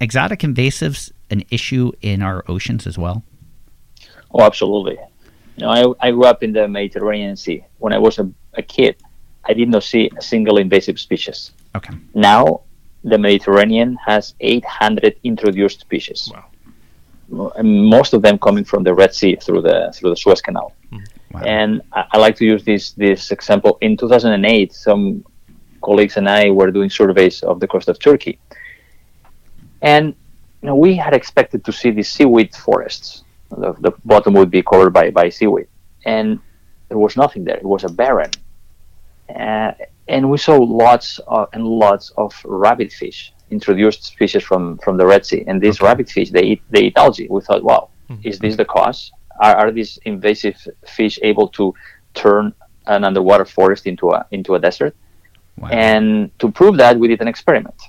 exotic 0.00 0.40
invasives 0.40 1.12
an 1.30 1.40
issue 1.50 1.86
in 2.00 2.22
our 2.22 2.38
oceans 2.54 2.86
as 2.86 2.96
well 2.98 3.18
oh 4.32 4.42
absolutely 4.42 4.98
you 5.56 5.62
know, 5.62 5.96
I, 6.00 6.08
I 6.08 6.10
grew 6.10 6.24
up 6.24 6.42
in 6.42 6.52
the 6.52 6.66
mediterranean 6.68 7.36
sea 7.36 7.64
when 7.78 7.92
i 7.92 7.98
was 7.98 8.18
a, 8.18 8.26
a 8.54 8.62
kid 8.62 8.94
i 9.44 9.52
did 9.52 9.68
not 9.68 9.82
see 9.82 10.10
a 10.16 10.22
single 10.22 10.56
invasive 10.58 10.98
species 10.98 11.52
okay 11.74 11.94
now 12.14 12.64
the 13.04 13.18
Mediterranean 13.18 13.96
has 14.04 14.34
800 14.40 15.16
introduced 15.24 15.80
species. 15.80 16.32
Wow. 16.32 17.52
Most 17.62 18.14
of 18.14 18.22
them 18.22 18.38
coming 18.38 18.64
from 18.64 18.82
the 18.82 18.94
Red 18.94 19.14
Sea 19.14 19.36
through 19.36 19.62
the 19.62 19.92
through 19.94 20.10
the 20.10 20.16
Suez 20.16 20.40
Canal. 20.40 20.72
Mm-hmm. 20.92 21.36
Wow. 21.36 21.42
And 21.44 21.82
I, 21.92 22.04
I, 22.12 22.18
like 22.18 22.36
to 22.36 22.44
use 22.44 22.64
this 22.64 22.92
this 22.92 23.30
example. 23.30 23.78
In 23.80 23.96
2008, 23.96 24.72
some 24.72 25.24
colleagues 25.88 26.16
and 26.18 26.26
I 26.28 26.50
were 26.58 26.70
doing 26.70 26.90
surveys 26.90 27.36
of 27.50 27.60
the 27.60 27.68
coast 27.72 27.88
of 27.88 27.96
Turkey, 27.98 28.38
and 29.82 30.06
you 30.60 30.66
know, 30.68 30.76
we 30.86 30.96
had 30.96 31.14
expected 31.20 31.60
to 31.66 31.72
see 31.72 31.90
these 31.90 32.10
seaweed 32.16 32.50
forests. 32.54 33.24
The, 33.50 33.70
the 33.84 33.92
bottom 34.04 34.32
would 34.38 34.50
be 34.50 34.62
covered 34.62 34.92
by, 34.98 35.10
by 35.10 35.28
seaweed, 35.28 35.68
and 36.06 36.26
there 36.88 36.98
was 36.98 37.16
nothing 37.16 37.44
there. 37.44 37.58
It 37.64 37.70
was 37.74 37.84
a 37.84 37.92
barren. 38.00 38.30
Uh, 39.28 39.72
and 40.08 40.30
we 40.30 40.38
saw 40.38 40.56
lots 40.56 41.18
of, 41.26 41.48
and 41.52 41.66
lots 41.66 42.12
of 42.16 42.30
rabbit 42.44 42.92
fish, 42.92 43.32
introduced 43.50 44.04
species 44.04 44.42
from, 44.42 44.78
from 44.78 44.96
the 44.96 45.06
Red 45.06 45.24
Sea. 45.24 45.44
And 45.46 45.60
these 45.60 45.78
okay. 45.78 45.86
rabbit 45.86 46.08
fish, 46.10 46.30
they 46.30 46.42
eat, 46.42 46.62
they 46.70 46.82
eat 46.84 46.96
algae. 46.96 47.28
We 47.28 47.40
thought, 47.40 47.62
wow, 47.62 47.90
mm-hmm. 48.10 48.26
is 48.28 48.38
this 48.38 48.56
the 48.56 48.64
cause? 48.64 49.12
Are, 49.40 49.56
are 49.56 49.70
these 49.70 49.98
invasive 50.04 50.56
fish 50.86 51.18
able 51.22 51.48
to 51.48 51.74
turn 52.14 52.52
an 52.86 53.04
underwater 53.04 53.44
forest 53.44 53.86
into 53.86 54.10
a, 54.10 54.26
into 54.30 54.54
a 54.54 54.58
desert? 54.58 54.94
Wow. 55.56 55.68
And 55.68 56.36
to 56.40 56.50
prove 56.50 56.76
that, 56.78 56.98
we 56.98 57.08
did 57.08 57.20
an 57.20 57.28
experiment. 57.28 57.80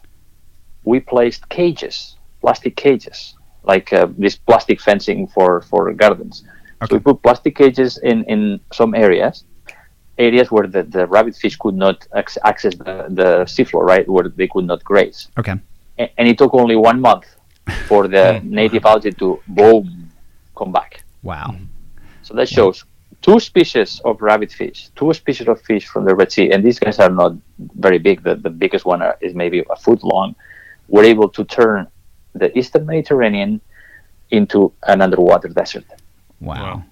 We 0.83 0.99
placed 0.99 1.49
cages, 1.49 2.15
plastic 2.41 2.75
cages, 2.75 3.35
like 3.63 3.91
uh, 3.91 4.07
this 4.17 4.35
plastic 4.35 4.79
fencing 4.79 5.27
for, 5.27 5.61
for 5.61 5.91
gardens. 5.93 6.43
Okay. 6.81 6.87
So 6.89 6.95
we 6.95 6.99
put 6.99 7.23
plastic 7.23 7.55
cages 7.55 7.97
in, 7.97 8.23
in 8.25 8.59
some 8.71 8.93
areas 8.93 9.43
areas 10.17 10.51
where 10.51 10.67
the, 10.67 10.83
the 10.83 11.05
rabbit 11.07 11.35
fish 11.35 11.55
could 11.57 11.75
not 11.75 12.07
ac- 12.15 12.39
access 12.43 12.75
the, 12.75 13.05
the 13.09 13.45
seafloor, 13.45 13.83
right, 13.83 14.07
where 14.07 14.29
they 14.29 14.47
could 14.47 14.65
not 14.65 14.83
graze. 14.83 15.27
Okay. 15.37 15.55
A- 15.99 16.19
and 16.19 16.27
it 16.27 16.37
took 16.37 16.53
only 16.53 16.75
one 16.75 17.01
month 17.01 17.25
for 17.87 18.07
the 18.07 18.39
native 18.43 18.85
algae 18.85 19.11
to 19.11 19.41
boom 19.47 20.09
come 20.55 20.71
back. 20.71 21.03
Wow. 21.23 21.55
So 22.21 22.33
that 22.35 22.49
shows 22.49 22.85
two 23.25 23.39
species 23.39 23.99
of 24.05 24.21
rabbit 24.21 24.51
fish, 24.51 24.89
two 24.95 25.11
species 25.13 25.47
of 25.47 25.59
fish 25.59 25.87
from 25.87 26.05
the 26.05 26.13
Red 26.13 26.31
Sea, 26.31 26.51
and 26.51 26.63
these 26.63 26.77
guys 26.77 26.99
are 26.99 27.09
not 27.09 27.33
very 27.57 27.97
big. 27.97 28.21
The, 28.21 28.35
the 28.35 28.51
biggest 28.51 28.85
one 28.85 29.01
are, 29.01 29.17
is 29.19 29.33
maybe 29.33 29.63
a 29.67 29.75
foot 29.75 30.03
long. 30.03 30.35
Were 30.87 31.03
able 31.03 31.29
to 31.29 31.43
turn 31.43 31.87
the 32.35 32.55
Eastern 32.55 32.85
Mediterranean 32.85 33.61
into 34.29 34.71
an 34.83 35.01
underwater 35.01 35.47
desert. 35.47 35.85
Wow. 36.39 36.53
wow 36.53 36.83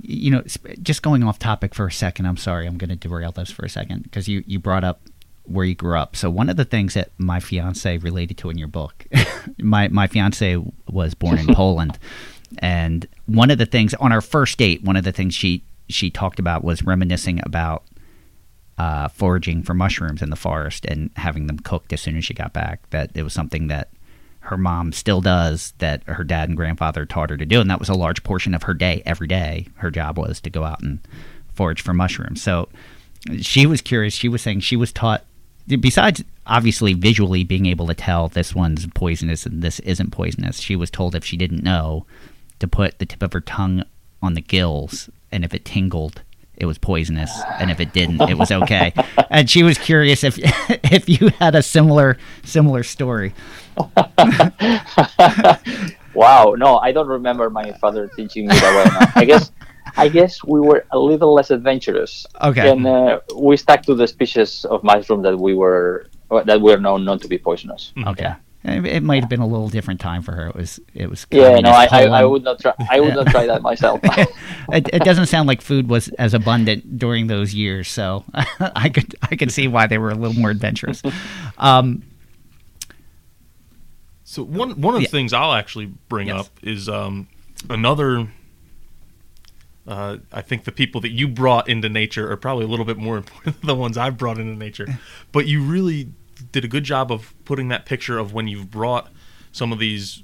you 0.00 0.30
know, 0.30 0.44
just 0.80 1.02
going 1.02 1.24
off 1.24 1.40
topic 1.40 1.74
for 1.74 1.86
a 1.86 1.92
second. 1.92 2.26
I'm 2.26 2.36
sorry, 2.36 2.68
I'm 2.68 2.78
going 2.78 2.90
to 2.90 2.96
derail 2.96 3.32
this 3.32 3.50
for 3.50 3.64
a 3.64 3.68
second 3.68 4.04
because 4.04 4.28
you 4.28 4.44
you 4.46 4.60
brought 4.60 4.84
up 4.84 5.00
where 5.44 5.64
you 5.64 5.74
grew 5.74 5.98
up. 5.98 6.14
So 6.14 6.30
one 6.30 6.48
of 6.48 6.56
the 6.56 6.64
things 6.64 6.94
that 6.94 7.10
my 7.18 7.40
fiance 7.40 7.98
related 7.98 8.38
to 8.38 8.50
in 8.50 8.58
your 8.58 8.68
book, 8.68 9.06
my 9.58 9.88
my 9.88 10.06
fiance 10.06 10.56
was 10.88 11.14
born 11.14 11.38
in 11.38 11.46
Poland, 11.54 11.98
and 12.58 13.06
one 13.26 13.50
of 13.50 13.58
the 13.58 13.66
things 13.66 13.94
on 13.94 14.12
our 14.12 14.20
first 14.20 14.58
date, 14.58 14.82
one 14.82 14.96
of 14.96 15.04
the 15.04 15.12
things 15.12 15.34
she 15.34 15.62
she 15.88 16.10
talked 16.10 16.38
about 16.38 16.64
was 16.64 16.82
reminiscing 16.82 17.40
about 17.44 17.84
uh, 18.78 19.08
foraging 19.08 19.62
for 19.62 19.74
mushrooms 19.74 20.22
in 20.22 20.30
the 20.30 20.36
forest 20.36 20.84
and 20.86 21.10
having 21.16 21.46
them 21.46 21.58
cooked 21.58 21.92
as 21.92 22.00
soon 22.00 22.16
as 22.16 22.24
she 22.24 22.34
got 22.34 22.52
back. 22.52 22.88
That 22.90 23.10
it 23.14 23.22
was 23.22 23.32
something 23.32 23.68
that 23.68 23.90
her 24.40 24.56
mom 24.56 24.92
still 24.92 25.20
does 25.20 25.72
that 25.78 26.02
her 26.04 26.24
dad 26.24 26.48
and 26.48 26.56
grandfather 26.56 27.06
taught 27.06 27.30
her 27.30 27.36
to 27.36 27.46
do, 27.46 27.60
and 27.60 27.70
that 27.70 27.78
was 27.78 27.88
a 27.88 27.94
large 27.94 28.22
portion 28.24 28.54
of 28.54 28.64
her 28.64 28.74
day 28.74 29.02
every 29.06 29.28
day. 29.28 29.68
Her 29.76 29.90
job 29.90 30.18
was 30.18 30.40
to 30.40 30.50
go 30.50 30.64
out 30.64 30.82
and 30.82 30.98
forage 31.54 31.82
for 31.82 31.94
mushrooms. 31.94 32.42
So 32.42 32.68
she 33.40 33.66
was 33.66 33.80
curious. 33.80 34.14
She 34.14 34.28
was 34.28 34.42
saying 34.42 34.60
she 34.60 34.76
was 34.76 34.92
taught, 34.92 35.24
besides 35.66 36.24
obviously 36.46 36.92
visually 36.92 37.44
being 37.44 37.66
able 37.66 37.86
to 37.86 37.94
tell 37.94 38.28
this 38.28 38.54
one's 38.54 38.86
poisonous 38.88 39.46
and 39.46 39.62
this 39.62 39.78
isn't 39.80 40.10
poisonous, 40.10 40.58
she 40.58 40.74
was 40.74 40.90
told 40.90 41.14
if 41.14 41.24
she 41.24 41.36
didn't 41.36 41.62
know 41.62 42.04
to 42.62 42.68
put 42.68 42.98
the 43.00 43.04
tip 43.04 43.22
of 43.22 43.32
her 43.32 43.40
tongue 43.40 43.82
on 44.22 44.34
the 44.34 44.40
gills, 44.40 45.10
and 45.32 45.44
if 45.44 45.52
it 45.52 45.64
tingled, 45.64 46.22
it 46.56 46.64
was 46.64 46.78
poisonous, 46.78 47.42
and 47.58 47.72
if 47.72 47.80
it 47.80 47.92
didn't, 47.92 48.22
it 48.22 48.38
was 48.38 48.52
okay. 48.52 48.94
and 49.30 49.50
she 49.50 49.64
was 49.64 49.76
curious 49.78 50.22
if 50.22 50.38
if 50.92 51.08
you 51.08 51.28
had 51.40 51.56
a 51.56 51.62
similar 51.62 52.16
similar 52.44 52.84
story. 52.84 53.34
wow, 56.14 56.54
no, 56.56 56.78
I 56.78 56.92
don't 56.92 57.08
remember 57.08 57.50
my 57.50 57.72
father 57.72 58.08
teaching 58.14 58.46
me 58.46 58.54
that 58.54 58.72
way. 58.76 58.84
No. 58.92 59.06
I 59.16 59.24
guess 59.24 59.50
I 59.96 60.08
guess 60.08 60.44
we 60.44 60.60
were 60.60 60.86
a 60.92 60.98
little 60.98 61.34
less 61.34 61.50
adventurous. 61.50 62.24
Okay. 62.42 62.70
And 62.70 62.86
uh, 62.86 63.18
we 63.34 63.56
stuck 63.56 63.82
to 63.86 63.96
the 63.96 64.06
species 64.06 64.64
of 64.66 64.84
mushroom 64.84 65.22
that 65.22 65.36
we 65.36 65.54
were 65.54 66.06
that 66.30 66.60
were 66.60 66.76
known 66.76 67.04
not 67.04 67.22
to 67.22 67.28
be 67.28 67.38
poisonous. 67.38 67.92
Okay. 68.06 68.32
It, 68.64 68.86
it 68.86 69.02
might 69.02 69.20
have 69.22 69.28
been 69.28 69.40
a 69.40 69.46
little 69.46 69.68
different 69.68 70.00
time 70.00 70.22
for 70.22 70.32
her. 70.32 70.46
It 70.48 70.54
was. 70.54 70.80
It 70.94 71.10
was. 71.10 71.26
Yeah, 71.30 71.58
no, 71.58 71.70
I, 71.70 71.88
I, 71.90 72.02
I 72.04 72.24
would 72.24 72.44
not 72.44 72.60
try. 72.60 72.72
I 72.88 73.00
would 73.00 73.14
not 73.14 73.26
try 73.26 73.46
that 73.46 73.60
myself. 73.62 74.00
it, 74.04 74.88
it 74.92 75.02
doesn't 75.04 75.26
sound 75.26 75.48
like 75.48 75.60
food 75.60 75.88
was 75.88 76.08
as 76.10 76.32
abundant 76.32 76.96
during 76.98 77.26
those 77.26 77.52
years, 77.54 77.88
so 77.88 78.24
I 78.34 78.88
could 78.88 79.16
I 79.30 79.34
could 79.34 79.50
see 79.50 79.66
why 79.66 79.88
they 79.88 79.98
were 79.98 80.10
a 80.10 80.14
little 80.14 80.40
more 80.40 80.50
adventurous. 80.50 81.02
Um, 81.58 82.02
So 84.24 84.42
one 84.42 84.80
one 84.80 84.94
of 84.94 85.00
the 85.00 85.04
Yeah. 85.04 85.10
things 85.10 85.32
I'll 85.32 85.52
actually 85.52 85.86
bring 86.08 86.28
Yes. 86.28 86.40
up 86.46 86.46
is 86.62 86.88
um, 86.88 87.28
another. 87.68 88.28
Uh, 89.86 90.18
I 90.32 90.40
think 90.42 90.64
the 90.64 90.72
people 90.72 91.00
that 91.00 91.10
you 91.10 91.26
brought 91.26 91.68
into 91.68 91.88
nature 91.88 92.30
are 92.30 92.36
probably 92.36 92.64
a 92.64 92.68
little 92.68 92.84
bit 92.84 92.96
more 92.96 93.16
important 93.18 93.60
than 93.60 93.66
the 93.66 93.74
ones 93.74 93.98
I've 93.98 94.16
brought 94.16 94.38
into 94.38 94.54
nature. 94.56 94.86
But 95.32 95.46
you 95.46 95.60
really 95.62 96.12
did 96.50 96.64
a 96.64 96.68
good 96.68 96.84
job 96.84 97.12
of 97.12 97.34
putting 97.44 97.68
that 97.68 97.86
picture 97.86 98.18
of 98.18 98.32
when 98.32 98.48
you've 98.48 98.70
brought 98.70 99.10
some 99.52 99.72
of 99.72 99.78
these 99.78 100.22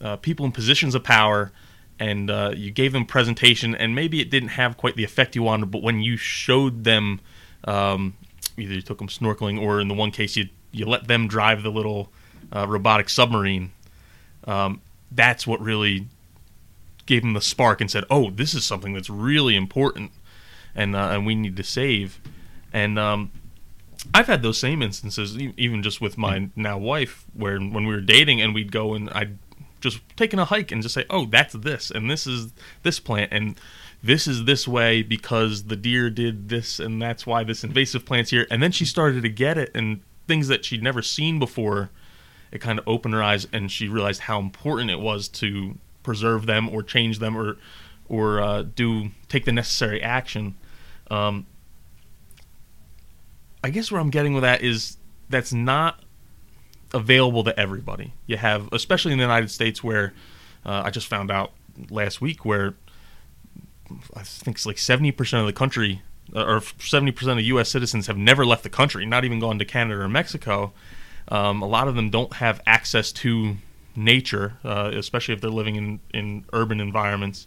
uh, 0.00 0.16
people 0.16 0.44
in 0.44 0.52
positions 0.52 0.94
of 0.94 1.04
power 1.04 1.52
and 1.98 2.30
uh, 2.30 2.52
you 2.56 2.70
gave 2.70 2.92
them 2.92 3.06
presentation 3.06 3.74
and 3.74 3.94
maybe 3.94 4.20
it 4.20 4.30
didn't 4.30 4.50
have 4.50 4.76
quite 4.76 4.96
the 4.96 5.04
effect 5.04 5.36
you 5.36 5.42
wanted 5.42 5.70
but 5.70 5.82
when 5.82 6.00
you 6.00 6.16
showed 6.16 6.84
them 6.84 7.20
um, 7.64 8.14
either 8.56 8.74
you 8.74 8.82
took 8.82 8.98
them 8.98 9.08
snorkeling 9.08 9.60
or 9.60 9.80
in 9.80 9.88
the 9.88 9.94
one 9.94 10.10
case 10.10 10.36
you 10.36 10.48
you 10.72 10.86
let 10.86 11.06
them 11.06 11.28
drive 11.28 11.62
the 11.62 11.70
little 11.70 12.10
uh, 12.54 12.66
robotic 12.66 13.08
submarine 13.08 13.70
um, 14.46 14.80
that's 15.12 15.46
what 15.46 15.60
really 15.60 16.06
gave 17.04 17.22
them 17.22 17.34
the 17.34 17.40
spark 17.40 17.80
and 17.80 17.90
said 17.90 18.04
oh 18.10 18.30
this 18.30 18.54
is 18.54 18.64
something 18.64 18.92
that's 18.92 19.10
really 19.10 19.54
important 19.54 20.10
and 20.74 20.96
uh, 20.96 21.10
and 21.12 21.26
we 21.26 21.34
need 21.34 21.56
to 21.56 21.62
save. 21.62 22.20
And 22.72 22.98
um, 22.98 23.30
I've 24.12 24.26
had 24.26 24.42
those 24.42 24.58
same 24.58 24.82
instances, 24.82 25.38
even 25.38 25.82
just 25.82 26.00
with 26.00 26.18
my 26.18 26.50
now 26.56 26.78
wife, 26.78 27.24
where 27.34 27.58
when 27.58 27.86
we 27.86 27.94
were 27.94 28.00
dating 28.00 28.40
and 28.40 28.54
we'd 28.54 28.72
go 28.72 28.94
and 28.94 29.08
I'd 29.10 29.38
just 29.80 30.00
taken 30.16 30.38
a 30.38 30.44
hike 30.44 30.72
and 30.72 30.82
just 30.82 30.94
say, 30.94 31.04
"Oh, 31.10 31.26
that's 31.26 31.54
this, 31.54 31.90
and 31.90 32.10
this 32.10 32.26
is 32.26 32.52
this 32.82 33.00
plant, 33.00 33.32
and 33.32 33.58
this 34.02 34.26
is 34.26 34.44
this 34.44 34.66
way 34.66 35.02
because 35.02 35.64
the 35.64 35.76
deer 35.76 36.10
did 36.10 36.48
this, 36.48 36.80
and 36.80 37.00
that's 37.00 37.26
why 37.26 37.44
this 37.44 37.64
invasive 37.64 38.04
plant's 38.04 38.30
here." 38.30 38.46
And 38.50 38.62
then 38.62 38.72
she 38.72 38.84
started 38.84 39.22
to 39.22 39.28
get 39.28 39.58
it, 39.58 39.70
and 39.74 40.00
things 40.26 40.48
that 40.48 40.64
she'd 40.64 40.82
never 40.82 41.02
seen 41.02 41.38
before, 41.38 41.90
it 42.50 42.60
kind 42.60 42.78
of 42.78 42.88
opened 42.88 43.14
her 43.14 43.22
eyes, 43.22 43.46
and 43.52 43.70
she 43.70 43.88
realized 43.88 44.22
how 44.22 44.38
important 44.38 44.90
it 44.90 45.00
was 45.00 45.28
to 45.28 45.78
preserve 46.02 46.46
them 46.46 46.68
or 46.68 46.82
change 46.82 47.18
them 47.18 47.36
or 47.36 47.56
or 48.08 48.40
uh, 48.40 48.62
do 48.62 49.10
take 49.28 49.44
the 49.44 49.52
necessary 49.52 50.02
action. 50.02 50.56
Um, 51.10 51.46
I 53.64 53.70
guess 53.70 53.90
where 53.92 54.00
I'm 54.00 54.10
getting 54.10 54.34
with 54.34 54.42
that 54.42 54.62
is 54.62 54.96
that's 55.28 55.52
not 55.52 56.02
available 56.92 57.44
to 57.44 57.58
everybody. 57.58 58.12
You 58.26 58.36
have, 58.36 58.68
especially 58.72 59.12
in 59.12 59.18
the 59.18 59.24
United 59.24 59.50
States, 59.50 59.82
where 59.82 60.12
uh, 60.64 60.82
I 60.84 60.90
just 60.90 61.06
found 61.06 61.30
out 61.30 61.52
last 61.90 62.20
week 62.20 62.44
where 62.44 62.74
I 64.14 64.22
think 64.22 64.56
it's 64.56 64.66
like 64.66 64.76
70% 64.76 65.40
of 65.40 65.46
the 65.46 65.52
country 65.52 66.02
uh, 66.34 66.44
or 66.44 66.60
70% 66.60 67.32
of 67.32 67.40
U.S. 67.40 67.68
citizens 67.68 68.06
have 68.06 68.16
never 68.16 68.44
left 68.44 68.62
the 68.62 68.70
country, 68.70 69.06
not 69.06 69.24
even 69.24 69.38
gone 69.38 69.58
to 69.58 69.64
Canada 69.64 70.00
or 70.00 70.08
Mexico. 70.08 70.72
Um, 71.28 71.62
a 71.62 71.66
lot 71.66 71.88
of 71.88 71.94
them 71.94 72.10
don't 72.10 72.34
have 72.34 72.60
access 72.66 73.12
to 73.12 73.56
nature, 73.94 74.54
uh, 74.64 74.90
especially 74.94 75.34
if 75.34 75.40
they're 75.40 75.50
living 75.50 75.76
in, 75.76 76.00
in 76.12 76.44
urban 76.52 76.80
environments. 76.80 77.46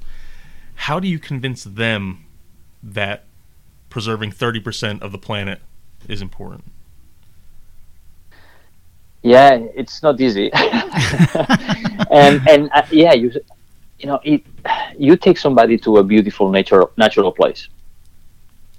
How 0.76 1.00
do 1.00 1.08
you 1.08 1.20
convince 1.20 1.64
them 1.64 2.26
that 2.84 3.26
preserving 3.90 4.32
30% 4.32 5.02
of 5.02 5.12
the 5.12 5.18
planet 5.18 5.62
is 6.08 6.22
important? 6.22 6.66
yeah, 9.24 9.56
it's 9.76 10.02
not 10.04 10.20
easy. 10.22 10.52
and 12.12 12.42
and 12.48 12.70
uh, 12.74 12.84
yeah, 12.92 13.14
you 13.14 13.32
you 14.00 14.08
know, 14.08 14.20
it, 14.24 14.44
you 14.98 15.16
take 15.18 15.38
somebody 15.38 15.78
to 15.80 15.98
a 15.98 16.04
beautiful 16.04 16.50
natural 16.52 16.92
natural 16.98 17.32
place, 17.32 17.70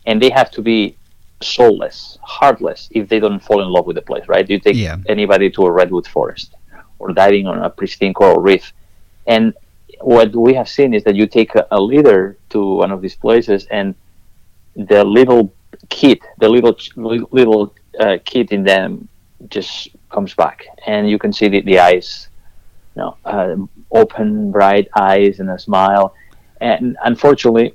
and 0.07 0.21
they 0.23 0.31
have 0.31 0.51
to 0.53 0.63
be 0.63 0.99
soulless, 1.43 2.19
heartless 2.23 2.89
if 2.93 3.09
they 3.09 3.21
don't 3.21 3.41
fall 3.41 3.63
in 3.63 3.69
love 3.69 3.87
with 3.87 3.97
the 3.97 4.03
place, 4.03 4.25
right? 4.29 4.49
You 4.49 4.59
take 4.61 4.77
Yeah. 4.77 4.99
anybody 5.07 5.51
to 5.51 5.67
a 5.67 5.73
redwood 5.73 6.07
forest 6.07 6.55
or 6.99 7.13
diving 7.13 7.47
on 7.47 7.59
a 7.63 7.71
pristine 7.71 8.15
coral 8.15 8.41
reef, 8.41 8.73
and 9.27 9.55
what 10.01 10.35
we 10.35 10.55
have 10.55 10.69
seen 10.69 10.95
is 10.95 11.05
that 11.05 11.17
you 11.17 11.27
take 11.27 11.55
a, 11.57 11.67
a 11.73 11.81
leader 11.81 12.39
to 12.51 12.77
one 12.77 12.93
of 12.93 13.03
these 13.03 13.17
places, 13.17 13.67
and 13.71 13.97
the 14.77 15.05
little 15.05 15.56
kid, 15.89 16.21
the 16.39 16.49
little 16.49 16.77
little 17.31 17.75
uh, 18.01 18.19
kid 18.25 18.53
in 18.53 18.65
them, 18.65 19.09
just 19.49 19.89
comes 20.11 20.35
back, 20.35 20.67
and 20.87 21.09
you 21.09 21.19
can 21.19 21.33
see 21.33 21.49
the, 21.49 21.61
the 21.63 21.79
eyes, 21.79 22.29
you 22.95 23.03
know, 23.03 23.17
uh, 23.25 23.57
open, 23.91 24.51
bright 24.51 24.89
eyes, 24.99 25.41
and 25.41 25.51
a 25.51 25.59
smile. 25.59 26.15
And 26.61 26.97
unfortunately, 27.05 27.75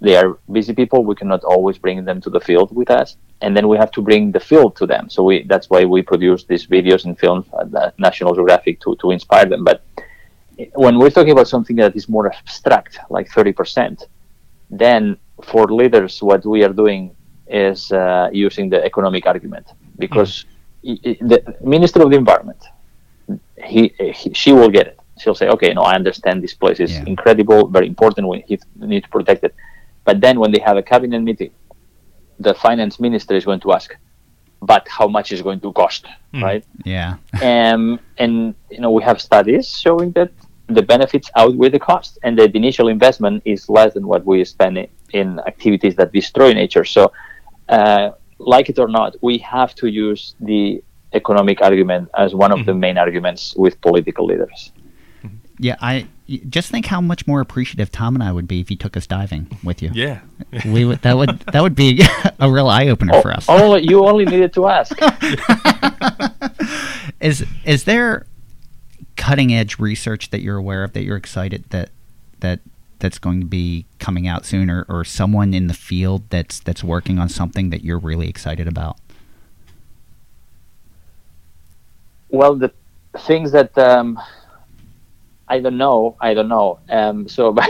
they 0.00 0.16
are 0.16 0.38
busy 0.50 0.74
people. 0.74 1.04
We 1.04 1.14
cannot 1.14 1.44
always 1.44 1.78
bring 1.78 2.04
them 2.04 2.20
to 2.22 2.30
the 2.30 2.40
field 2.40 2.74
with 2.74 2.90
us, 2.90 3.16
and 3.40 3.56
then 3.56 3.68
we 3.68 3.76
have 3.76 3.90
to 3.92 4.02
bring 4.02 4.32
the 4.32 4.40
field 4.40 4.76
to 4.76 4.86
them. 4.86 5.08
So 5.08 5.22
we 5.22 5.44
that's 5.44 5.68
why 5.70 5.84
we 5.84 6.02
produce 6.02 6.44
these 6.44 6.66
videos 6.66 7.04
and 7.04 7.18
films 7.18 7.46
at 7.60 7.98
National 7.98 8.34
Geographic 8.34 8.80
to 8.80 8.96
to 8.96 9.10
inspire 9.10 9.46
them. 9.46 9.64
But 9.64 9.82
when 10.74 10.98
we're 10.98 11.10
talking 11.10 11.32
about 11.32 11.48
something 11.48 11.76
that 11.76 11.94
is 11.94 12.08
more 12.08 12.32
abstract, 12.32 12.98
like 13.10 13.28
thirty 13.28 13.52
percent, 13.52 14.06
then 14.70 15.16
for 15.42 15.66
leaders, 15.66 16.22
what 16.22 16.44
we 16.46 16.64
are 16.64 16.72
doing 16.72 17.14
is 17.52 17.92
uh, 17.92 18.28
using 18.32 18.70
the 18.70 18.84
economic 18.84 19.26
argument 19.26 19.66
because 19.98 20.44
i- 20.90 21.00
i- 21.08 21.18
the 21.32 21.38
Minister 21.62 22.02
of 22.02 22.10
the 22.10 22.16
Environment, 22.16 22.60
he, 23.64 23.92
he 23.98 24.32
she 24.34 24.52
will 24.52 24.68
get 24.70 24.86
it. 24.88 24.96
She'll 25.20 25.34
say, 25.34 25.48
okay, 25.48 25.72
no, 25.74 25.82
I 25.82 25.94
understand 25.94 26.42
this 26.42 26.54
place 26.54 26.80
is 26.80 26.92
Yeah. 26.92 27.04
incredible, 27.06 27.68
very 27.68 27.86
important. 27.86 28.28
We 28.28 28.44
need 28.92 29.02
to 29.04 29.08
protect 29.08 29.44
it. 29.44 29.54
But 30.04 30.20
then 30.20 30.40
when 30.40 30.50
they 30.52 30.60
have 30.68 30.76
a 30.76 30.82
cabinet 30.82 31.20
meeting, 31.20 31.52
the 32.38 32.54
finance 32.54 32.98
minister 33.00 33.34
is 33.34 33.44
going 33.44 33.60
to 33.60 33.72
ask, 33.72 33.94
but 34.60 34.86
how 34.88 35.06
much 35.08 35.32
is 35.32 35.42
going 35.42 35.60
to 35.60 35.72
cost, 35.72 36.06
right? 36.40 36.64
yeah. 36.84 37.16
um, 37.42 38.00
and 38.18 38.54
you 38.70 38.80
know 38.80 38.90
we 38.90 39.02
have 39.02 39.20
studies 39.20 39.68
showing 39.68 40.12
that 40.12 40.30
the 40.68 40.82
benefits 40.82 41.30
outweigh 41.36 41.68
the 41.70 41.78
cost, 41.78 42.18
and 42.24 42.38
that 42.38 42.52
the 42.52 42.58
initial 42.58 42.88
investment 42.88 43.42
is 43.44 43.68
less 43.68 43.92
than 43.94 44.06
what 44.06 44.24
we 44.24 44.44
spend 44.44 44.86
in 45.12 45.38
activities 45.46 45.94
that 45.96 46.12
destroy 46.12 46.52
nature. 46.52 46.84
So, 46.84 47.12
uh, 47.68 48.10
like 48.38 48.68
it 48.68 48.78
or 48.78 48.88
not, 48.88 49.16
we 49.22 49.38
have 49.38 49.74
to 49.76 49.88
use 49.88 50.34
the 50.40 50.82
economic 51.14 51.60
argument 51.60 52.08
as 52.16 52.34
one 52.34 52.52
of 52.52 52.66
the 52.66 52.74
main 52.74 52.98
arguments 52.98 53.54
with 53.56 53.80
political 53.80 54.26
leaders. 54.26 54.72
Yeah, 55.58 55.76
I 55.80 56.08
just 56.48 56.70
think 56.70 56.86
how 56.86 57.00
much 57.00 57.26
more 57.26 57.40
appreciative 57.40 57.92
Tom 57.92 58.16
and 58.16 58.22
I 58.22 58.32
would 58.32 58.48
be 58.48 58.60
if 58.60 58.70
you 58.70 58.76
took 58.76 58.96
us 58.96 59.06
diving 59.06 59.58
with 59.62 59.82
you. 59.82 59.90
Yeah. 59.92 60.20
We 60.64 60.84
would 60.84 61.02
that 61.02 61.16
would 61.16 61.40
that 61.52 61.62
would 61.62 61.76
be 61.76 62.02
a 62.40 62.50
real 62.50 62.68
eye 62.68 62.88
opener 62.88 63.20
for 63.20 63.32
us. 63.32 63.48
Only 63.48 63.86
you 63.86 64.04
only 64.04 64.24
needed 64.24 64.52
to 64.54 64.68
ask. 64.68 64.98
Is 67.20 67.44
is 67.64 67.84
there 67.84 68.26
cutting 69.16 69.54
edge 69.54 69.78
research 69.78 70.30
that 70.30 70.40
you're 70.40 70.56
aware 70.56 70.82
of 70.82 70.92
that 70.94 71.04
you're 71.04 71.16
excited 71.16 71.64
that 71.70 71.90
that 72.40 72.58
that's 73.02 73.18
going 73.18 73.40
to 73.40 73.46
be 73.46 73.84
coming 73.98 74.26
out 74.28 74.46
soon 74.46 74.70
or, 74.70 74.86
or 74.88 75.04
someone 75.04 75.52
in 75.52 75.66
the 75.66 75.74
field 75.74 76.22
that's 76.30 76.60
that's 76.60 76.82
working 76.84 77.18
on 77.18 77.28
something 77.28 77.70
that 77.70 77.84
you're 77.84 77.98
really 77.98 78.28
excited 78.28 78.68
about? 78.68 78.96
Well, 82.30 82.54
the 82.54 82.72
things 83.18 83.50
that 83.52 83.76
um, 83.76 84.18
I 85.48 85.58
don't 85.58 85.76
know, 85.76 86.16
I 86.20 86.32
don't 86.32 86.48
know. 86.48 86.78
Um, 86.88 87.28
so, 87.36 87.52
but, 87.52 87.68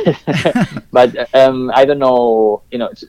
but 0.92 1.34
um, 1.34 1.72
I 1.74 1.84
don't 1.84 1.98
know. 1.98 2.62
You 2.70 2.78
know, 2.78 2.86
it's, 2.86 3.04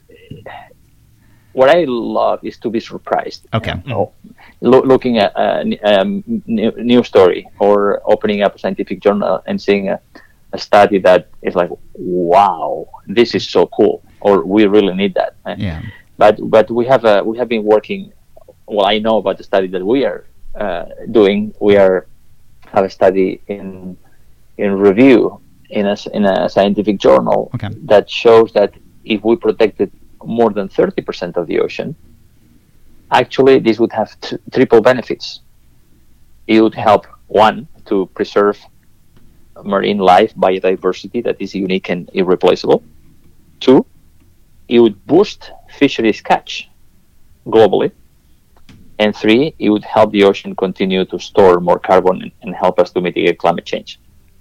what 1.52 1.70
I 1.70 1.84
love 1.86 2.40
is 2.42 2.56
to 2.58 2.70
be 2.70 2.80
surprised. 2.80 3.46
Okay. 3.54 3.74
You 3.84 3.90
know, 3.90 4.12
lo- 4.60 4.82
looking 4.82 5.18
at 5.18 5.32
a 5.36 5.78
um, 5.84 6.24
new, 6.46 6.72
new 6.72 7.04
story 7.04 7.46
or 7.60 8.02
opening 8.04 8.42
up 8.42 8.56
a 8.56 8.58
scientific 8.58 9.00
journal 9.00 9.42
and 9.46 9.60
seeing 9.62 9.90
a, 9.90 10.00
a 10.54 10.58
study 10.58 10.98
that 11.00 11.20
is 11.42 11.54
like, 11.60 11.70
wow, 11.94 12.88
this 13.06 13.34
is 13.34 13.44
so 13.56 13.66
cool, 13.76 14.02
or 14.20 14.34
we 14.54 14.60
really 14.66 14.94
need 14.94 15.12
that. 15.20 15.32
Yeah. 15.58 15.82
But 16.16 16.34
but 16.54 16.66
we 16.70 16.84
have 16.86 17.04
a, 17.04 17.14
we 17.28 17.34
have 17.40 17.48
been 17.54 17.64
working. 17.74 18.12
Well, 18.66 18.86
I 18.86 18.98
know 19.04 19.16
about 19.22 19.36
the 19.40 19.44
study 19.52 19.68
that 19.74 19.84
we 19.84 19.98
are 20.10 20.20
uh, 20.64 20.84
doing. 21.10 21.52
We 21.60 21.76
are 21.76 22.06
have 22.72 22.84
a 22.84 22.90
study 22.98 23.28
in 23.48 23.96
in 24.62 24.70
review 24.88 25.20
in 25.70 25.84
a 25.94 25.96
in 26.16 26.24
a 26.24 26.48
scientific 26.48 26.96
journal 27.06 27.50
Okay. 27.54 27.70
that 27.92 28.08
shows 28.08 28.48
that 28.58 28.70
if 29.04 29.18
we 29.28 29.34
protected 29.36 29.90
more 30.24 30.50
than 30.58 30.68
30% 30.68 31.36
of 31.36 31.46
the 31.46 31.58
ocean, 31.60 31.94
actually 33.10 33.58
this 33.58 33.78
would 33.78 33.92
have 33.92 34.10
t- 34.20 34.38
triple 34.52 34.80
benefits. 34.80 35.26
It 36.46 36.60
would 36.62 36.74
help 36.74 37.06
one 37.26 37.68
to 37.86 38.06
preserve 38.14 38.56
marine 39.62 39.98
life 39.98 40.34
biodiversity 40.34 41.22
that 41.24 41.36
is 41.40 41.54
unique 41.54 41.88
and 41.88 42.10
irreplaceable. 42.14 42.82
Two, 43.60 43.86
it 44.68 44.80
would 44.80 45.06
boost 45.06 45.50
fisheries 45.78 46.20
catch 46.20 46.68
globally. 47.46 47.92
And 48.98 49.14
three, 49.14 49.54
it 49.58 49.70
would 49.70 49.84
help 49.84 50.12
the 50.12 50.24
ocean 50.24 50.54
continue 50.54 51.04
to 51.06 51.18
store 51.18 51.60
more 51.60 51.78
carbon 51.78 52.22
and, 52.22 52.32
and 52.42 52.54
help 52.54 52.78
us 52.78 52.90
to 52.92 53.00
mitigate 53.00 53.38
climate 53.38 53.64
change. 53.64 53.98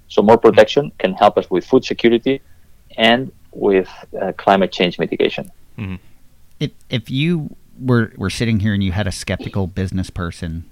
So 0.07 0.21
more 0.21 0.37
protection 0.37 0.91
can 0.99 1.13
help 1.13 1.37
us 1.37 1.49
with 1.49 1.65
food 1.65 1.83
security 1.83 2.41
and 2.97 3.31
with 3.51 3.89
uh, 4.19 4.31
climate 4.37 4.71
change 4.71 4.99
mitigation. 4.99 5.51
If 6.59 6.71
if 6.89 7.09
you 7.09 7.55
were 7.79 8.13
were 8.15 8.29
sitting 8.29 8.59
here 8.59 8.73
and 8.73 8.83
you 8.83 8.91
had 8.91 9.07
a 9.07 9.11
skeptical 9.11 9.65
business 9.65 10.09
person, 10.11 10.69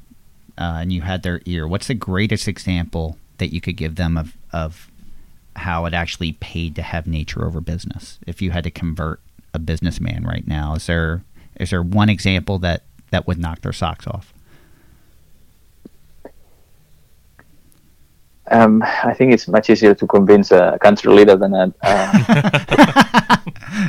uh, 0.58 0.78
and 0.82 0.94
you 0.94 1.02
had 1.02 1.24
their 1.24 1.42
ear, 1.46 1.68
what's 1.68 1.88
the 1.88 1.96
greatest 1.96 2.48
example 2.48 3.18
that 3.42 3.52
you 3.54 3.60
could 3.60 3.76
give 3.76 3.96
them 3.96 4.18
of 4.18 4.38
of 4.54 4.88
how 5.58 5.86
it 5.86 5.94
actually 5.94 6.34
paid 6.34 6.76
to 6.76 6.82
have 6.82 7.08
nature 7.08 7.44
over 7.44 7.60
business? 7.60 8.20
If 8.26 8.42
you 8.42 8.52
had 8.52 8.64
to 8.64 8.72
convert 8.72 9.20
a 9.54 9.60
businessman 9.60 10.24
right 10.24 10.48
now, 10.48 10.76
is 10.76 10.86
there 10.86 11.24
is 11.60 11.72
there 11.72 11.82
one 11.82 12.08
example 12.10 12.60
that 12.60 12.84
that 13.10 13.28
would 13.28 13.40
knock 13.40 13.62
their 13.62 13.74
socks 13.74 14.08
off? 14.08 14.34
Um, 18.50 18.84
I 18.84 19.14
think 19.14 19.34
it's 19.34 19.48
much 19.48 19.70
easier 19.70 19.96
to 19.96 20.08
convince 20.08 20.52
a 20.52 20.78
country 20.82 21.12
leader 21.14 21.38
than 21.38 21.54
a, 21.54 21.74
uh 21.82 23.38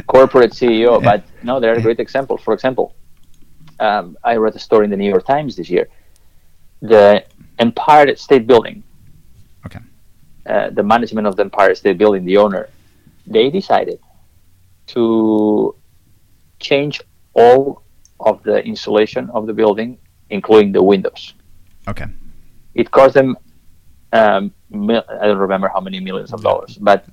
corporate 0.07 0.53
CEO. 0.53 1.03
But 1.03 1.25
no, 1.43 1.61
there 1.61 1.77
are 1.77 1.81
great 1.81 2.01
examples. 2.01 2.41
For 2.43 2.55
example, 2.55 2.95
um, 3.81 4.17
I 4.23 4.37
read 4.37 4.55
a 4.55 4.61
story 4.61 4.85
in 4.85 4.91
the 4.91 4.97
New 4.97 5.09
York 5.09 5.27
Times 5.27 5.57
this 5.57 5.69
year. 5.69 5.89
The 6.81 7.25
Empire 7.59 8.15
State 8.17 8.47
Building. 8.47 8.83
Uh, 10.47 10.71
the 10.71 10.83
management 10.83 11.27
of 11.27 11.37
the 11.37 11.43
Empire 11.43 11.75
State 11.75 11.99
Building, 11.99 12.25
the 12.25 12.37
owner, 12.37 12.69
they 13.27 13.51
decided 13.51 13.99
to 14.89 15.75
change 16.61 17.01
all 17.35 17.83
of 18.21 18.43
the 18.43 18.65
insulation 18.65 19.31
of 19.31 19.47
the 19.47 19.53
building, 19.53 19.99
including 20.31 20.73
the 20.73 20.83
windows. 20.83 21.35
Okay. 21.89 22.07
it 22.75 22.91
cost 22.91 23.13
them 23.15 23.37
um, 24.13 24.53
mil- 24.71 25.05
I 25.21 25.27
don't 25.27 25.39
remember 25.39 25.69
how 25.69 25.81
many 25.81 25.99
millions 26.01 26.33
of 26.33 26.41
dollars, 26.43 26.79
but 26.81 27.05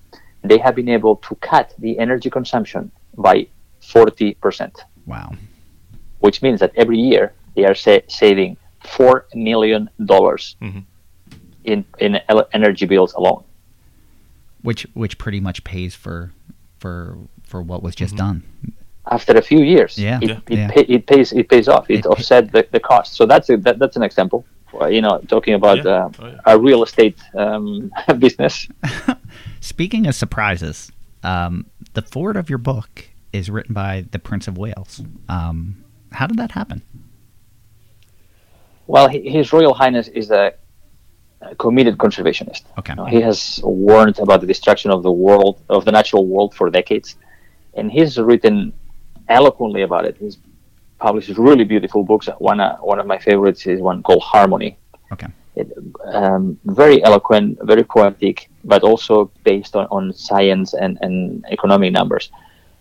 they 0.44 0.58
have 0.58 0.76
been 0.76 0.88
able 0.90 1.16
to 1.28 1.36
cut 1.36 1.74
the 1.80 1.98
energy 2.00 2.30
consumption 2.30 2.92
by 3.18 3.48
40%, 3.82 4.72
Wow. 5.06 5.32
which 6.20 6.42
means 6.42 6.60
that 6.60 6.72
every 6.76 7.00
year 7.00 7.34
they 7.56 7.66
are 7.66 7.76
sa- 7.76 8.06
saving 8.08 8.58
four 8.86 9.26
million 9.34 9.90
dollars 10.06 10.56
Mhm. 10.62 10.84
In 11.64 11.86
in 12.00 12.20
energy 12.54 12.86
bills 12.86 13.14
alone. 13.14 13.44
Which 14.62 14.88
which 14.94 15.18
pretty 15.18 15.40
much 15.40 15.64
pays 15.64 15.96
for 15.96 16.32
for 16.80 17.18
for 17.44 17.62
what 17.62 17.84
was 17.84 17.96
just 17.96 18.16
done. 18.16 18.44
After 19.12 19.34
a 19.38 19.42
few 19.42 19.62
years, 19.64 19.98
Yeah. 19.98 20.20
it, 20.22 20.30
Yeah. 20.30 20.38
it, 20.48 20.58
Yeah. 20.58 20.68
Pay, 20.72 20.82
it 20.82 21.06
pays 21.08 21.32
it 21.34 21.50
pays 21.50 21.68
off. 21.68 21.90
It, 21.90 22.00
It 22.00 22.04
pay- 22.04 22.10
offset 22.10 22.52
the, 22.52 22.68
the 22.72 22.80
cost. 22.80 23.16
So 23.16 23.26
that's 23.26 23.50
a, 23.50 23.58
that, 23.58 23.80
that's 23.80 23.96
an 23.96 24.04
example. 24.04 24.46
Well, 24.72 24.92
You 24.92 25.02
know, 25.02 25.20
talking 25.28 25.56
about 25.56 25.84
Yeah. 25.84 25.92
uh, 26.06 26.10
Oh, 26.20 26.28
yeah. 26.28 26.38
a 26.46 26.60
real 26.60 26.84
estate 26.84 27.18
um, 27.36 27.92
business. 28.20 28.68
Speaking 29.62 30.06
of 30.08 30.14
surprises, 30.16 30.92
um, 31.24 31.66
the 31.94 32.04
foreword 32.04 32.38
of 32.38 32.50
your 32.50 32.60
book 32.60 33.10
is 33.34 33.50
written 33.50 33.74
by 33.74 34.06
the 34.12 34.20
Prince 34.20 34.48
of 34.48 34.58
Wales. 34.58 35.02
Um, 35.28 35.84
how 36.12 36.28
did 36.28 36.38
that 36.38 36.52
happen? 36.52 36.84
Well, 38.88 39.08
His 39.10 39.52
Royal 39.54 39.74
Highness 39.74 40.08
is 40.08 40.30
a, 40.32 40.46
a 40.46 40.52
committed 41.58 41.98
conservationist. 41.98 42.64
Okay. 42.78 42.94
He 43.10 43.22
has 43.22 43.60
warned 43.64 44.20
about 44.20 44.42
the 44.42 44.48
destruction 44.48 44.92
of 44.92 45.04
the 45.04 45.12
world, 45.12 45.62
of 45.70 45.86
the 45.86 45.92
natural 45.92 46.26
world, 46.26 46.54
for 46.54 46.70
decades, 46.70 47.16
and 47.76 47.92
he's 47.92 48.18
written 48.18 48.74
eloquently 49.28 49.84
about 49.84 50.06
it. 50.06 50.18
He's 50.18 50.38
published 51.00 51.30
really 51.38 51.64
beautiful 51.64 52.04
books. 52.04 52.28
One, 52.40 52.60
uh, 52.60 52.78
one 52.78 53.00
of 53.00 53.08
my 53.08 53.18
favorites 53.18 53.66
is 53.66 53.80
one 53.80 54.04
called 54.04 54.24
Harmony. 54.24 54.78
Okay. 55.14 55.28
It, 55.56 55.72
um, 56.06 56.60
very 56.66 57.04
eloquent, 57.04 57.58
very 57.64 57.84
poetic, 57.84 58.50
but 58.64 58.84
also 58.84 59.32
based 59.44 59.76
on, 59.76 59.88
on 59.92 60.14
science 60.14 60.74
and, 60.74 60.98
and 61.02 61.46
economic 61.50 61.92
numbers. 61.94 62.32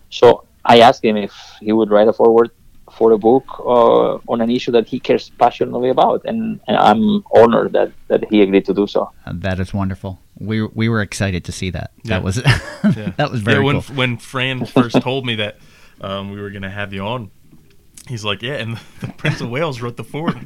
So 0.09 0.45
I 0.65 0.79
asked 0.81 1.03
him 1.03 1.17
if 1.17 1.33
he 1.61 1.71
would 1.71 1.89
write 1.91 2.07
a 2.07 2.13
foreword 2.13 2.51
for 2.97 3.11
a 3.11 3.17
book 3.17 3.45
uh, 3.59 4.15
on 4.27 4.41
an 4.41 4.49
issue 4.49 4.71
that 4.71 4.87
he 4.87 4.99
cares 4.99 5.29
passionately 5.37 5.89
about, 5.89 6.21
and, 6.25 6.59
and 6.67 6.77
I'm 6.77 7.23
honored 7.33 7.73
that, 7.73 7.91
that 8.07 8.29
he 8.29 8.41
agreed 8.41 8.65
to 8.65 8.73
do 8.73 8.87
so. 8.87 9.11
Uh, 9.25 9.33
that 9.35 9.59
is 9.59 9.73
wonderful. 9.73 10.19
We 10.37 10.65
we 10.65 10.87
were 10.89 11.01
excited 11.01 11.43
to 11.45 11.51
see 11.51 11.69
that. 11.71 11.91
Yeah. 12.03 12.09
That 12.19 12.23
was 12.23 12.37
Yeah. 12.37 13.11
that 13.17 13.31
was 13.31 13.41
very 13.41 13.59
yeah, 13.59 13.63
when, 13.65 13.81
cool. 13.81 13.95
When 13.95 14.17
Fran 14.17 14.65
first 14.65 15.01
told 15.01 15.25
me 15.25 15.35
that 15.35 15.57
um, 16.01 16.31
we 16.31 16.39
were 16.41 16.49
going 16.49 16.61
to 16.63 16.69
have 16.69 16.93
you 16.93 17.01
on, 17.03 17.31
he's 18.07 18.23
like, 18.23 18.41
yeah, 18.41 18.55
and 18.55 18.77
the 19.01 19.07
Prince 19.07 19.41
of 19.41 19.49
Wales 19.49 19.81
wrote 19.81 19.97
the 19.97 20.03
foreword. 20.03 20.37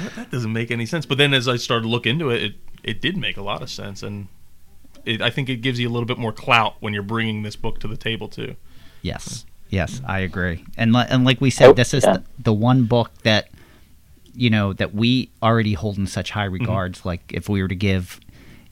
What? 0.00 0.14
That 0.16 0.30
doesn't 0.30 0.52
make 0.52 0.70
any 0.70 0.86
sense. 0.86 1.06
But 1.06 1.18
then 1.18 1.34
as 1.34 1.48
I 1.48 1.56
started 1.56 1.82
to 1.84 1.88
look 1.88 2.06
into 2.06 2.30
it, 2.30 2.42
it, 2.42 2.54
it 2.82 3.00
did 3.00 3.16
make 3.16 3.36
a 3.36 3.42
lot 3.42 3.62
of 3.62 3.70
sense. 3.70 4.02
And 4.02 4.28
it, 5.04 5.20
I 5.20 5.30
think 5.30 5.48
it 5.48 5.56
gives 5.56 5.78
you 5.80 5.88
a 5.88 5.92
little 5.92 6.06
bit 6.06 6.18
more 6.18 6.32
clout 6.32 6.76
when 6.80 6.94
you're 6.94 7.02
bringing 7.02 7.42
this 7.42 7.56
book 7.56 7.80
to 7.80 7.88
the 7.88 7.96
table, 7.96 8.28
too. 8.28 8.56
Yes, 9.02 9.44
yes, 9.70 10.00
I 10.06 10.20
agree. 10.20 10.64
And 10.76 10.92
li- 10.92 11.06
and 11.08 11.24
like 11.24 11.40
we 11.40 11.50
said, 11.50 11.68
Oh, 11.70 11.72
this 11.72 11.94
is 11.94 12.04
yeah. 12.04 12.14
the, 12.14 12.24
the 12.44 12.52
one 12.52 12.84
book 12.84 13.10
that 13.22 13.48
you 14.34 14.50
know 14.50 14.72
that 14.74 14.94
we 14.94 15.30
already 15.42 15.74
hold 15.74 15.98
in 15.98 16.06
such 16.06 16.30
high 16.30 16.44
Mm-hmm. 16.46 16.54
regards. 16.54 17.04
Like 17.04 17.32
if 17.32 17.48
we 17.48 17.60
were 17.62 17.68
to 17.68 17.74
give, 17.74 18.20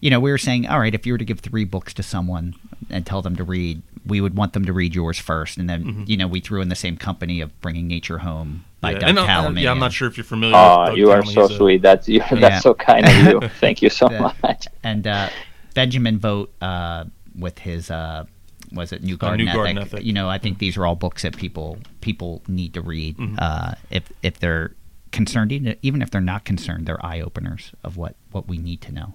you 0.01 0.11
know, 0.11 0.21
we 0.21 0.31
were 0.31 0.39
saying, 0.39 0.67
all 0.67 0.79
right, 0.79 0.95
if 0.95 1.07
you 1.07 1.13
were 1.13 1.19
to 1.19 1.25
give 1.25 1.41
three 1.41 1.65
books 1.65 1.93
to 1.95 2.03
someone 2.03 2.55
and 2.91 3.05
tell 3.05 3.23
them 3.23 3.37
to 3.37 3.45
read, 3.45 3.83
we 4.07 4.21
would 4.21 4.37
want 4.37 4.53
them 4.53 4.65
to 4.67 4.73
read 4.73 4.95
yours 4.95 5.19
first, 5.19 5.59
and 5.59 5.69
then 5.69 6.05
you 6.07 6.17
know 6.17 6.29
we 6.29 6.41
threw 6.41 6.61
in 6.61 6.69
the 6.69 6.77
same 6.77 6.97
company 6.97 7.41
of 7.41 7.59
bringing 7.61 7.89
nature 7.89 8.19
home 8.19 8.65
by 8.81 8.93
Mm-hmm. 8.95 9.01
yeah. 9.01 9.13
Doug 9.15 9.47
and, 9.47 9.59
uh, 9.59 9.61
yeah, 9.61 9.71
I'm 9.73 9.81
not 9.81 9.93
sure 9.93 10.07
if 10.07 10.17
you're 10.17 10.23
familiar 10.25 10.55
Oh, 10.57 10.81
with 10.83 10.89
Doug 10.91 10.99
you 10.99 11.11
are 11.11 11.25
so 11.25 11.43
He's 11.43 11.51
a- 11.51 11.57
sweet. 11.57 11.83
That's 11.83 12.09
you, 12.09 12.21
Yeah. 12.31 12.35
that's 12.37 12.63
so 12.63 12.75
kind 12.75 13.05
of 13.07 13.15
you. 13.43 13.49
Thank 13.61 13.83
you 13.83 13.91
so 13.91 14.09
much. 14.09 14.67
and 14.85 15.07
uh, 15.07 15.29
Benjamin 15.75 16.19
Vogt 16.21 16.53
uh, 16.63 17.05
with 17.37 17.59
his 17.59 17.91
uh, 17.91 18.25
was 18.73 18.93
it 18.93 19.03
New 19.03 19.17
Garden, 19.17 19.47
New 19.47 19.53
Garden 19.53 19.79
Ethic? 19.79 19.95
Ethic. 19.95 20.07
You 20.07 20.13
know, 20.13 20.29
I 20.29 20.39
think 20.39 20.59
these 20.59 20.77
are 20.77 20.87
all 20.87 20.95
books 20.97 21.23
that 21.23 21.37
people 21.37 21.79
people 22.01 22.43
need 22.49 22.75
to 22.75 22.81
read 22.81 23.17
Mm-hmm. 23.19 23.37
uh, 23.39 23.73
if 23.91 24.13
if 24.23 24.39
they're 24.39 24.73
concerned, 25.13 25.53
even 25.53 25.77
even 25.83 26.03
if 26.03 26.11
they're 26.11 26.21
not 26.21 26.45
concerned, 26.45 26.87
they're 26.87 27.05
eye 27.05 27.21
openers 27.21 27.73
of 27.85 27.97
what 27.97 28.15
what 28.33 28.49
we 28.49 28.59
need 28.59 28.81
to 28.83 28.93
know. 28.93 29.15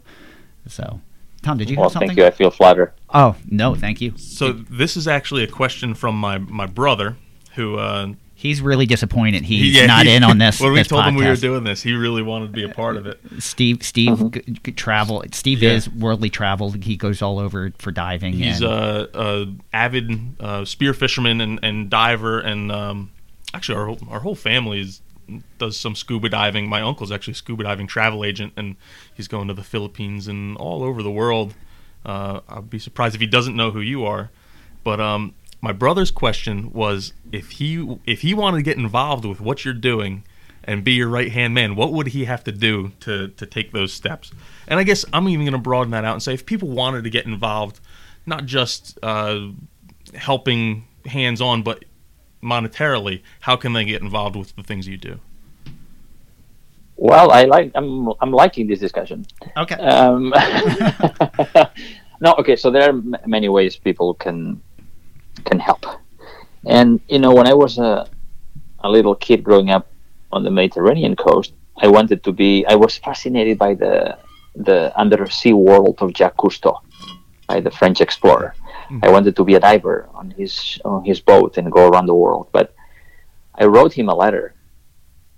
So, 0.68 1.02
Tom, 1.42 1.58
did 1.58 1.70
you 1.70 1.76
Well, 1.78 1.86
have 1.86 1.94
something? 1.94 2.10
thank 2.10 2.20
you. 2.20 2.26
I 2.26 2.32
feel 2.32 2.52
flattered. 2.52 2.94
Oh 3.14 3.36
no, 3.50 3.76
thank 3.76 4.02
you. 4.02 4.14
So 4.18 4.52
this 4.52 4.96
is 4.96 5.08
actually 5.08 5.44
a 5.44 5.48
question 5.48 5.94
from 5.96 6.16
my, 6.16 6.38
my 6.38 6.66
brother, 6.66 7.18
who 7.56 7.78
uh, 7.78 8.14
He's 8.42 8.60
really 8.60 8.88
disappointed 8.88 9.44
he's 9.44 9.76
yeah, 9.76 9.86
not 9.86 10.08
he- 10.08 10.16
in 10.16 10.24
on 10.24 10.40
this. 10.40 10.60
when 10.60 10.72
we 10.72 10.80
this 10.80 10.88
told 10.88 11.06
him 11.06 11.14
we 11.14 11.28
were 11.28 11.36
doing 11.36 11.64
this, 11.64 11.84
he 11.84 11.94
really 11.94 12.24
wanted 12.24 12.48
to 12.48 12.54
be 12.54 12.64
a 12.64 12.70
part 12.70 12.98
of 12.98 13.06
it. 13.06 13.20
Steve 13.38 13.84
Steve 13.84 14.32
g- 14.32 14.42
g- 14.64 14.72
travel. 14.72 15.24
Steve 15.32 15.62
Yeah. 15.62 15.74
is 15.74 15.88
worldly 15.88 16.32
traveled. 16.32 16.84
He 16.84 16.98
goes 16.98 17.22
all 17.22 17.38
over 17.38 17.72
for 17.78 17.92
diving. 17.92 18.34
He's 18.34 18.62
and, 18.62 18.72
a, 18.72 19.10
a 19.14 19.54
avid 19.74 20.36
uh, 20.40 20.66
spear 20.66 20.96
fisherman 20.96 21.40
and, 21.40 21.60
and 21.62 21.88
diver, 21.88 22.40
and 22.40 22.72
um, 22.72 23.12
actually 23.54 23.78
our 23.78 23.86
whole, 23.86 24.00
our 24.10 24.22
whole 24.22 24.34
family 24.34 24.82
is 24.82 25.02
does 25.60 25.78
some 25.78 25.94
scuba 25.94 26.28
diving. 26.28 26.68
My 26.68 26.82
uncle's 26.82 27.12
actually 27.12 27.34
a 27.34 27.36
scuba 27.36 27.64
diving 27.64 27.86
travel 27.86 28.26
agent, 28.26 28.54
and 28.58 28.76
he's 29.14 29.28
going 29.28 29.50
to 29.50 29.54
the 29.54 29.64
Philippines 29.64 30.28
and 30.28 30.58
all 30.58 30.82
over 30.82 31.04
the 31.04 31.12
world. 31.12 31.54
Uh, 32.04 32.40
I'd 32.50 32.72
be 32.72 32.80
surprised 32.80 33.14
if 33.14 33.22
he 33.22 33.28
doesn't 33.28 33.56
know 33.56 33.70
who 33.70 33.82
you 33.82 34.04
are. 34.04 34.32
But 34.84 35.00
um, 35.00 35.36
my 35.62 35.72
brother's 35.72 36.12
question 36.12 36.72
was 36.74 37.14
if 37.32 37.52
he 37.52 37.98
if 38.06 38.22
he 38.22 38.34
wanted 38.34 38.58
to 38.58 38.64
get 38.64 38.78
involved 38.78 39.26
with 39.26 39.40
what 39.40 39.64
you're 39.64 39.74
doing 39.74 40.24
and 40.64 40.84
be 40.84 40.94
your 40.94 41.08
right 41.08 41.32
hand 41.32 41.54
man, 41.54 41.76
what 41.76 41.94
would 41.94 42.08
he 42.08 42.26
have 42.26 42.44
to 42.46 42.52
do 42.52 42.92
to 43.02 43.30
to 43.30 43.46
take 43.46 43.72
those 43.72 43.94
steps? 43.94 44.32
And 44.68 44.80
I 44.80 44.84
guess 44.84 45.06
I'm 45.14 45.30
even 45.30 45.46
going 45.46 45.54
to 45.54 45.60
broaden 45.60 45.92
that 45.92 46.04
out 46.04 46.14
and 46.14 46.24
say 46.24 46.34
if 46.34 46.46
people 46.46 46.70
wanted 46.70 47.04
to 47.04 47.10
get 47.10 47.26
involved, 47.26 47.80
not 48.26 48.46
just 48.46 48.98
uh, 49.04 49.50
helping 50.16 50.88
hands 51.06 51.42
on, 51.42 51.62
but 51.62 51.86
monetarily, 52.44 53.22
how 53.42 53.56
can 53.56 53.74
they 53.74 53.86
get 53.86 54.02
involved 54.02 54.36
with 54.36 54.56
the 54.56 54.64
things 54.64 54.88
you 54.88 54.98
do? 54.98 55.20
Well, 56.96 57.32
I 57.32 57.44
like 57.44 57.72
I'm 57.76 58.10
I'm 58.20 58.32
liking 58.32 58.68
this 58.68 58.80
discussion. 58.80 59.26
Okay. 59.58 59.76
Um, 59.76 60.30
no, 62.22 62.34
okay. 62.40 62.56
So 62.56 62.70
there 62.70 62.84
are 62.84 62.90
m- 62.90 63.16
many 63.26 63.50
ways 63.50 63.76
people 63.76 64.14
can 64.14 64.62
can 65.42 65.60
help, 65.60 65.86
and 66.66 67.00
you 67.08 67.20
know, 67.20 67.34
when 67.34 67.48
I 67.48 67.54
was 67.54 67.78
a 67.78 68.08
a 68.84 68.90
little 68.90 69.16
kid 69.16 69.44
growing 69.44 69.70
up 69.70 69.88
on 70.32 70.44
the 70.44 70.52
Mediterranean 70.52 71.16
coast, 71.16 71.54
I 71.78 71.88
wanted 71.88 72.24
to 72.24 72.32
be. 72.32 72.66
I 72.68 72.76
was 72.76 72.98
fascinated 72.98 73.58
by 73.58 73.74
the 73.76 74.18
the 74.56 74.92
undersea 74.98 75.54
world 75.54 75.96
of 76.02 76.14
Jacques 76.14 76.38
Cousteau, 76.38 76.80
by 77.48 77.60
the 77.62 77.72
French 77.72 78.02
explorer. 78.02 78.54
I 79.04 79.10
wanted 79.10 79.38
to 79.38 79.46
be 79.46 79.56
a 79.56 79.60
diver 79.60 80.10
on 80.14 80.32
his 80.32 80.78
on 80.84 81.06
his 81.06 81.22
boat 81.22 81.58
and 81.58 81.72
go 81.72 81.88
around 81.88 82.08
the 82.08 82.16
world, 82.16 82.48
but 82.52 82.74
I 83.56 83.64
wrote 83.66 83.94
him 83.94 84.10
a 84.10 84.16
letter 84.16 84.54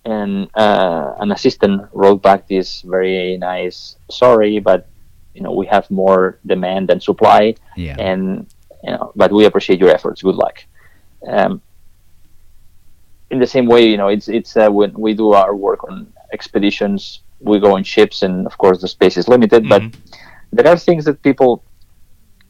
and 0.06 0.49
uh, 0.56 1.14
an 1.20 1.32
assistant 1.32 1.88
wrote 1.93 2.22
back 2.22 2.47
this 2.47 2.82
very 2.82 3.38
nice 3.38 3.95
sorry 4.12 4.60
but 4.60 4.88
you 5.34 5.41
know 5.41 5.51
we 5.54 5.66
have 5.66 5.89
more 5.89 6.39
demand 6.45 6.89
than 6.89 6.99
supply 6.99 7.56
Yeah. 7.78 7.95
and 7.99 8.47
you 8.84 8.91
know 8.91 9.11
but 9.15 9.31
we 9.31 9.45
appreciate 9.45 9.79
your 9.79 9.89
efforts. 9.89 10.21
Good 10.21 10.36
luck. 10.36 10.63
Um, 11.27 11.61
in 13.31 13.39
the 13.39 13.47
same 13.47 13.65
way 13.65 13.88
you 13.88 13.97
know 13.97 14.09
it's 14.09 14.27
it's 14.27 14.55
uh, 14.57 14.69
when 14.69 14.91
we 14.93 15.13
do 15.13 15.31
our 15.34 15.55
work 15.55 15.84
on 15.89 16.11
expeditions 16.34 17.21
we 17.39 17.59
go 17.59 17.75
on 17.75 17.84
ships 17.84 18.21
and 18.21 18.45
of 18.45 18.57
course 18.57 18.79
the 18.81 18.88
space 18.88 19.17
is 19.17 19.27
limited 19.27 19.67
but 19.67 19.81
there 20.51 20.67
are 20.67 20.77
things 20.77 21.03
that 21.05 21.21
people 21.23 21.63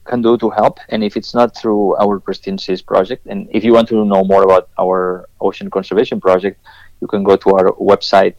can 0.05 0.21
do 0.21 0.37
to 0.37 0.49
help 0.49 0.79
and 0.89 1.03
if 1.03 1.15
it's 1.15 1.33
not 1.33 1.55
through 1.55 1.95
our 2.03 2.19
pristine 2.19 2.57
seas 2.57 2.81
project 2.81 3.25
and 3.27 3.47
if 3.51 3.63
you 3.63 3.71
want 3.73 3.87
to 3.87 4.03
know 4.03 4.23
more 4.25 4.43
about 4.43 4.67
our 4.77 5.29
ocean 5.39 5.69
conservation 5.69 6.19
project 6.19 6.59
you 6.99 7.07
can 7.07 7.23
go 7.23 7.35
to 7.37 7.49
our 7.51 7.71
website 7.91 8.35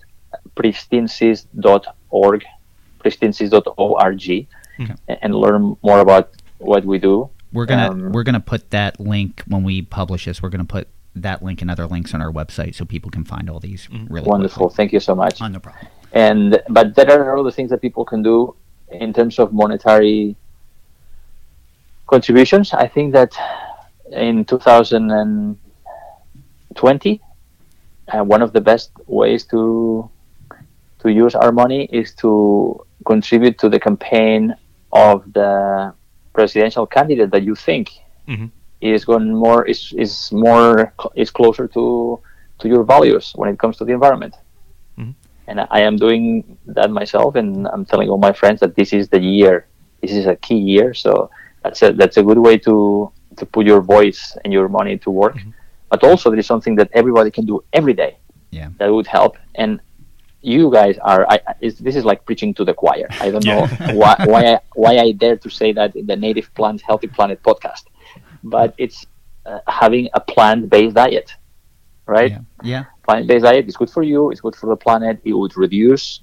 pristineseas.org 0.57 2.45
pristineseas.org 3.03 4.47
Okay. 4.81 4.95
and 5.23 5.35
learn 5.37 5.77
more 5.85 6.01
about 6.01 6.31
what 6.59 6.85
we 6.85 6.99
do 6.99 7.31
We're 7.55 7.67
gonna 7.67 7.91
Um, 7.91 8.13
we're 8.13 8.25
gonna 8.25 8.41
put 8.41 8.71
that 8.71 8.99
link 9.01 9.43
when 9.47 9.63
we 9.63 9.81
publish 9.83 10.25
this. 10.27 10.43
We're 10.43 10.49
gonna 10.51 10.65
put 10.65 10.89
that 11.17 11.43
link 11.43 11.63
and 11.63 11.71
other 11.71 11.87
links 11.87 12.13
on 12.15 12.21
our 12.21 12.33
website 12.33 12.75
so 12.75 12.85
people 12.85 13.09
can 13.11 13.25
find 13.25 13.49
all 13.49 13.61
these 13.61 13.89
really 14.11 14.27
wonderful 14.29 14.69
thank 14.69 14.93
you 14.93 14.99
so 14.99 15.15
much. 15.15 15.41
Oh, 15.41 15.47
no 15.47 15.61
problem. 15.61 15.87
and 16.13 16.61
but 16.69 16.97
there 16.97 17.09
are 17.23 17.39
other 17.39 17.53
things 17.53 17.71
that 17.71 17.81
people 17.81 18.05
can 18.05 18.21
do 18.23 18.55
in 18.91 19.13
terms 19.13 19.39
of 19.39 19.53
monetary 19.53 20.35
contributions 22.07 22.73
i 22.75 22.87
think 22.89 23.13
that 23.13 23.33
in 24.11 24.45
2020 24.45 27.21
uh, 28.13 28.23
one 28.25 28.43
of 28.43 28.53
the 28.53 28.61
best 28.61 28.91
ways 29.07 29.45
to 29.45 30.09
to 30.99 31.09
use 31.13 31.35
our 31.35 31.53
money 31.53 31.85
is 31.93 32.13
to 32.15 32.85
contribute 33.07 33.59
to 33.59 33.69
the 33.69 33.79
campaign 33.79 34.55
of 34.93 35.23
the 35.33 35.93
presidential 36.39 36.87
candidate 36.97 37.31
that 37.35 37.43
you 37.49 37.55
think 37.55 37.87
Mhm. 38.29 38.51
is 38.81 39.05
going 39.11 39.27
more 39.47 39.61
is 39.73 39.81
is 40.05 40.13
more 40.47 40.93
is 41.23 41.31
closer 41.31 41.67
to 41.77 41.85
to 42.61 42.65
your 42.73 42.85
values 42.95 43.33
when 43.39 43.49
it 43.53 43.59
comes 43.63 43.75
to 43.79 43.85
the 43.89 43.93
environment 44.01 44.35
and 45.47 45.57
I 45.79 45.81
am 45.89 45.97
doing 45.97 46.57
that 46.77 46.91
myself, 47.01 47.31
and 47.41 47.69
I'm 47.73 47.85
telling 47.85 48.09
all 48.09 48.17
my 48.29 48.33
friends 48.41 48.59
that 48.61 48.73
this 48.81 48.91
is 48.99 49.05
the 49.15 49.21
year. 49.21 49.55
This 50.01 50.13
is 50.21 50.25
a 50.27 50.37
key 50.47 50.57
year, 50.75 50.89
so 51.05 51.29
that's 51.63 51.81
a 51.87 51.93
that's 52.01 52.17
a 52.17 52.23
good 52.29 52.39
way 52.47 52.57
to 52.69 52.75
to 53.39 53.45
put 53.55 53.67
your 53.67 53.83
voice 53.97 54.21
and 54.43 54.49
your 54.57 54.69
money 54.79 54.95
to 55.05 55.11
work. 55.23 55.37
But 55.93 56.01
also, 56.09 56.31
there 56.31 56.41
is 56.45 56.47
something 56.53 56.75
that 56.81 56.89
everybody 57.01 57.31
can 57.37 57.45
do 57.53 57.57
every 57.79 57.93
day 58.05 58.13
Yeah. 58.59 58.69
that 58.79 58.89
would 58.97 59.07
help. 59.19 59.33
And 59.63 59.71
you 60.45 60.71
guys 60.71 60.99
are. 60.99 61.27
I, 61.29 61.41
this 61.61 61.97
is 61.97 62.05
like 62.05 62.25
preaching 62.25 62.53
to 62.55 62.65
the 62.65 62.75
choir. 62.75 63.09
I 63.21 63.31
don't 63.31 63.45
know 63.45 63.67
why 64.01 64.17
why 64.27 64.43
I, 64.55 64.61
why 64.75 64.99
I 64.99 65.13
dare 65.13 65.37
to 65.39 65.51
say 65.51 65.73
that 65.73 65.97
in 65.97 66.07
the 66.07 66.17
Native 66.17 66.53
Plant 66.55 66.83
Healthy 66.83 67.09
Planet 67.09 67.43
podcast, 67.43 67.85
but 68.43 68.75
it's 68.79 69.07
uh, 69.47 69.61
having 69.67 70.09
a 70.15 70.21
plant-based 70.21 70.95
diet, 70.95 71.35
right? 72.07 72.33
Yeah. 72.33 72.41
Yeah. 72.63 72.85
plant-based 73.07 73.45
diet 73.45 73.67
is 73.67 73.77
good 73.77 73.91
for 73.91 74.03
you. 74.03 74.31
It's 74.31 74.41
good 74.41 74.57
for 74.57 74.67
the 74.67 74.77
planet. 74.77 75.21
It 75.25 75.33
would 75.33 75.57
reduce 75.57 76.21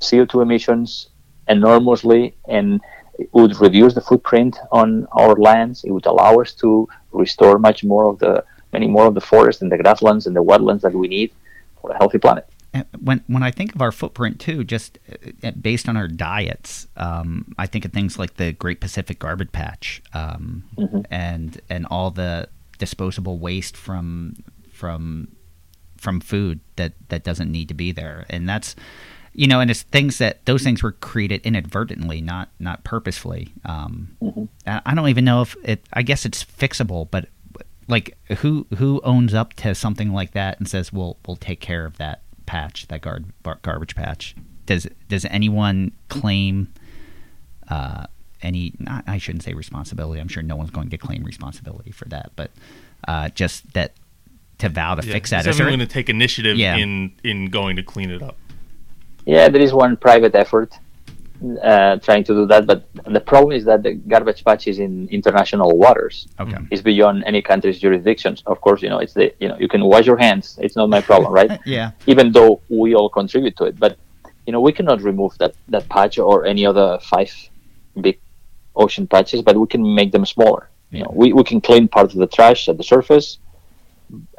CO2 0.00 0.42
emissions 0.42 1.08
enormously, 1.48 2.36
and 2.46 2.80
it 3.18 3.28
would 3.32 3.60
reduce 3.60 3.94
the 3.94 4.00
footprint 4.00 4.56
on 4.70 5.06
our 5.12 5.34
lands. 5.34 5.84
It 5.84 5.90
would 5.90 6.06
allow 6.06 6.36
us 6.40 6.52
to 6.54 6.88
restore 7.12 7.58
much 7.58 7.82
more 7.84 8.04
of 8.06 8.18
the 8.18 8.44
many 8.72 8.86
more 8.86 9.06
of 9.06 9.14
the 9.14 9.20
forests 9.20 9.62
and 9.62 9.72
the 9.72 9.78
grasslands 9.78 10.26
and 10.26 10.36
the 10.36 10.44
wetlands 10.44 10.82
that 10.82 10.92
we 10.92 11.08
need 11.08 11.32
for 11.80 11.90
a 11.90 11.96
healthy 11.96 12.18
planet. 12.18 12.46
When 13.00 13.24
when 13.26 13.42
I 13.42 13.50
think 13.50 13.74
of 13.74 13.82
our 13.82 13.92
footprint 13.92 14.40
too, 14.40 14.62
just 14.62 14.98
uh, 15.42 15.52
based 15.52 15.88
on 15.88 15.96
our 15.96 16.08
diets, 16.08 16.86
um, 16.96 17.54
I 17.56 17.66
think 17.66 17.84
of 17.84 17.92
things 17.92 18.18
like 18.18 18.36
the 18.36 18.52
Great 18.52 18.80
Pacific 18.80 19.18
Garbage 19.18 19.52
Patch, 19.52 20.02
um, 20.12 20.64
and 21.10 21.60
and 21.70 21.86
all 21.86 22.10
the 22.10 22.48
disposable 22.78 23.38
waste 23.38 23.76
from 23.76 24.36
from 24.70 25.28
from 25.96 26.20
food 26.20 26.60
that 26.76 26.92
that 27.08 27.24
doesn't 27.24 27.50
need 27.50 27.68
to 27.68 27.74
be 27.74 27.90
there, 27.90 28.26
and 28.28 28.48
that's 28.48 28.76
you 29.32 29.46
know, 29.46 29.60
and 29.60 29.70
it's 29.70 29.82
things 29.82 30.18
that 30.18 30.44
those 30.46 30.62
things 30.62 30.82
were 30.82 30.92
created 30.92 31.40
inadvertently, 31.46 32.20
not 32.20 32.50
not 32.58 32.84
purposefully. 32.84 33.52
Um, 33.64 34.16
I 34.66 34.82
I 34.84 34.94
don't 34.94 35.08
even 35.08 35.24
know 35.24 35.42
if 35.42 35.56
it. 35.64 35.86
I 35.92 36.02
guess 36.02 36.26
it's 36.26 36.44
fixable, 36.44 37.08
but 37.10 37.28
like 37.88 38.16
who 38.38 38.66
who 38.76 39.00
owns 39.04 39.34
up 39.34 39.54
to 39.54 39.74
something 39.74 40.12
like 40.12 40.32
that 40.32 40.58
and 40.58 40.68
says 40.68 40.92
we'll 40.92 41.16
we'll 41.26 41.36
take 41.36 41.60
care 41.60 41.86
of 41.86 41.96
that 41.98 42.22
patch 42.48 42.86
that 42.88 43.02
gar- 43.02 43.20
bar- 43.42 43.58
garbage 43.62 43.94
patch 43.94 44.34
does 44.64 44.86
does 45.08 45.24
anyone 45.26 45.92
claim 46.08 46.72
uh, 47.68 48.04
any 48.40 48.72
not, 48.78 49.04
I 49.06 49.18
shouldn't 49.18 49.42
say 49.44 49.52
responsibility 49.52 50.18
I'm 50.20 50.28
sure 50.28 50.42
no 50.42 50.56
one's 50.56 50.70
going 50.70 50.88
to 50.88 50.96
claim 50.98 51.22
responsibility 51.24 51.90
for 51.92 52.06
that 52.06 52.32
but 52.36 52.50
uh, 53.06 53.28
just 53.28 53.72
that 53.74 53.92
to 54.58 54.68
vow 54.70 54.94
to 54.94 55.06
Yeah. 55.06 55.12
fix 55.12 55.30
that 55.30 55.40
Is 55.40 55.46
Is 55.48 55.56
there- 55.58 55.66
everyone 55.66 55.78
going 55.80 55.88
to 55.88 55.92
take 55.92 56.08
initiative 56.08 56.56
Yeah. 56.56 56.76
in 56.76 57.12
in 57.22 57.50
going 57.50 57.76
to 57.76 57.82
clean 57.82 58.10
it 58.10 58.22
up? 58.22 58.36
Yeah, 59.26 59.50
there 59.50 59.60
is 59.60 59.74
one 59.74 59.96
private 59.98 60.34
effort 60.34 60.72
uh, 61.62 61.96
trying 61.98 62.24
to 62.24 62.32
do 62.34 62.46
that, 62.46 62.66
but 62.66 62.88
the 63.04 63.20
problem 63.20 63.52
is 63.52 63.64
that 63.64 63.82
the 63.82 63.92
garbage 63.94 64.44
patch 64.44 64.66
is 64.66 64.78
in 64.78 65.08
international 65.08 65.76
waters. 65.78 66.26
okay 66.40 66.58
It's 66.70 66.82
beyond 66.82 67.24
any 67.26 67.40
country's 67.42 67.78
jurisdictions. 67.78 68.42
Of 68.46 68.60
course, 68.60 68.82
you 68.82 68.90
know 68.92 68.98
it's 68.98 69.14
the 69.14 69.26
you 69.42 69.48
know 69.48 69.56
you 69.58 69.68
can 69.68 69.82
wash 69.84 70.06
your 70.06 70.18
hands. 70.26 70.58
It's 70.60 70.76
not 70.76 70.88
my 70.88 71.00
problem, 71.00 71.32
right? 71.32 71.52
yeah 71.76 71.90
even 72.06 72.32
though 72.32 72.60
we 72.68 72.94
all 72.94 73.10
contribute 73.20 73.56
to 73.58 73.64
it. 73.64 73.78
But 73.78 73.98
you 74.48 74.52
know, 74.52 74.62
we 74.62 74.72
cannot 74.72 75.02
remove 75.02 75.36
that 75.38 75.52
that 75.74 75.86
patch 75.90 76.18
or 76.18 76.46
any 76.46 76.64
other 76.64 76.98
five 77.02 77.30
big 78.00 78.18
ocean 78.74 79.06
patches, 79.06 79.42
but 79.42 79.54
we 79.62 79.66
can 79.66 79.82
make 79.94 80.10
them 80.10 80.24
smaller. 80.24 80.70
You 80.90 81.02
know, 81.02 81.12
we, 81.14 81.34
we 81.34 81.44
can 81.44 81.60
clean 81.60 81.86
part 81.86 82.12
of 82.12 82.18
the 82.18 82.26
trash 82.26 82.66
at 82.70 82.78
the 82.78 82.82
surface, 82.82 83.38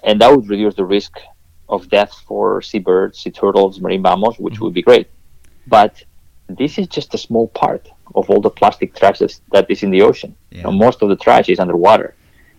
and 0.04 0.20
that 0.20 0.32
would 0.32 0.50
reduce 0.50 0.74
the 0.74 0.84
risk 0.84 1.14
of 1.70 1.88
death 1.90 2.14
for 2.28 2.60
seabirds, 2.64 3.20
sea 3.20 3.30
turtles, 3.30 3.80
marine 3.80 4.02
mammals, 4.02 4.40
which 4.40 4.60
would 4.60 4.74
be 4.74 4.82
great. 4.82 5.08
But 5.68 6.04
this 6.58 6.78
is 6.78 6.88
just 6.88 7.14
a 7.14 7.18
small 7.18 7.48
part 7.50 7.90
of 8.16 8.30
all 8.30 8.42
the 8.42 8.50
plastic 8.50 8.96
trash 8.96 9.20
that's, 9.20 9.42
that 9.52 9.70
is 9.70 9.84
in 9.84 9.92
the 9.92 10.02
ocean. 10.02 10.36
You 10.52 10.64
know, 10.64 10.72
most 10.72 11.02
of 11.02 11.10
the 11.10 11.16
trash 11.16 11.48
is 11.50 11.60
underwater 11.60 12.16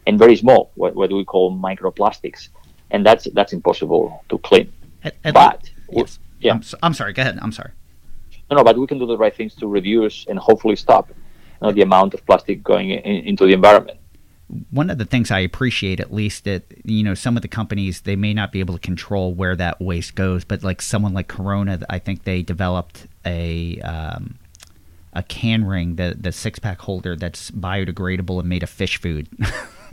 and 0.07 0.19
very 0.19 0.37
small, 0.37 0.71
what, 0.77 0.95
what 0.95 1.13
we 1.13 1.25
call 1.25 1.57
microplastics, 1.57 2.49
and 2.91 3.05
that's 3.05 3.27
that's 3.35 3.53
impossible 3.53 4.25
to 4.29 4.39
clean. 4.39 4.73
At- 5.03 5.17
at 5.25 5.35
But 5.35 5.71
le- 5.91 6.03
yes. 6.03 6.19
yeah. 6.41 6.53
I'm, 6.53 6.63
so, 6.63 6.79
I'm 6.83 6.95
sorry 6.95 7.13
go 7.13 7.23
ahead 7.23 7.39
I'm 7.41 7.53
sorry 7.53 7.71
No, 8.51 8.59
no, 8.59 8.65
but 8.65 8.77
we 8.79 8.87
can 8.87 8.99
do 8.99 9.07
the 9.07 9.17
right 9.17 9.35
things 9.35 9.55
to 9.57 9.67
reduce 9.67 10.27
and 10.29 10.39
hopefully 10.39 10.77
stop 10.77 11.09
you 11.09 11.17
know, 11.63 11.73
the 11.73 11.83
amount 11.83 12.15
of 12.15 12.25
plastic 12.27 12.63
going 12.63 12.91
in, 12.91 12.99
into 13.31 13.47
the 13.47 13.53
environment. 13.55 13.99
One 14.71 14.91
of 14.91 14.99
the 14.99 15.05
things 15.05 15.31
I 15.31 15.41
appreciate, 15.41 16.01
at 16.01 16.13
least, 16.13 16.45
that 16.45 16.65
you 16.85 17.03
know, 17.03 17.15
some 17.15 17.37
of 17.37 17.43
the 17.43 17.49
companies 17.49 18.03
they 18.03 18.17
may 18.17 18.35
not 18.35 18.53
be 18.53 18.61
able 18.61 18.75
to 18.75 18.81
control 18.81 19.33
where 19.35 19.57
that 19.57 19.81
waste 19.81 20.15
goes, 20.15 20.45
but 20.45 20.63
like 20.63 20.83
someone 20.83 21.15
like 21.15 21.29
Corona, 21.29 21.81
I 21.89 21.99
think 21.99 22.25
they 22.25 22.43
developed 22.43 23.07
a 23.25 23.81
um, 23.81 24.39
a 25.13 25.23
can 25.23 25.65
ring, 25.65 25.97
the 25.97 26.17
the 26.19 26.33
six 26.33 26.59
pack 26.59 26.81
holder 26.81 27.17
that's 27.17 27.51
biodegradable 27.51 28.39
and 28.39 28.49
made 28.49 28.63
of 28.63 28.71
fish 28.71 29.01
food. 29.01 29.29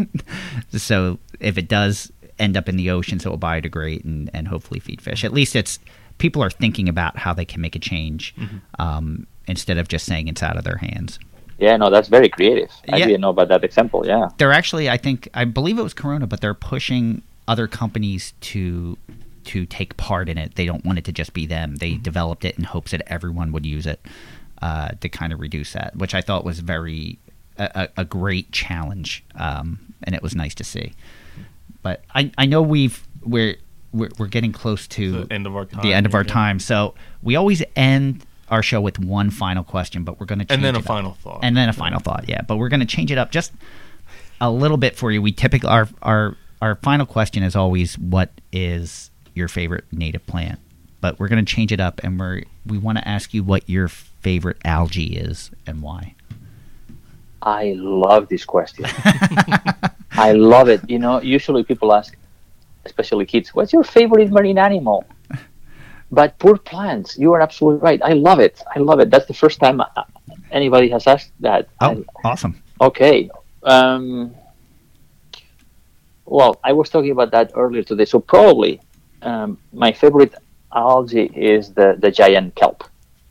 so 0.71 1.19
if 1.39 1.57
it 1.57 1.67
does 1.67 2.11
end 2.39 2.57
up 2.57 2.69
in 2.69 2.77
the 2.77 2.89
ocean, 2.89 3.19
so 3.19 3.29
it 3.29 3.31
will 3.31 3.39
biodegrade 3.39 4.03
and 4.03 4.29
and 4.33 4.47
hopefully 4.47 4.79
feed 4.79 5.01
fish. 5.01 5.23
At 5.23 5.33
least 5.33 5.55
it's 5.55 5.79
people 6.17 6.43
are 6.43 6.49
thinking 6.49 6.89
about 6.89 7.17
how 7.17 7.33
they 7.33 7.45
can 7.45 7.61
make 7.61 7.75
a 7.75 7.79
change 7.79 8.33
um, 8.79 9.27
instead 9.47 9.77
of 9.77 9.87
just 9.87 10.05
saying 10.05 10.27
it's 10.27 10.43
out 10.43 10.57
of 10.57 10.63
their 10.63 10.77
hands. 10.77 11.19
Yeah, 11.59 11.75
no, 11.77 11.89
that's 11.89 12.07
very 12.07 12.29
creative. 12.29 12.69
I 12.91 12.97
Yeah. 12.97 13.05
didn't 13.07 13.21
know 13.21 13.29
about 13.29 13.47
that 13.49 13.63
example. 13.63 14.05
Yeah. 14.05 14.29
they're 14.37 14.51
actually 14.53 14.89
i 14.89 14.97
think 14.97 15.27
i 15.33 15.43
believe 15.45 15.77
it 15.79 15.83
was 15.83 15.93
corona 15.93 16.27
but 16.27 16.39
they're 16.41 16.53
pushing 16.53 17.21
other 17.47 17.67
companies 17.67 18.33
to 18.41 18.97
to 19.45 19.65
take 19.65 19.95
part 19.97 20.27
in 20.29 20.37
it 20.37 20.55
they 20.55 20.65
don't 20.65 20.83
want 20.85 20.97
it 20.99 21.05
to 21.05 21.11
just 21.11 21.33
be 21.33 21.45
them 21.45 21.75
they 21.77 21.95
developed 21.95 22.43
it 22.45 22.57
in 22.57 22.63
hopes 22.65 22.91
that 22.91 23.01
everyone 23.07 23.51
would 23.53 23.65
use 23.65 23.85
it 23.87 23.99
uh, 24.61 24.89
to 24.99 25.07
kind 25.09 25.31
of 25.33 25.39
reduce 25.39 25.73
that 25.73 25.95
which 25.95 26.13
i 26.13 26.21
thought 26.21 26.43
was 26.43 26.59
very 26.59 27.17
a, 27.57 27.69
a 27.97 28.01
a 28.01 28.05
great 28.05 28.51
challenge 28.51 29.23
um, 29.35 29.79
and 30.03 30.13
it 30.15 30.21
was 30.21 30.35
nice 30.35 30.53
to 30.55 30.63
see 30.63 30.93
but 31.81 32.03
I 32.13 32.31
I 32.37 32.45
know 32.45 32.61
we've 32.61 33.07
we're 33.23 33.55
we're, 33.93 34.09
we're 34.19 34.27
getting 34.27 34.51
close 34.51 34.87
to 34.89 35.23
The 35.25 35.33
end 35.33 35.47
of 35.47 35.55
our 35.55 35.65
time. 35.65 35.81
the 35.81 35.93
end 35.93 36.05
of 36.05 36.13
our 36.13 36.23
yeah. 36.23 36.33
time. 36.33 36.59
So 36.59 36.93
we 37.23 37.35
always 37.37 37.63
end 37.75 38.25
our 38.49 38.63
show 38.63 38.79
with 38.81 38.97
one 38.99 39.29
final 39.29 39.63
question, 39.63 40.03
but 40.03 40.19
we're 40.19 40.25
going 40.25 40.39
to 40.45 40.53
And 40.53 40.63
then 40.63 40.75
a 40.75 40.79
up. 40.79 40.85
final 40.85 41.13
thought. 41.13 41.39
and 41.43 41.55
then 41.57 41.67
a 41.69 41.73
final 41.73 41.99
thought. 41.99 42.25
Yeah, 42.27 42.41
but 42.41 42.57
we're 42.57 42.69
going 42.69 42.79
to 42.79 42.85
change 42.85 43.11
it 43.11 43.17
up 43.17 43.31
just 43.31 43.51
a 44.39 44.49
little 44.51 44.77
bit 44.77 44.95
for 44.95 45.11
you. 45.11 45.21
We 45.21 45.31
typically 45.31 45.69
our 45.69 45.87
our 46.01 46.35
our 46.61 46.75
final 46.75 47.05
question 47.05 47.43
is 47.43 47.55
always 47.55 47.97
what 47.97 48.31
is 48.51 49.11
your 49.35 49.47
favorite 49.47 49.85
native 49.91 50.25
plant, 50.27 50.59
but 51.01 51.19
we're 51.19 51.27
going 51.27 51.43
to 51.45 51.55
change 51.55 51.71
it 51.71 51.79
up 51.79 51.99
and 52.03 52.19
we're 52.19 52.43
we 52.65 52.77
want 52.77 52.97
to 52.97 53.07
ask 53.07 53.33
you 53.33 53.43
what 53.43 53.69
your 53.69 53.87
favorite 53.87 54.57
algae 54.65 55.15
is 55.17 55.51
and 55.65 55.81
why. 55.81 56.15
I 57.41 57.75
love 57.77 58.29
this 58.29 58.45
question. 58.45 58.85
I 60.13 60.31
love 60.33 60.69
it. 60.69 60.81
You 60.89 60.99
know, 60.99 61.21
usually 61.21 61.63
people 61.63 61.93
ask, 61.93 62.17
especially 62.85 63.25
kids, 63.25 63.53
what's 63.53 63.71
your 63.71 63.83
favorite 63.83 64.31
marine 64.31 64.57
animal? 64.57 65.05
But 66.11 66.39
poor 66.39 66.57
plants, 66.57 67.17
you 67.17 67.33
are 67.33 67.41
absolutely 67.41 67.81
right. 67.81 68.01
I 68.03 68.13
love 68.13 68.39
it. 68.39 68.63
I 68.73 68.79
love 68.79 68.99
it. 68.99 69.09
That's 69.11 69.25
the 69.25 69.33
first 69.33 69.59
time 69.59 69.81
uh, 69.81 69.85
anybody 70.51 70.89
has 70.89 71.05
asked 71.05 71.31
that. 71.41 71.67
Oh, 71.81 72.03
awesome. 72.23 72.61
Okay. 72.79 73.29
Um, 73.63 74.33
well, 76.25 76.59
I 76.63 76.73
was 76.73 76.89
talking 76.89 77.11
about 77.11 77.31
that 77.31 77.51
earlier 77.55 77.83
today. 77.83 78.05
So 78.05 78.19
probably 78.19 78.79
um, 79.21 79.57
my 79.73 79.91
favorite 79.91 80.33
algae 80.73 81.31
is 81.35 81.73
the, 81.73 81.97
the 81.99 82.11
giant 82.11 82.55
kelp. 82.55 82.83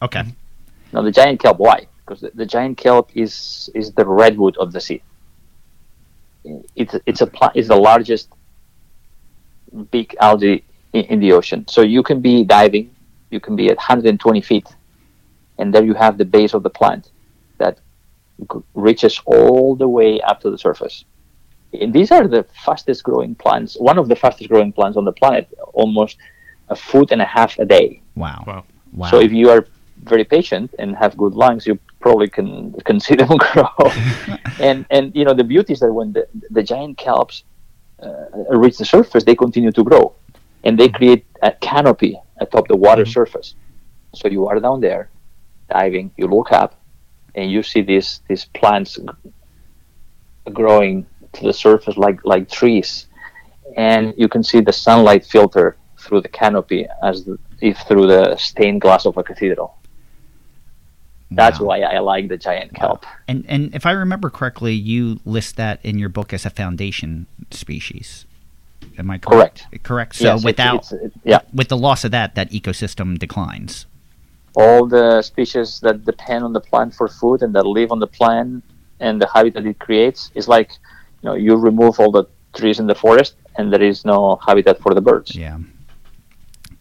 Okay. 0.03 0.25
Now 0.93 1.03
the 1.03 1.11
giant 1.11 1.41
kelp, 1.41 1.59
why? 1.59 1.87
Because 2.05 2.21
the, 2.21 2.31
the 2.35 2.47
giant 2.47 2.79
kelp 2.79 3.11
is 3.15 3.71
is 3.75 3.93
the 3.93 4.07
redwood 4.07 4.57
of 4.59 4.73
the 4.73 4.81
sea. 4.81 5.03
It's 6.77 6.95
it's 7.07 7.21
a 7.23 7.31
it's 7.55 7.69
the 7.69 7.77
largest 7.77 8.29
big 9.91 10.15
algae 10.21 10.65
in, 10.97 11.05
in 11.13 11.21
the 11.21 11.33
ocean. 11.33 11.67
So 11.69 11.81
you 11.83 12.03
can 12.03 12.21
be 12.21 12.45
diving, 12.45 12.87
you 13.31 13.41
can 13.41 13.55
be 13.57 13.69
at 13.69 13.77
120 13.77 14.41
feet, 14.41 14.69
and 15.59 15.73
there 15.73 15.85
you 15.85 15.95
have 15.95 16.19
the 16.19 16.25
base 16.25 16.55
of 16.55 16.63
the 16.63 16.71
plant 16.71 17.11
that 17.59 17.79
g- 18.53 18.61
reaches 18.75 19.21
all 19.27 19.77
the 19.77 19.89
way 19.89 20.21
up 20.21 20.41
to 20.43 20.51
the 20.51 20.59
surface. 20.59 21.05
And 21.73 21.93
these 21.93 22.11
are 22.11 22.27
the 22.27 22.45
fastest 22.65 23.03
growing 23.03 23.35
plants, 23.35 23.77
one 23.79 23.99
of 23.99 24.09
the 24.09 24.17
fastest 24.17 24.49
growing 24.49 24.73
plants 24.73 24.97
on 24.97 25.05
the 25.05 25.13
planet, 25.13 25.45
almost 25.75 26.17
a 26.69 26.77
foot 26.77 27.11
and 27.13 27.21
a 27.21 27.25
half 27.25 27.59
a 27.59 27.65
day. 27.65 28.01
Wow. 28.15 28.45
Wow. 28.47 28.65
Wow. 28.93 29.11
So 29.11 29.21
if 29.21 29.33
you 29.33 29.51
are 29.51 29.67
very 30.05 30.25
patient 30.25 30.75
and 30.79 30.97
have 30.97 31.17
good 31.17 31.35
lungs, 31.35 31.67
you 31.67 31.79
probably 32.01 32.29
can 32.29 32.73
can 32.89 32.99
see 33.01 33.15
them 33.15 33.37
grow. 33.37 33.69
and 34.61 34.87
and 34.91 35.15
you 35.15 35.25
know 35.27 35.35
the 35.35 35.45
beauty 35.45 35.73
is 35.75 35.81
that 35.81 35.93
when 35.93 36.13
the 36.13 36.27
the 36.51 36.63
giant 36.63 36.99
kelps 36.99 37.43
uh, 38.03 38.57
reach 38.65 38.79
the 38.79 38.85
surface, 38.85 39.25
they 39.25 39.35
continue 39.35 39.73
to 39.73 39.83
grow, 39.83 40.15
and 40.67 40.77
they 40.81 40.89
create 40.99 41.25
a 41.43 41.53
canopy 41.71 42.15
atop 42.43 42.65
the 42.69 42.77
water 42.87 43.05
Mhm. 43.05 43.13
surface. 43.19 43.49
So 44.19 44.25
you 44.29 44.43
are 44.49 44.59
down 44.67 44.81
there, 44.89 45.05
diving. 45.71 46.07
You 46.19 46.27
look 46.37 46.51
up, 46.63 46.71
and 47.39 47.45
you 47.55 47.63
see 47.63 47.83
these 47.93 48.09
these 48.29 48.45
plants 48.59 48.99
growing 50.53 51.07
to 51.35 51.41
the 51.49 51.53
surface 51.53 51.97
like 51.97 52.19
like 52.33 52.45
trees, 52.61 53.07
and 53.77 54.03
you 54.17 54.29
can 54.35 54.43
see 54.51 54.61
the 54.61 54.73
sunlight 54.73 55.25
filter 55.35 55.77
through 56.03 56.21
the 56.27 56.29
canopy 56.43 56.83
as 57.03 57.25
the, 57.27 57.39
if 57.61 57.77
through 57.89 58.07
the 58.07 58.37
stained 58.37 58.81
glass 58.81 59.07
of 59.07 59.17
a 59.17 59.23
cathedral. 59.23 59.71
That's 61.41 61.59
Wow. 61.61 61.67
why 61.69 61.81
I 61.81 61.99
like 61.99 62.29
the 62.29 62.39
giant 62.49 62.71
kelp. 62.75 63.05
And 63.27 63.45
and 63.49 63.75
if 63.75 63.85
I 63.87 63.93
remember 64.05 64.31
correctly, 64.31 64.75
you 64.75 65.19
list 65.25 65.57
that 65.57 65.77
in 65.89 65.99
your 65.99 66.09
book 66.19 66.33
as 66.33 66.47
a 66.47 66.51
foundation 66.51 67.27
species. 67.51 68.25
Am 68.99 69.11
I 69.11 69.19
correct? 69.19 69.67
Correct. 69.83 70.17
So 70.17 70.25
Yes, 70.25 70.45
without 70.45 70.93
it's- 70.93 70.93
it- 70.93 71.13
yeah, 71.25 71.41
with 71.53 71.69
the 71.69 71.77
loss 71.77 72.05
of 72.05 72.11
that, 72.13 72.35
that 72.35 72.51
ecosystem 72.51 73.19
declines. 73.19 73.87
all 74.59 74.87
the 74.87 75.21
species 75.21 75.81
that 75.81 75.97
depend 76.07 76.43
on 76.43 76.53
the 76.55 76.61
plant 76.61 76.95
for 76.95 77.09
food 77.09 77.43
and 77.43 77.55
that 77.55 77.67
live 77.67 77.93
on 77.93 77.99
the 77.99 78.07
plant 78.07 78.65
and 79.01 79.21
the 79.21 79.29
habitat 79.35 79.67
it 79.67 79.79
creates 79.79 80.31
is 80.35 80.49
like, 80.49 80.71
you 81.21 81.29
know, 81.29 81.35
you 81.35 81.55
remove 81.57 82.01
all 82.01 82.11
the 82.11 82.25
trees 82.55 82.79
in 82.81 82.87
the 82.87 82.95
forest 82.95 83.35
and 83.57 83.71
there 83.71 83.83
is 83.83 84.07
no 84.07 84.39
habitat 84.47 84.81
for 84.81 84.95
the 84.95 85.03
birds. 85.03 85.37
Yeah. 85.37 85.59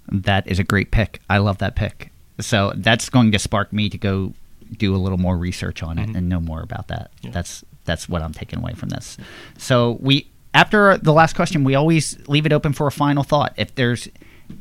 That 0.07 0.47
is 0.47 0.57
a 0.57 0.63
great 0.63 0.89
pick. 0.91 1.19
I 1.29 1.39
love 1.39 1.57
that 1.57 1.75
pick. 1.75 2.11
So 2.39 2.71
that's 2.77 3.09
going 3.09 3.33
to 3.33 3.39
spark 3.39 3.73
me 3.73 3.89
to 3.89 3.97
go 3.97 4.33
do 4.77 4.95
a 4.95 4.99
little 5.05 5.17
more 5.17 5.37
research 5.37 5.83
on 5.83 5.97
it 5.99 6.07
mm-hmm. 6.07 6.15
and 6.15 6.29
know 6.29 6.39
more 6.39 6.61
about 6.61 6.87
that. 6.87 7.11
Yeah. 7.21 7.31
That's 7.31 7.65
that's 7.83 8.07
what 8.07 8.21
I'm 8.21 8.33
taking 8.33 8.59
away 8.59 8.73
from 8.73 8.87
this. 8.89 9.17
So 9.57 9.97
we 9.99 10.27
after 10.55 10.97
the 10.97 11.11
last 11.11 11.35
question, 11.35 11.65
we 11.65 11.75
always 11.75 12.17
leave 12.29 12.45
it 12.45 12.53
open 12.53 12.71
for 12.71 12.87
a 12.87 12.91
final 12.91 13.23
thought. 13.23 13.53
If 13.57 13.75
there's 13.75 14.07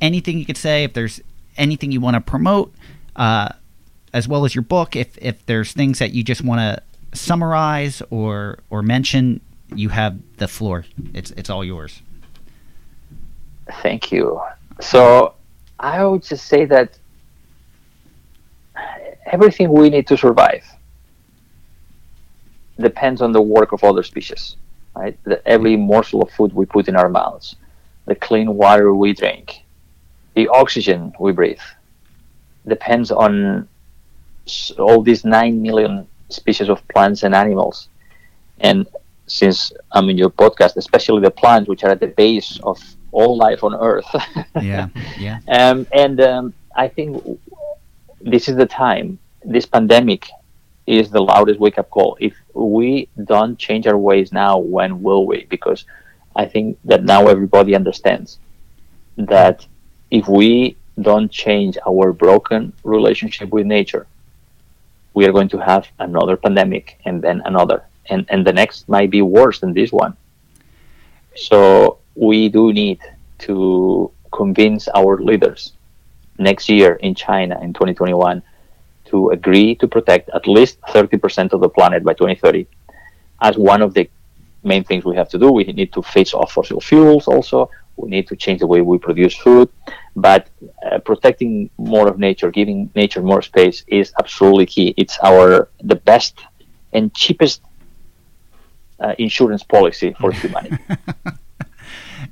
anything 0.01 0.38
you 0.38 0.45
could 0.45 0.57
say, 0.57 0.82
if 0.82 0.92
there's 0.92 1.20
anything 1.57 1.92
you 1.92 2.01
want 2.01 2.14
to 2.14 2.20
promote, 2.20 2.74
uh, 3.14 3.51
as 4.12 4.26
well 4.26 4.45
as 4.45 4.57
your 4.57 4.62
book, 4.62 4.97
if 4.97 5.16
if 5.18 5.47
there's 5.47 5.72
things 5.72 6.01
that 6.01 6.12
you 6.12 6.24
just 6.24 6.42
want 6.42 6.61
to 6.61 7.16
summarize 7.16 8.03
or 8.11 8.59
or 8.70 8.82
mention, 8.82 9.40
you 9.72 9.88
have 9.90 10.18
the 10.38 10.49
floor. 10.49 10.84
It's 11.14 11.30
it's 11.30 11.49
all 11.49 11.64
yours. 11.64 12.03
Thank 13.80 14.11
you. 14.11 14.40
So 14.80 15.34
I 15.78 16.05
would 16.05 16.24
just 16.24 16.47
say 16.47 16.64
that 16.64 16.99
everything 19.26 19.70
we 19.70 19.90
need 19.90 20.09
to 20.09 20.16
survive 20.16 20.64
depends 22.80 23.22
on 23.22 23.30
the 23.30 23.40
work 23.40 23.70
of 23.70 23.84
other 23.84 24.03
species. 24.03 24.57
Right? 24.95 25.18
The, 25.24 25.47
every 25.47 25.76
morsel 25.76 26.22
of 26.22 26.30
food 26.30 26.53
we 26.53 26.66
put 26.66 26.88
in 26.88 26.97
our 26.97 27.09
mouths, 27.09 27.57
the 28.07 28.14
clean 28.14 28.55
water 28.55 28.95
we 28.95 29.12
drink, 29.12 29.64
the 30.34 30.49
oxygen 30.49 31.12
we 31.18 31.32
breathe, 31.32 31.66
depends 32.66 33.11
on 33.11 33.68
all 34.78 35.03
these 35.03 35.24
nine 35.24 35.61
million 35.62 36.07
species 36.28 36.68
of 36.68 36.86
plants 36.88 37.22
and 37.22 37.34
animals. 37.34 37.88
And 38.61 38.86
since 39.26 39.72
I'm 39.92 40.09
in 40.11 40.18
your 40.18 40.30
podcast, 40.30 40.76
especially 40.76 41.22
the 41.22 41.30
plants, 41.30 41.68
which 41.68 41.82
are 41.84 41.90
at 41.90 42.01
the 42.01 42.09
base 42.09 42.61
of 42.62 42.78
all 43.12 43.36
life 43.36 43.64
on 43.64 43.74
Earth. 43.74 44.07
Yeah, 44.61 44.88
yeah. 45.18 45.40
um, 45.49 45.86
and 45.92 46.20
um, 46.20 46.55
I 46.76 46.88
think 46.88 47.22
this 48.20 48.49
is 48.49 48.57
the 48.57 48.66
time. 48.66 49.18
This 49.45 49.66
pandemic 49.66 50.28
is 50.87 51.11
the 51.11 51.20
loudest 51.20 51.59
wake 51.61 51.78
up 51.78 51.91
call. 51.91 52.16
If 52.20 52.35
we 52.53 53.09
don't 53.24 53.59
change 53.59 53.87
our 53.87 53.97
ways 53.97 54.32
now, 54.32 54.59
when 54.59 55.03
will 55.03 55.26
we? 55.26 55.47
Because 55.49 55.85
I 56.37 56.47
think 56.47 56.78
that 56.85 57.05
now 57.05 57.28
everybody 57.28 57.74
understands 57.74 58.39
that 59.16 59.66
if 60.11 60.28
we 60.28 60.76
don't 61.01 61.30
change 61.30 61.78
our 61.87 62.12
broken 62.12 62.72
relationship 62.85 63.49
with 63.51 63.66
nature, 63.66 64.07
we 65.14 65.26
are 65.26 65.32
going 65.32 65.49
to 65.49 65.59
have 65.59 65.89
another 65.99 66.37
pandemic 66.37 67.01
and 67.05 67.22
then 67.22 67.41
another. 67.45 67.85
And, 68.11 68.26
and 68.28 68.47
the 68.47 68.53
next 68.53 68.89
might 68.89 69.11
be 69.11 69.22
worse 69.22 69.61
than 69.61 69.72
this 69.72 69.93
one. 69.93 70.16
So 71.37 71.99
we 72.14 72.49
do 72.49 72.72
need 72.72 73.01
to 73.41 74.11
convince 74.32 74.89
our 74.89 75.18
leaders 75.20 75.72
next 76.39 76.68
year 76.68 76.95
in 76.97 77.14
China 77.14 77.59
in 77.61 77.72
2021 77.72 78.43
to 79.07 79.30
agree 79.30 79.74
to 79.76 79.86
protect 79.88 80.30
at 80.34 80.46
least 80.46 80.80
30% 80.82 81.52
of 81.52 81.61
the 81.61 81.68
planet 81.68 82.05
by 82.05 82.14
2030 82.14 82.66
as 83.42 83.57
one 83.57 83.82
of 83.82 83.94
the 83.94 84.09
main 84.62 84.84
things 84.84 85.05
we 85.05 85.16
have 85.16 85.28
to 85.28 85.38
do. 85.38 85.50
We 85.52 85.64
need 85.64 85.92
to 85.92 86.02
phase 86.02 86.32
off 86.34 86.52
fossil 86.52 86.80
fuels 86.80 87.28
also. 87.28 87.70
We 87.96 88.09
need 88.11 88.26
to 88.28 88.36
change 88.36 88.61
the 88.61 88.66
way 88.66 88.80
we 88.80 88.98
produce 88.98 89.34
food. 89.36 89.68
But 90.16 90.48
uh, 90.90 90.98
protecting 90.98 91.70
more 91.78 92.09
of 92.09 92.18
nature, 92.18 92.50
giving 92.50 92.90
nature 92.94 93.22
more 93.22 93.42
space 93.42 93.84
is 93.86 94.12
absolutely 94.18 94.66
key. 94.66 94.94
It's 94.96 95.18
our 95.22 95.68
the 95.82 95.96
best 95.96 96.40
and 96.92 97.14
cheapest 97.14 97.62
uh, 99.00 99.14
insurance 99.18 99.62
policy 99.62 100.14
for 100.20 100.32
humanity. 100.42 100.82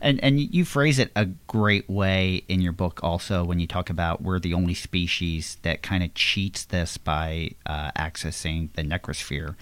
And 0.00 0.22
and 0.22 0.40
you 0.40 0.64
phrase 0.64 0.98
it 0.98 1.10
a 1.14 1.26
great 1.46 1.88
way 1.88 2.42
in 2.48 2.60
your 2.60 2.72
book 2.72 3.00
also 3.02 3.44
when 3.44 3.60
you 3.60 3.66
talk 3.66 3.90
about 3.90 4.22
we're 4.22 4.38
the 4.38 4.54
only 4.54 4.74
species 4.74 5.58
that 5.62 5.82
kind 5.82 6.02
of 6.02 6.14
cheats 6.14 6.64
this 6.64 6.96
by 6.98 7.50
uh, 7.66 7.90
accessing 7.92 8.72
the 8.74 8.82
necrosphere, 8.82 9.56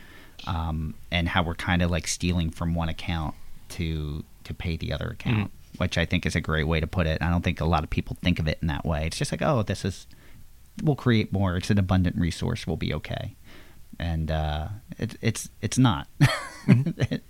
um, 0.47 0.95
and 1.11 1.29
how 1.29 1.43
we're 1.43 1.55
kind 1.55 1.83
of 1.83 1.91
like 1.91 2.07
stealing 2.07 2.51
from 2.51 2.75
one 2.75 2.89
account 2.89 3.35
to 3.71 4.25
to 4.45 4.55
pay 4.55 4.77
the 4.77 4.93
other 4.93 5.09
account, 5.09 5.51
which 5.79 5.99
I 5.99 6.05
think 6.05 6.27
is 6.27 6.35
a 6.35 6.41
great 6.41 6.67
way 6.67 6.81
to 6.81 6.87
put 6.87 7.07
it. 7.07 7.23
I 7.23 7.31
don't 7.31 7.43
think 7.43 7.61
a 7.61 7.65
lot 7.67 7.85
of 7.85 7.91
people 7.91 8.17
think 8.23 8.39
of 8.39 8.49
it 8.49 8.59
in 8.61 8.69
that 8.69 8.85
way. 8.85 9.07
It's 9.07 9.19
just 9.19 9.33
like 9.33 9.43
oh, 9.43 9.63
this 9.63 9.85
is 9.85 10.07
we'll 10.83 10.97
create 10.97 11.33
more. 11.33 11.57
It's 11.57 11.71
an 11.71 11.79
abundant 11.79 12.17
resource. 12.17 12.67
We'll 12.67 12.77
be 12.77 12.95
okay, 12.95 13.37
and 13.99 14.31
uh, 14.31 14.69
it, 14.99 15.17
it's 15.21 15.49
it's 15.61 15.79
not. 15.79 16.09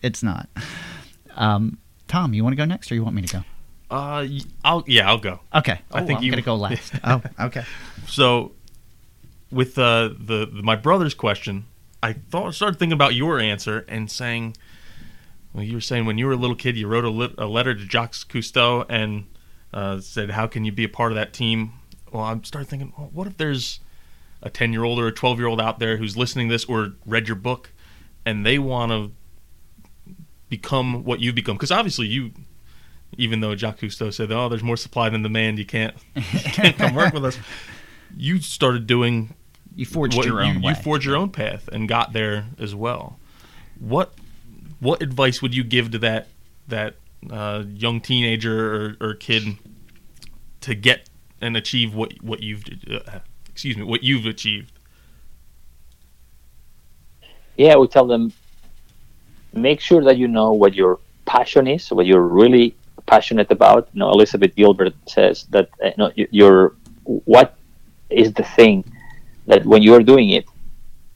it's 0.03 0.23
not. 0.23 0.49
Um, 1.37 1.79
Tom, 2.11 2.35
you 2.35 2.43
want 2.43 2.53
to 2.53 2.57
go 2.57 2.65
next, 2.65 2.91
or 2.91 2.95
you 2.97 3.03
want 3.05 3.15
me 3.15 3.23
to 3.23 3.33
go? 3.39 3.45
Uh, 3.95 4.27
I'll 4.65 4.85
yeah, 4.87 5.09
I'll 5.09 5.19
go. 5.19 5.41
Okay. 5.55 5.81
I 5.93 6.03
Oh, 6.03 6.07
think 6.07 6.19
I'm 6.19 6.25
you- 6.25 6.31
gonna 6.33 6.43
go 6.43 6.57
last. 6.57 6.93
oh, 7.05 7.23
okay. 7.39 7.65
So, 8.07 8.53
with 9.51 9.79
uh, 9.79 10.09
the, 10.19 10.47
the 10.53 10.63
my 10.63 10.77
brother's 10.77 11.15
question, 11.15 11.67
I 12.03 12.13
thought 12.15 12.55
started 12.55 12.79
thinking 12.79 12.93
about 12.95 13.15
your 13.15 13.39
answer 13.41 13.85
and 13.89 14.11
saying, 14.11 14.57
Well, 15.53 15.65
you 15.65 15.75
were 15.75 15.81
saying 15.81 16.05
when 16.07 16.19
you 16.19 16.27
were 16.27 16.33
a 16.33 16.37
little 16.37 16.57
kid, 16.57 16.77
you 16.77 16.87
wrote 16.89 17.05
a, 17.05 17.11
lit- 17.11 17.35
a 17.39 17.47
letter 17.47 17.75
to 17.75 17.81
Jacques 17.81 18.15
Cousteau 18.29 18.85
and 18.89 19.27
uh, 19.75 20.01
said, 20.01 20.31
"How 20.31 20.47
can 20.47 20.65
you 20.65 20.73
be 20.73 20.85
a 20.85 20.89
part 20.89 21.13
of 21.13 21.17
that 21.17 21.33
team?" 21.33 21.73
Well, 22.13 22.23
I 22.25 22.39
started 22.43 22.69
thinking, 22.69 22.93
well, 22.99 23.11
what 23.13 23.27
if 23.29 23.37
there's 23.37 23.79
a 24.43 24.51
ten-year-old 24.51 24.99
or 24.99 25.07
a 25.07 25.13
twelve-year-old 25.13 25.61
out 25.61 25.79
there 25.79 25.97
who's 25.97 26.17
listening 26.17 26.49
to 26.49 26.55
this 26.55 26.65
or 26.65 26.93
read 27.07 27.29
your 27.29 27.37
book, 27.37 27.71
and 28.27 28.45
they 28.47 28.59
want 28.59 28.91
to 28.93 29.13
become 30.51 31.05
what 31.05 31.21
you've 31.21 31.35
become? 31.35 31.57
Because 31.57 31.71
obviously, 31.71 32.07
you, 32.09 32.33
even 33.17 33.41
though 33.41 33.55
Jacques 33.57 33.79
Cousteau 33.81 34.13
said, 34.13 34.31
"Oh, 34.31 34.51
there's 34.51 34.63
more 34.63 34.77
supply 34.77 35.09
than 35.09 35.23
demand, 35.23 35.59
you 35.59 35.65
can't, 35.65 35.95
you 36.15 36.23
can't 36.41 36.77
come 36.77 36.95
work 36.95 37.15
with 37.15 37.25
us," 37.25 37.39
you 38.17 38.41
started 38.41 38.87
doing 38.87 39.35
You 39.75 39.87
forged 39.87 40.17
what- 40.17 40.27
your 40.27 40.43
you, 40.43 40.49
own 40.51 40.61
way. 40.61 40.73
You 40.73 40.75
forged 40.83 41.07
your 41.07 41.17
own 41.17 41.31
path 41.31 41.69
and 41.73 41.89
got 41.89 42.13
there 42.13 42.47
as 42.59 42.75
well. 42.75 43.19
What 43.79 44.13
what 44.81 45.01
advice 45.03 45.41
would 45.41 45.55
you 45.55 45.65
give 45.65 45.91
to 45.93 45.99
that 46.01 46.29
that 46.69 46.97
uh, 47.31 47.65
young 47.69 48.01
teenager 48.01 48.97
or, 49.01 49.09
or 49.09 49.15
kid 49.15 49.57
to 50.63 50.75
get 50.75 51.09
and 51.41 51.57
achieve 51.57 51.95
what 51.95 52.13
what 52.23 52.43
you've 52.43 52.65
uh, 52.91 53.21
excuse 53.49 53.77
me 53.77 53.83
what 53.85 54.03
you've 54.03 54.27
achieved? 54.27 54.73
yeah, 57.57 57.77
we 57.77 57.87
tell 57.89 58.07
them 58.07 58.33
make 59.53 59.81
sure 59.81 60.03
that 60.05 60.17
you 60.17 60.29
know 60.29 60.53
what 60.53 60.75
your 60.75 60.99
passion 61.27 61.67
is, 61.67 61.91
what 61.91 62.07
you're 62.07 62.27
really 62.27 62.75
passionate 63.07 63.51
about. 63.51 63.89
You 63.93 64.01
know, 64.01 64.11
Elizabeth 64.11 64.55
Gilbert 64.55 64.95
says 65.09 65.47
that 65.51 65.69
uh, 65.83 65.87
you 65.89 65.95
know, 65.99 66.11
your 66.31 66.75
what 67.05 67.57
is 68.11 68.33
the 68.33 68.45
thing 68.45 68.85
that 69.47 69.65
when 69.65 69.83
you're 69.83 70.03
doing 70.03 70.31
it, 70.31 70.47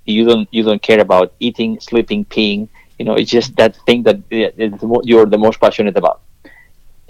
you 0.04 0.24
don't 0.26 0.48
you 0.52 0.62
don't 0.62 0.82
care 0.82 1.00
about 1.00 1.32
eating, 1.40 1.80
sleeping, 1.80 2.24
peeing. 2.24 2.68
You 2.98 3.04
know, 3.06 3.14
it's 3.14 3.30
just 3.30 3.56
that 3.56 3.76
thing 3.86 4.02
that 4.04 4.16
uh, 4.32 5.00
you're 5.04 5.26
the 5.26 5.38
most 5.38 5.60
passionate 5.60 5.96
about. 5.96 6.22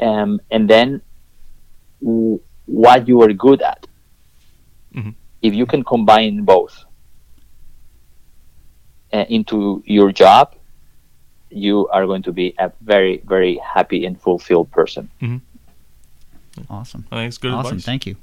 Um, 0.01 0.41
and 0.51 0.69
then 0.69 1.03
w- 2.03 2.41
what 2.67 3.09
you 3.09 3.23
are 3.23 3.33
good 3.33 3.63
at. 3.63 3.87
Mhm. 4.95 5.15
If 5.43 5.55
you 5.55 5.67
can 5.67 5.85
combine 5.85 6.45
both, 6.45 6.85
uh, 9.13 9.25
into 9.29 9.83
your 9.87 10.13
job, 10.13 10.55
you 11.55 11.89
are 11.89 12.07
going 12.07 12.23
to 12.23 12.33
be 12.33 12.55
a 12.59 12.71
very, 12.83 13.23
very 13.27 13.57
happy 13.59 14.05
and 14.05 14.21
fulfilled 14.21 14.71
person. 14.71 15.09
Awesome. 16.71 17.07
I 17.11 17.17
think 17.17 17.29
it's 17.29 17.39
good 17.39 17.53
awesome. 17.53 17.73
advice. 17.73 17.85
Thank 17.85 18.07
you. 18.07 18.17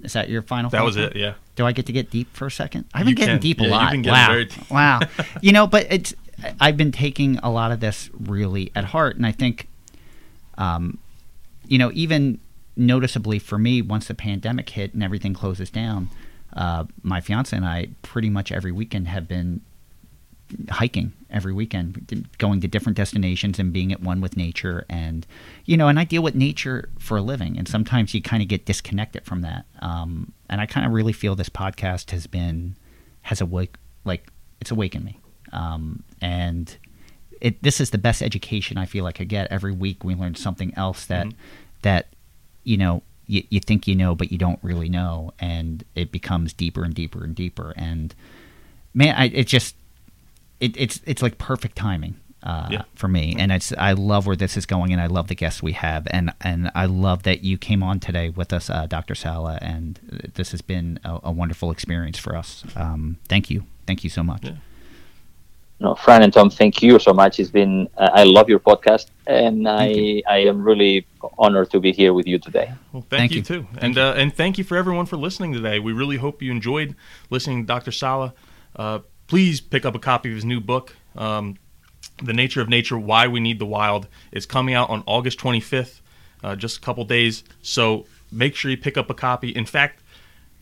Is 0.00 0.12
that 0.14 0.28
your 0.28 0.42
final? 0.42 0.70
That 0.70 0.78
thought? 0.78 0.84
was 0.84 0.96
it. 0.96 1.16
Yeah. 1.16 1.34
Do 1.56 1.66
I 1.66 1.72
get 1.72 1.86
to 1.86 1.92
get 1.92 2.10
deep 2.10 2.32
for 2.34 2.46
a 2.46 2.50
second? 2.50 2.84
I've 2.94 3.08
You 3.08 3.14
been 3.14 3.26
getting 3.26 3.34
can. 3.36 3.42
deep 3.42 3.60
a 3.60 3.64
Yeah, 3.64 3.68
you've 3.68 3.72
lot. 3.76 3.90
been 3.92 4.02
getting 4.02 4.12
wow. 4.20 4.28
very 4.28 4.44
deep. 4.46 4.70
wow. 4.70 5.00
You 5.42 5.52
know, 5.52 5.66
but 5.66 5.86
it's 5.90 6.14
I've 6.60 6.76
been 6.76 6.92
taking 6.92 7.38
a 7.38 7.50
lot 7.50 7.72
of 7.72 7.80
this 7.80 8.10
really 8.18 8.70
at 8.76 8.84
heart, 8.84 9.16
and 9.16 9.26
I 9.26 9.32
think, 9.32 9.68
um, 10.56 10.98
you 11.66 11.78
know, 11.78 11.90
even 11.94 12.38
noticeably 12.76 13.40
for 13.40 13.58
me, 13.58 13.82
once 13.82 14.06
the 14.06 14.14
pandemic 14.14 14.70
hit 14.70 14.94
and 14.94 15.02
everything 15.02 15.34
closes 15.34 15.68
down, 15.68 16.08
uh, 16.54 16.84
my 17.02 17.20
fiance 17.20 17.54
and 17.56 17.66
I 17.66 17.88
pretty 18.02 18.30
much 18.30 18.52
every 18.52 18.70
weekend 18.70 19.08
have 19.08 19.26
been 19.26 19.60
hiking 20.70 21.12
every 21.30 21.52
weekend, 21.52 22.26
going 22.38 22.60
to 22.60 22.68
different 22.68 22.96
destinations 22.96 23.58
and 23.58 23.72
being 23.72 23.92
at 23.92 24.00
one 24.00 24.20
with 24.20 24.36
nature. 24.36 24.86
And, 24.88 25.26
you 25.64 25.76
know, 25.76 25.88
and 25.88 25.98
I 25.98 26.04
deal 26.04 26.22
with 26.22 26.34
nature 26.34 26.88
for 26.98 27.18
a 27.18 27.22
living. 27.22 27.58
And 27.58 27.68
sometimes 27.68 28.14
you 28.14 28.22
kind 28.22 28.42
of 28.42 28.48
get 28.48 28.64
disconnected 28.64 29.24
from 29.24 29.42
that. 29.42 29.66
Um, 29.80 30.32
and 30.48 30.60
I 30.60 30.66
kind 30.66 30.86
of 30.86 30.92
really 30.92 31.12
feel 31.12 31.34
this 31.34 31.50
podcast 31.50 32.10
has 32.12 32.26
been, 32.26 32.76
has 33.22 33.40
awake, 33.40 33.76
like, 34.04 34.30
it's 34.60 34.70
awakened 34.70 35.04
me. 35.04 35.20
Um, 35.52 36.02
and 36.20 36.74
it, 37.40 37.62
this 37.62 37.80
is 37.80 37.90
the 37.90 37.98
best 37.98 38.22
education 38.22 38.78
I 38.78 38.86
feel 38.86 39.04
like 39.04 39.20
I 39.20 39.24
get. 39.24 39.50
Every 39.50 39.72
week 39.72 40.04
we 40.04 40.14
learn 40.14 40.34
something 40.34 40.72
else 40.76 41.04
that, 41.06 41.26
that, 41.82 42.08
you 42.64 42.76
know, 42.76 43.02
you, 43.26 43.44
you 43.50 43.60
think 43.60 43.86
you 43.86 43.94
know, 43.94 44.14
but 44.14 44.32
you 44.32 44.38
don't 44.38 44.58
really 44.62 44.88
know. 44.88 45.32
And 45.38 45.84
it 45.94 46.10
becomes 46.10 46.54
deeper 46.54 46.84
and 46.84 46.94
deeper 46.94 47.22
and 47.22 47.34
deeper. 47.34 47.74
And, 47.76 48.14
man, 48.94 49.14
I, 49.14 49.26
it 49.26 49.46
just, 49.46 49.76
it, 50.60 50.76
it's 50.76 51.00
it's 51.06 51.22
like 51.22 51.38
perfect 51.38 51.76
timing 51.76 52.16
uh, 52.42 52.68
Yeah. 52.70 52.82
for 52.94 53.08
me, 53.08 53.34
and 53.38 53.50
it's 53.52 53.72
I 53.76 53.92
love 53.92 54.26
where 54.26 54.36
this 54.36 54.56
is 54.56 54.66
going, 54.66 54.92
and 54.92 55.00
I 55.00 55.06
love 55.06 55.28
the 55.28 55.34
guests 55.34 55.62
we 55.62 55.72
have, 55.72 56.06
and 56.10 56.32
and 56.40 56.70
I 56.74 56.86
love 56.86 57.22
that 57.24 57.42
you 57.44 57.58
came 57.58 57.82
on 57.82 58.00
today 58.00 58.28
with 58.30 58.52
us, 58.52 58.70
uh, 58.70 58.86
Dr. 58.86 59.14
Sala, 59.14 59.58
and 59.62 59.98
this 60.34 60.50
has 60.52 60.60
been 60.62 60.98
a, 61.04 61.20
a 61.24 61.32
wonderful 61.32 61.70
experience 61.70 62.18
for 62.18 62.36
us. 62.36 62.64
Um, 62.76 63.18
thank 63.28 63.50
you, 63.50 63.64
thank 63.86 64.04
you 64.04 64.10
so 64.10 64.22
much. 64.22 64.44
Yeah. 64.44 64.52
No, 65.80 65.94
Fran 65.94 66.22
and 66.24 66.32
Tom, 66.32 66.50
thank 66.50 66.82
you 66.82 66.98
so 66.98 67.12
much. 67.12 67.38
It's 67.38 67.52
been 67.52 67.88
uh, 67.96 68.10
I 68.12 68.24
love 68.24 68.48
your 68.48 68.58
podcast, 68.58 69.06
and 69.28 69.68
I 69.68 69.86
you. 69.86 70.22
I 70.28 70.38
am 70.38 70.60
really 70.62 71.06
honored 71.38 71.70
to 71.70 71.78
be 71.78 71.92
here 71.92 72.12
with 72.12 72.26
you 72.26 72.38
today. 72.40 72.72
Well, 72.92 73.02
thank, 73.08 73.20
Thank 73.20 73.30
you, 73.32 73.36
you. 73.38 73.42
too, 73.44 73.66
and 73.78 73.96
Uh, 73.96 74.14
and 74.16 74.34
thank 74.34 74.58
you 74.58 74.64
for 74.64 74.76
everyone 74.76 75.06
for 75.06 75.16
listening 75.16 75.52
today. 75.52 75.78
We 75.78 75.92
really 75.92 76.16
hope 76.16 76.42
you 76.42 76.50
enjoyed 76.50 76.96
listening 77.30 77.62
to 77.62 77.66
Dr. 77.66 77.92
Sala. 77.92 78.34
Uh, 78.74 79.00
please 79.28 79.60
pick 79.60 79.84
up 79.84 79.94
a 79.94 79.98
copy 80.00 80.30
of 80.30 80.34
his 80.34 80.44
new 80.44 80.60
book, 80.60 80.96
um, 81.14 81.56
"The 82.22 82.32
Nature 82.32 82.60
of 82.60 82.68
Nature: 82.68 82.98
Why 82.98 83.28
We 83.28 83.38
Need 83.38 83.60
the 83.60 83.66
Wild." 83.66 84.08
It's 84.32 84.46
coming 84.46 84.74
out 84.74 84.90
on 84.90 85.04
August 85.06 85.38
25th, 85.38 86.00
uh, 86.42 86.56
just 86.56 86.78
a 86.78 86.80
couple 86.80 87.04
days. 87.04 87.44
So 87.62 88.06
make 88.32 88.56
sure 88.56 88.70
you 88.70 88.76
pick 88.76 88.96
up 88.98 89.08
a 89.08 89.14
copy. 89.14 89.50
In 89.50 89.64
fact, 89.64 90.02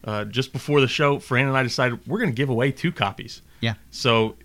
uh, 0.05 0.25
just 0.25 0.53
before 0.53 0.81
the 0.81 0.89
show, 0.89 1.19
Fran 1.19 1.49
and 1.49 1.57
I 1.57 1.63
decided 1.63 2.07
we're 2.07 2.19
going 2.19 2.31
to 2.31 2.37
give 2.37 2.49
away 2.51 2.71
two 2.73 2.93
copies. 2.93 3.41
Yeah, 3.61 3.75
So 3.91 4.37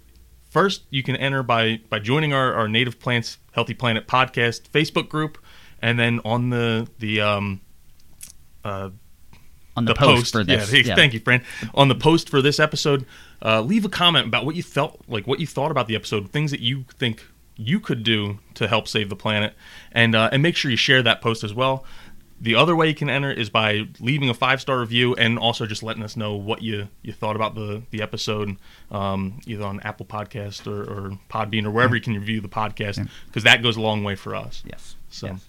first 0.49 0.83
you 0.89 1.03
can 1.03 1.15
enter 1.17 1.43
by 1.43 1.81
by 1.89 1.99
joining 1.99 2.33
our, 2.33 2.53
our 2.53 2.67
Native 2.67 2.99
Plants 2.99 3.37
Healthy 3.51 3.73
Planet 3.73 4.07
podcast 4.07 4.69
Facebook 4.69 5.09
group 5.09 5.37
and 5.81 5.99
then 5.99 6.19
on 6.23 6.49
the 6.49 6.87
the 6.99 7.21
um 7.21 7.61
uh 8.63 8.89
on 9.75 9.85
the, 9.85 9.93
the 9.93 9.99
post, 9.99 10.17
post, 10.17 10.31
for 10.33 10.43
this. 10.43 10.71
Yeah, 10.71 10.95
thank 10.95 11.13
you, 11.13 11.19
Fran. 11.19 11.43
On 11.73 11.87
the 11.87 11.95
post 11.95 12.29
for 12.29 12.41
this 12.41 12.59
episode, 12.59 13.05
uh, 13.43 13.61
leave 13.61 13.85
a 13.85 13.89
comment 13.89 14.27
about 14.27 14.45
what 14.45 14.55
you 14.55 14.63
felt 14.63 15.01
like, 15.07 15.27
what 15.27 15.39
you 15.39 15.47
thought 15.47 15.71
about 15.71 15.87
the 15.87 15.95
episode, 15.95 16.29
things 16.31 16.51
that 16.51 16.59
you 16.59 16.85
think 16.97 17.25
you 17.55 17.79
could 17.79 18.03
do 18.03 18.39
to 18.55 18.67
help 18.67 18.87
save 18.87 19.09
the 19.09 19.15
planet, 19.15 19.53
and 19.91 20.15
uh, 20.15 20.29
and 20.31 20.41
make 20.41 20.55
sure 20.55 20.71
you 20.71 20.77
share 20.77 21.01
that 21.03 21.21
post 21.21 21.43
as 21.43 21.53
well. 21.53 21.85
The 22.41 22.55
other 22.55 22.75
way 22.75 22.87
you 22.87 22.95
can 22.95 23.07
enter 23.07 23.31
is 23.31 23.51
by 23.51 23.87
leaving 23.99 24.27
a 24.27 24.33
five 24.33 24.59
star 24.61 24.79
review 24.79 25.13
and 25.13 25.37
also 25.37 25.67
just 25.67 25.83
letting 25.83 26.01
us 26.01 26.17
know 26.17 26.33
what 26.33 26.63
you, 26.63 26.87
you 27.03 27.13
thought 27.13 27.35
about 27.35 27.53
the 27.53 27.83
the 27.91 28.01
episode, 28.01 28.57
um, 28.89 29.39
either 29.45 29.63
on 29.63 29.79
Apple 29.81 30.07
Podcast 30.07 30.65
or, 30.65 30.81
or 30.81 31.19
Podbean 31.29 31.65
or 31.65 31.71
wherever 31.71 31.95
you 31.95 32.01
can 32.01 32.15
review 32.15 32.41
the 32.41 32.49
podcast, 32.49 33.07
because 33.27 33.43
that 33.43 33.61
goes 33.61 33.77
a 33.77 33.81
long 33.81 34.03
way 34.03 34.15
for 34.15 34.33
us. 34.35 34.63
Yes. 34.65 34.95
So 35.09 35.27
yes. 35.27 35.47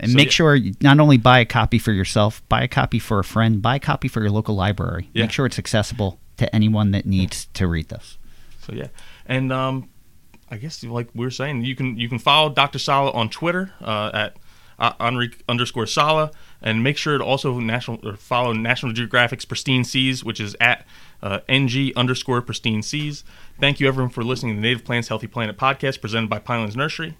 And 0.00 0.10
So, 0.10 0.16
make 0.16 0.26
yeah. 0.26 0.32
sure 0.32 0.54
you 0.56 0.74
not 0.80 1.00
only 1.00 1.18
buy 1.18 1.40
a 1.40 1.44
copy 1.44 1.78
for 1.78 1.92
yourself, 1.92 2.46
buy 2.48 2.62
a 2.62 2.68
copy 2.68 2.98
for 2.98 3.18
a 3.18 3.24
friend, 3.24 3.62
buy 3.62 3.76
a 3.76 3.80
copy 3.80 4.08
for 4.08 4.20
your 4.20 4.30
local 4.30 4.54
library. 4.54 5.08
Yeah. 5.12 5.24
Make 5.24 5.32
sure 5.32 5.46
it's 5.46 5.58
accessible 5.58 6.18
to 6.38 6.54
anyone 6.54 6.90
that 6.92 7.06
needs 7.06 7.46
to 7.54 7.66
read 7.66 7.88
this. 7.88 8.18
So 8.60 8.72
yeah, 8.72 8.88
and 9.26 9.52
um, 9.52 9.88
I 10.50 10.56
guess 10.56 10.82
like 10.84 11.08
we 11.14 11.26
are 11.26 11.30
saying, 11.30 11.64
you 11.64 11.74
can 11.74 11.96
you 11.96 12.08
can 12.08 12.18
follow 12.18 12.50
Dr. 12.50 12.78
Sala 12.78 13.10
on 13.12 13.28
Twitter 13.28 13.72
uh, 13.80 14.10
at 14.12 14.36
uh, 14.78 14.92
Enric 14.94 15.40
underscore 15.48 15.86
Sala, 15.86 16.30
and 16.60 16.82
make 16.82 16.96
sure 16.96 17.18
to 17.18 17.24
also 17.24 17.58
national 17.58 18.06
or 18.06 18.16
follow 18.16 18.52
National 18.52 18.92
Geographic's 18.92 19.44
Pristine 19.44 19.84
Seas, 19.84 20.24
which 20.24 20.40
is 20.40 20.56
at 20.60 20.86
uh, 21.22 21.40
ng 21.48 21.92
underscore 21.96 22.42
Pristine 22.42 22.82
Seas. 22.82 23.24
Thank 23.60 23.80
you 23.80 23.88
everyone 23.88 24.10
for 24.10 24.22
listening 24.22 24.56
to 24.56 24.60
the 24.60 24.62
Native 24.62 24.84
Plants 24.84 25.08
Healthy 25.08 25.28
Planet 25.28 25.56
podcast 25.56 26.00
presented 26.00 26.28
by 26.28 26.38
Pinelands 26.38 26.76
Nursery. 26.76 27.16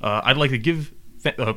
Uh, 0.00 0.20
I'd 0.24 0.36
like 0.36 0.50
to 0.50 0.58
give. 0.58 0.92
Th- 1.22 1.38
uh, 1.38 1.54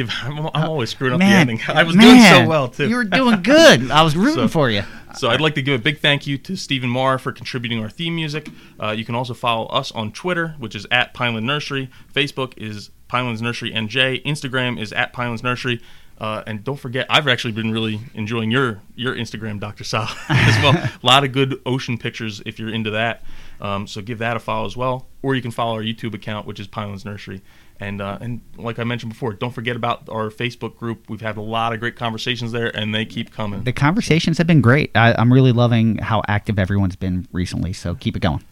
Give, 0.00 0.10
I'm, 0.22 0.46
I'm 0.54 0.68
always 0.70 0.90
screwing 0.90 1.14
up 1.14 1.18
Man, 1.18 1.46
the 1.46 1.52
ending. 1.52 1.60
I 1.68 1.82
was 1.82 1.94
doing 1.96 2.20
so 2.22 2.46
well 2.48 2.68
too. 2.68 2.88
You 2.88 2.96
were 2.96 3.04
doing 3.04 3.42
good. 3.42 3.90
I 3.90 4.02
was 4.02 4.16
rooting 4.16 4.34
So- 4.44 4.48
for 4.48 4.70
you. 4.70 4.82
So 5.16 5.28
I'd 5.28 5.40
like 5.40 5.56
to 5.56 5.62
give 5.62 5.74
a 5.78 5.82
big 5.82 5.98
thank 5.98 6.28
you 6.28 6.38
to 6.38 6.54
Stephen 6.54 6.88
Marr 6.88 7.18
for 7.18 7.32
contributing 7.32 7.82
our 7.82 7.90
theme 7.90 8.14
music. 8.14 8.48
Uh, 8.80 8.90
you 8.92 9.04
can 9.04 9.16
also 9.16 9.34
follow 9.34 9.66
us 9.66 9.90
on 9.90 10.12
Twitter, 10.12 10.54
which 10.58 10.76
is 10.76 10.86
at 10.92 11.14
Pineland 11.14 11.48
Nursery. 11.48 11.90
Facebook 12.14 12.54
is 12.56 12.90
Pinelands 13.08 13.40
Nursery 13.42 13.72
NJ. 13.72 14.24
Instagram 14.24 14.80
is 14.80 14.92
at 14.92 15.12
Pinelands 15.12 15.42
Nursery. 15.42 15.80
Uh, 16.16 16.44
and 16.46 16.62
don't 16.62 16.76
forget, 16.78 17.06
I've 17.10 17.26
actually 17.26 17.52
been 17.54 17.72
really 17.72 17.98
enjoying 18.14 18.50
your 18.52 18.82
your 18.94 19.14
Instagram, 19.16 19.58
Dr. 19.58 19.82
Sal, 19.84 20.02
as 20.28 20.62
well. 20.62 20.76
a 20.76 20.90
lot 21.02 21.24
of 21.24 21.32
good 21.32 21.60
ocean 21.66 21.98
pictures 21.98 22.40
if 22.46 22.58
you're 22.60 22.72
into 22.72 22.90
that. 22.90 23.22
Um, 23.60 23.86
so 23.88 24.02
give 24.02 24.18
that 24.18 24.36
a 24.36 24.40
follow 24.40 24.66
as 24.66 24.76
well, 24.76 25.08
or 25.22 25.34
you 25.34 25.42
can 25.42 25.50
follow 25.50 25.74
our 25.74 25.82
YouTube 25.82 26.14
account, 26.14 26.46
which 26.46 26.60
is 26.60 26.68
Pinelands 26.68 27.04
Nursery. 27.04 27.40
And 27.80 28.02
uh, 28.02 28.18
and 28.20 28.42
like 28.56 28.78
I 28.78 28.84
mentioned 28.84 29.10
before, 29.12 29.32
don't 29.32 29.52
forget 29.52 29.74
about 29.74 30.08
our 30.10 30.28
Facebook 30.28 30.76
group. 30.76 31.08
We've 31.08 31.20
had 31.20 31.38
a 31.38 31.42
lot 31.42 31.72
of 31.72 31.80
great 31.80 31.96
conversations 31.96 32.52
there, 32.52 32.74
and 32.76 32.94
they 32.94 33.06
keep 33.06 33.32
coming. 33.32 33.64
The 33.64 33.72
conversations 33.72 34.36
have 34.38 34.46
been 34.46 34.60
great. 34.60 34.90
I, 34.94 35.14
I'm 35.16 35.32
really 35.32 35.52
loving 35.52 35.96
how 35.96 36.22
active 36.28 36.58
everyone's 36.58 36.96
been 36.96 37.26
recently. 37.32 37.72
So 37.72 37.94
keep 37.94 38.16
it 38.16 38.20
going. 38.20 38.44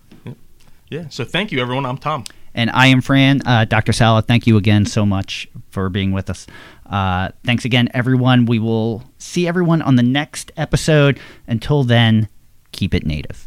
Yeah. 0.91 1.09
So 1.11 1.24
thank 1.24 1.53
you, 1.53 1.61
everyone. 1.61 1.85
I'm 1.85 1.99
Tom. 1.99 2.24
And 2.55 2.70
I 2.70 2.87
am 2.87 3.01
Fran. 3.03 3.47
Uh, 3.47 3.64
Dr. 3.66 3.93
Sala, 3.93 4.22
thank 4.22 4.47
you 4.47 4.57
again 4.57 4.87
so 4.87 5.05
much 5.05 5.47
for 5.70 5.89
being 5.91 6.12
with 6.12 6.31
us. 6.31 6.47
Uh, 6.87 7.29
thanks 7.45 7.64
again, 7.64 7.89
everyone. 7.93 8.47
We 8.47 8.59
will 8.59 9.05
see 9.18 9.47
everyone 9.47 9.83
on 9.83 9.97
the 9.97 10.03
next 10.03 10.51
episode. 10.57 11.20
Until 11.47 11.85
then, 11.85 12.29
keep 12.72 12.95
it 12.95 13.05
native. 13.07 13.47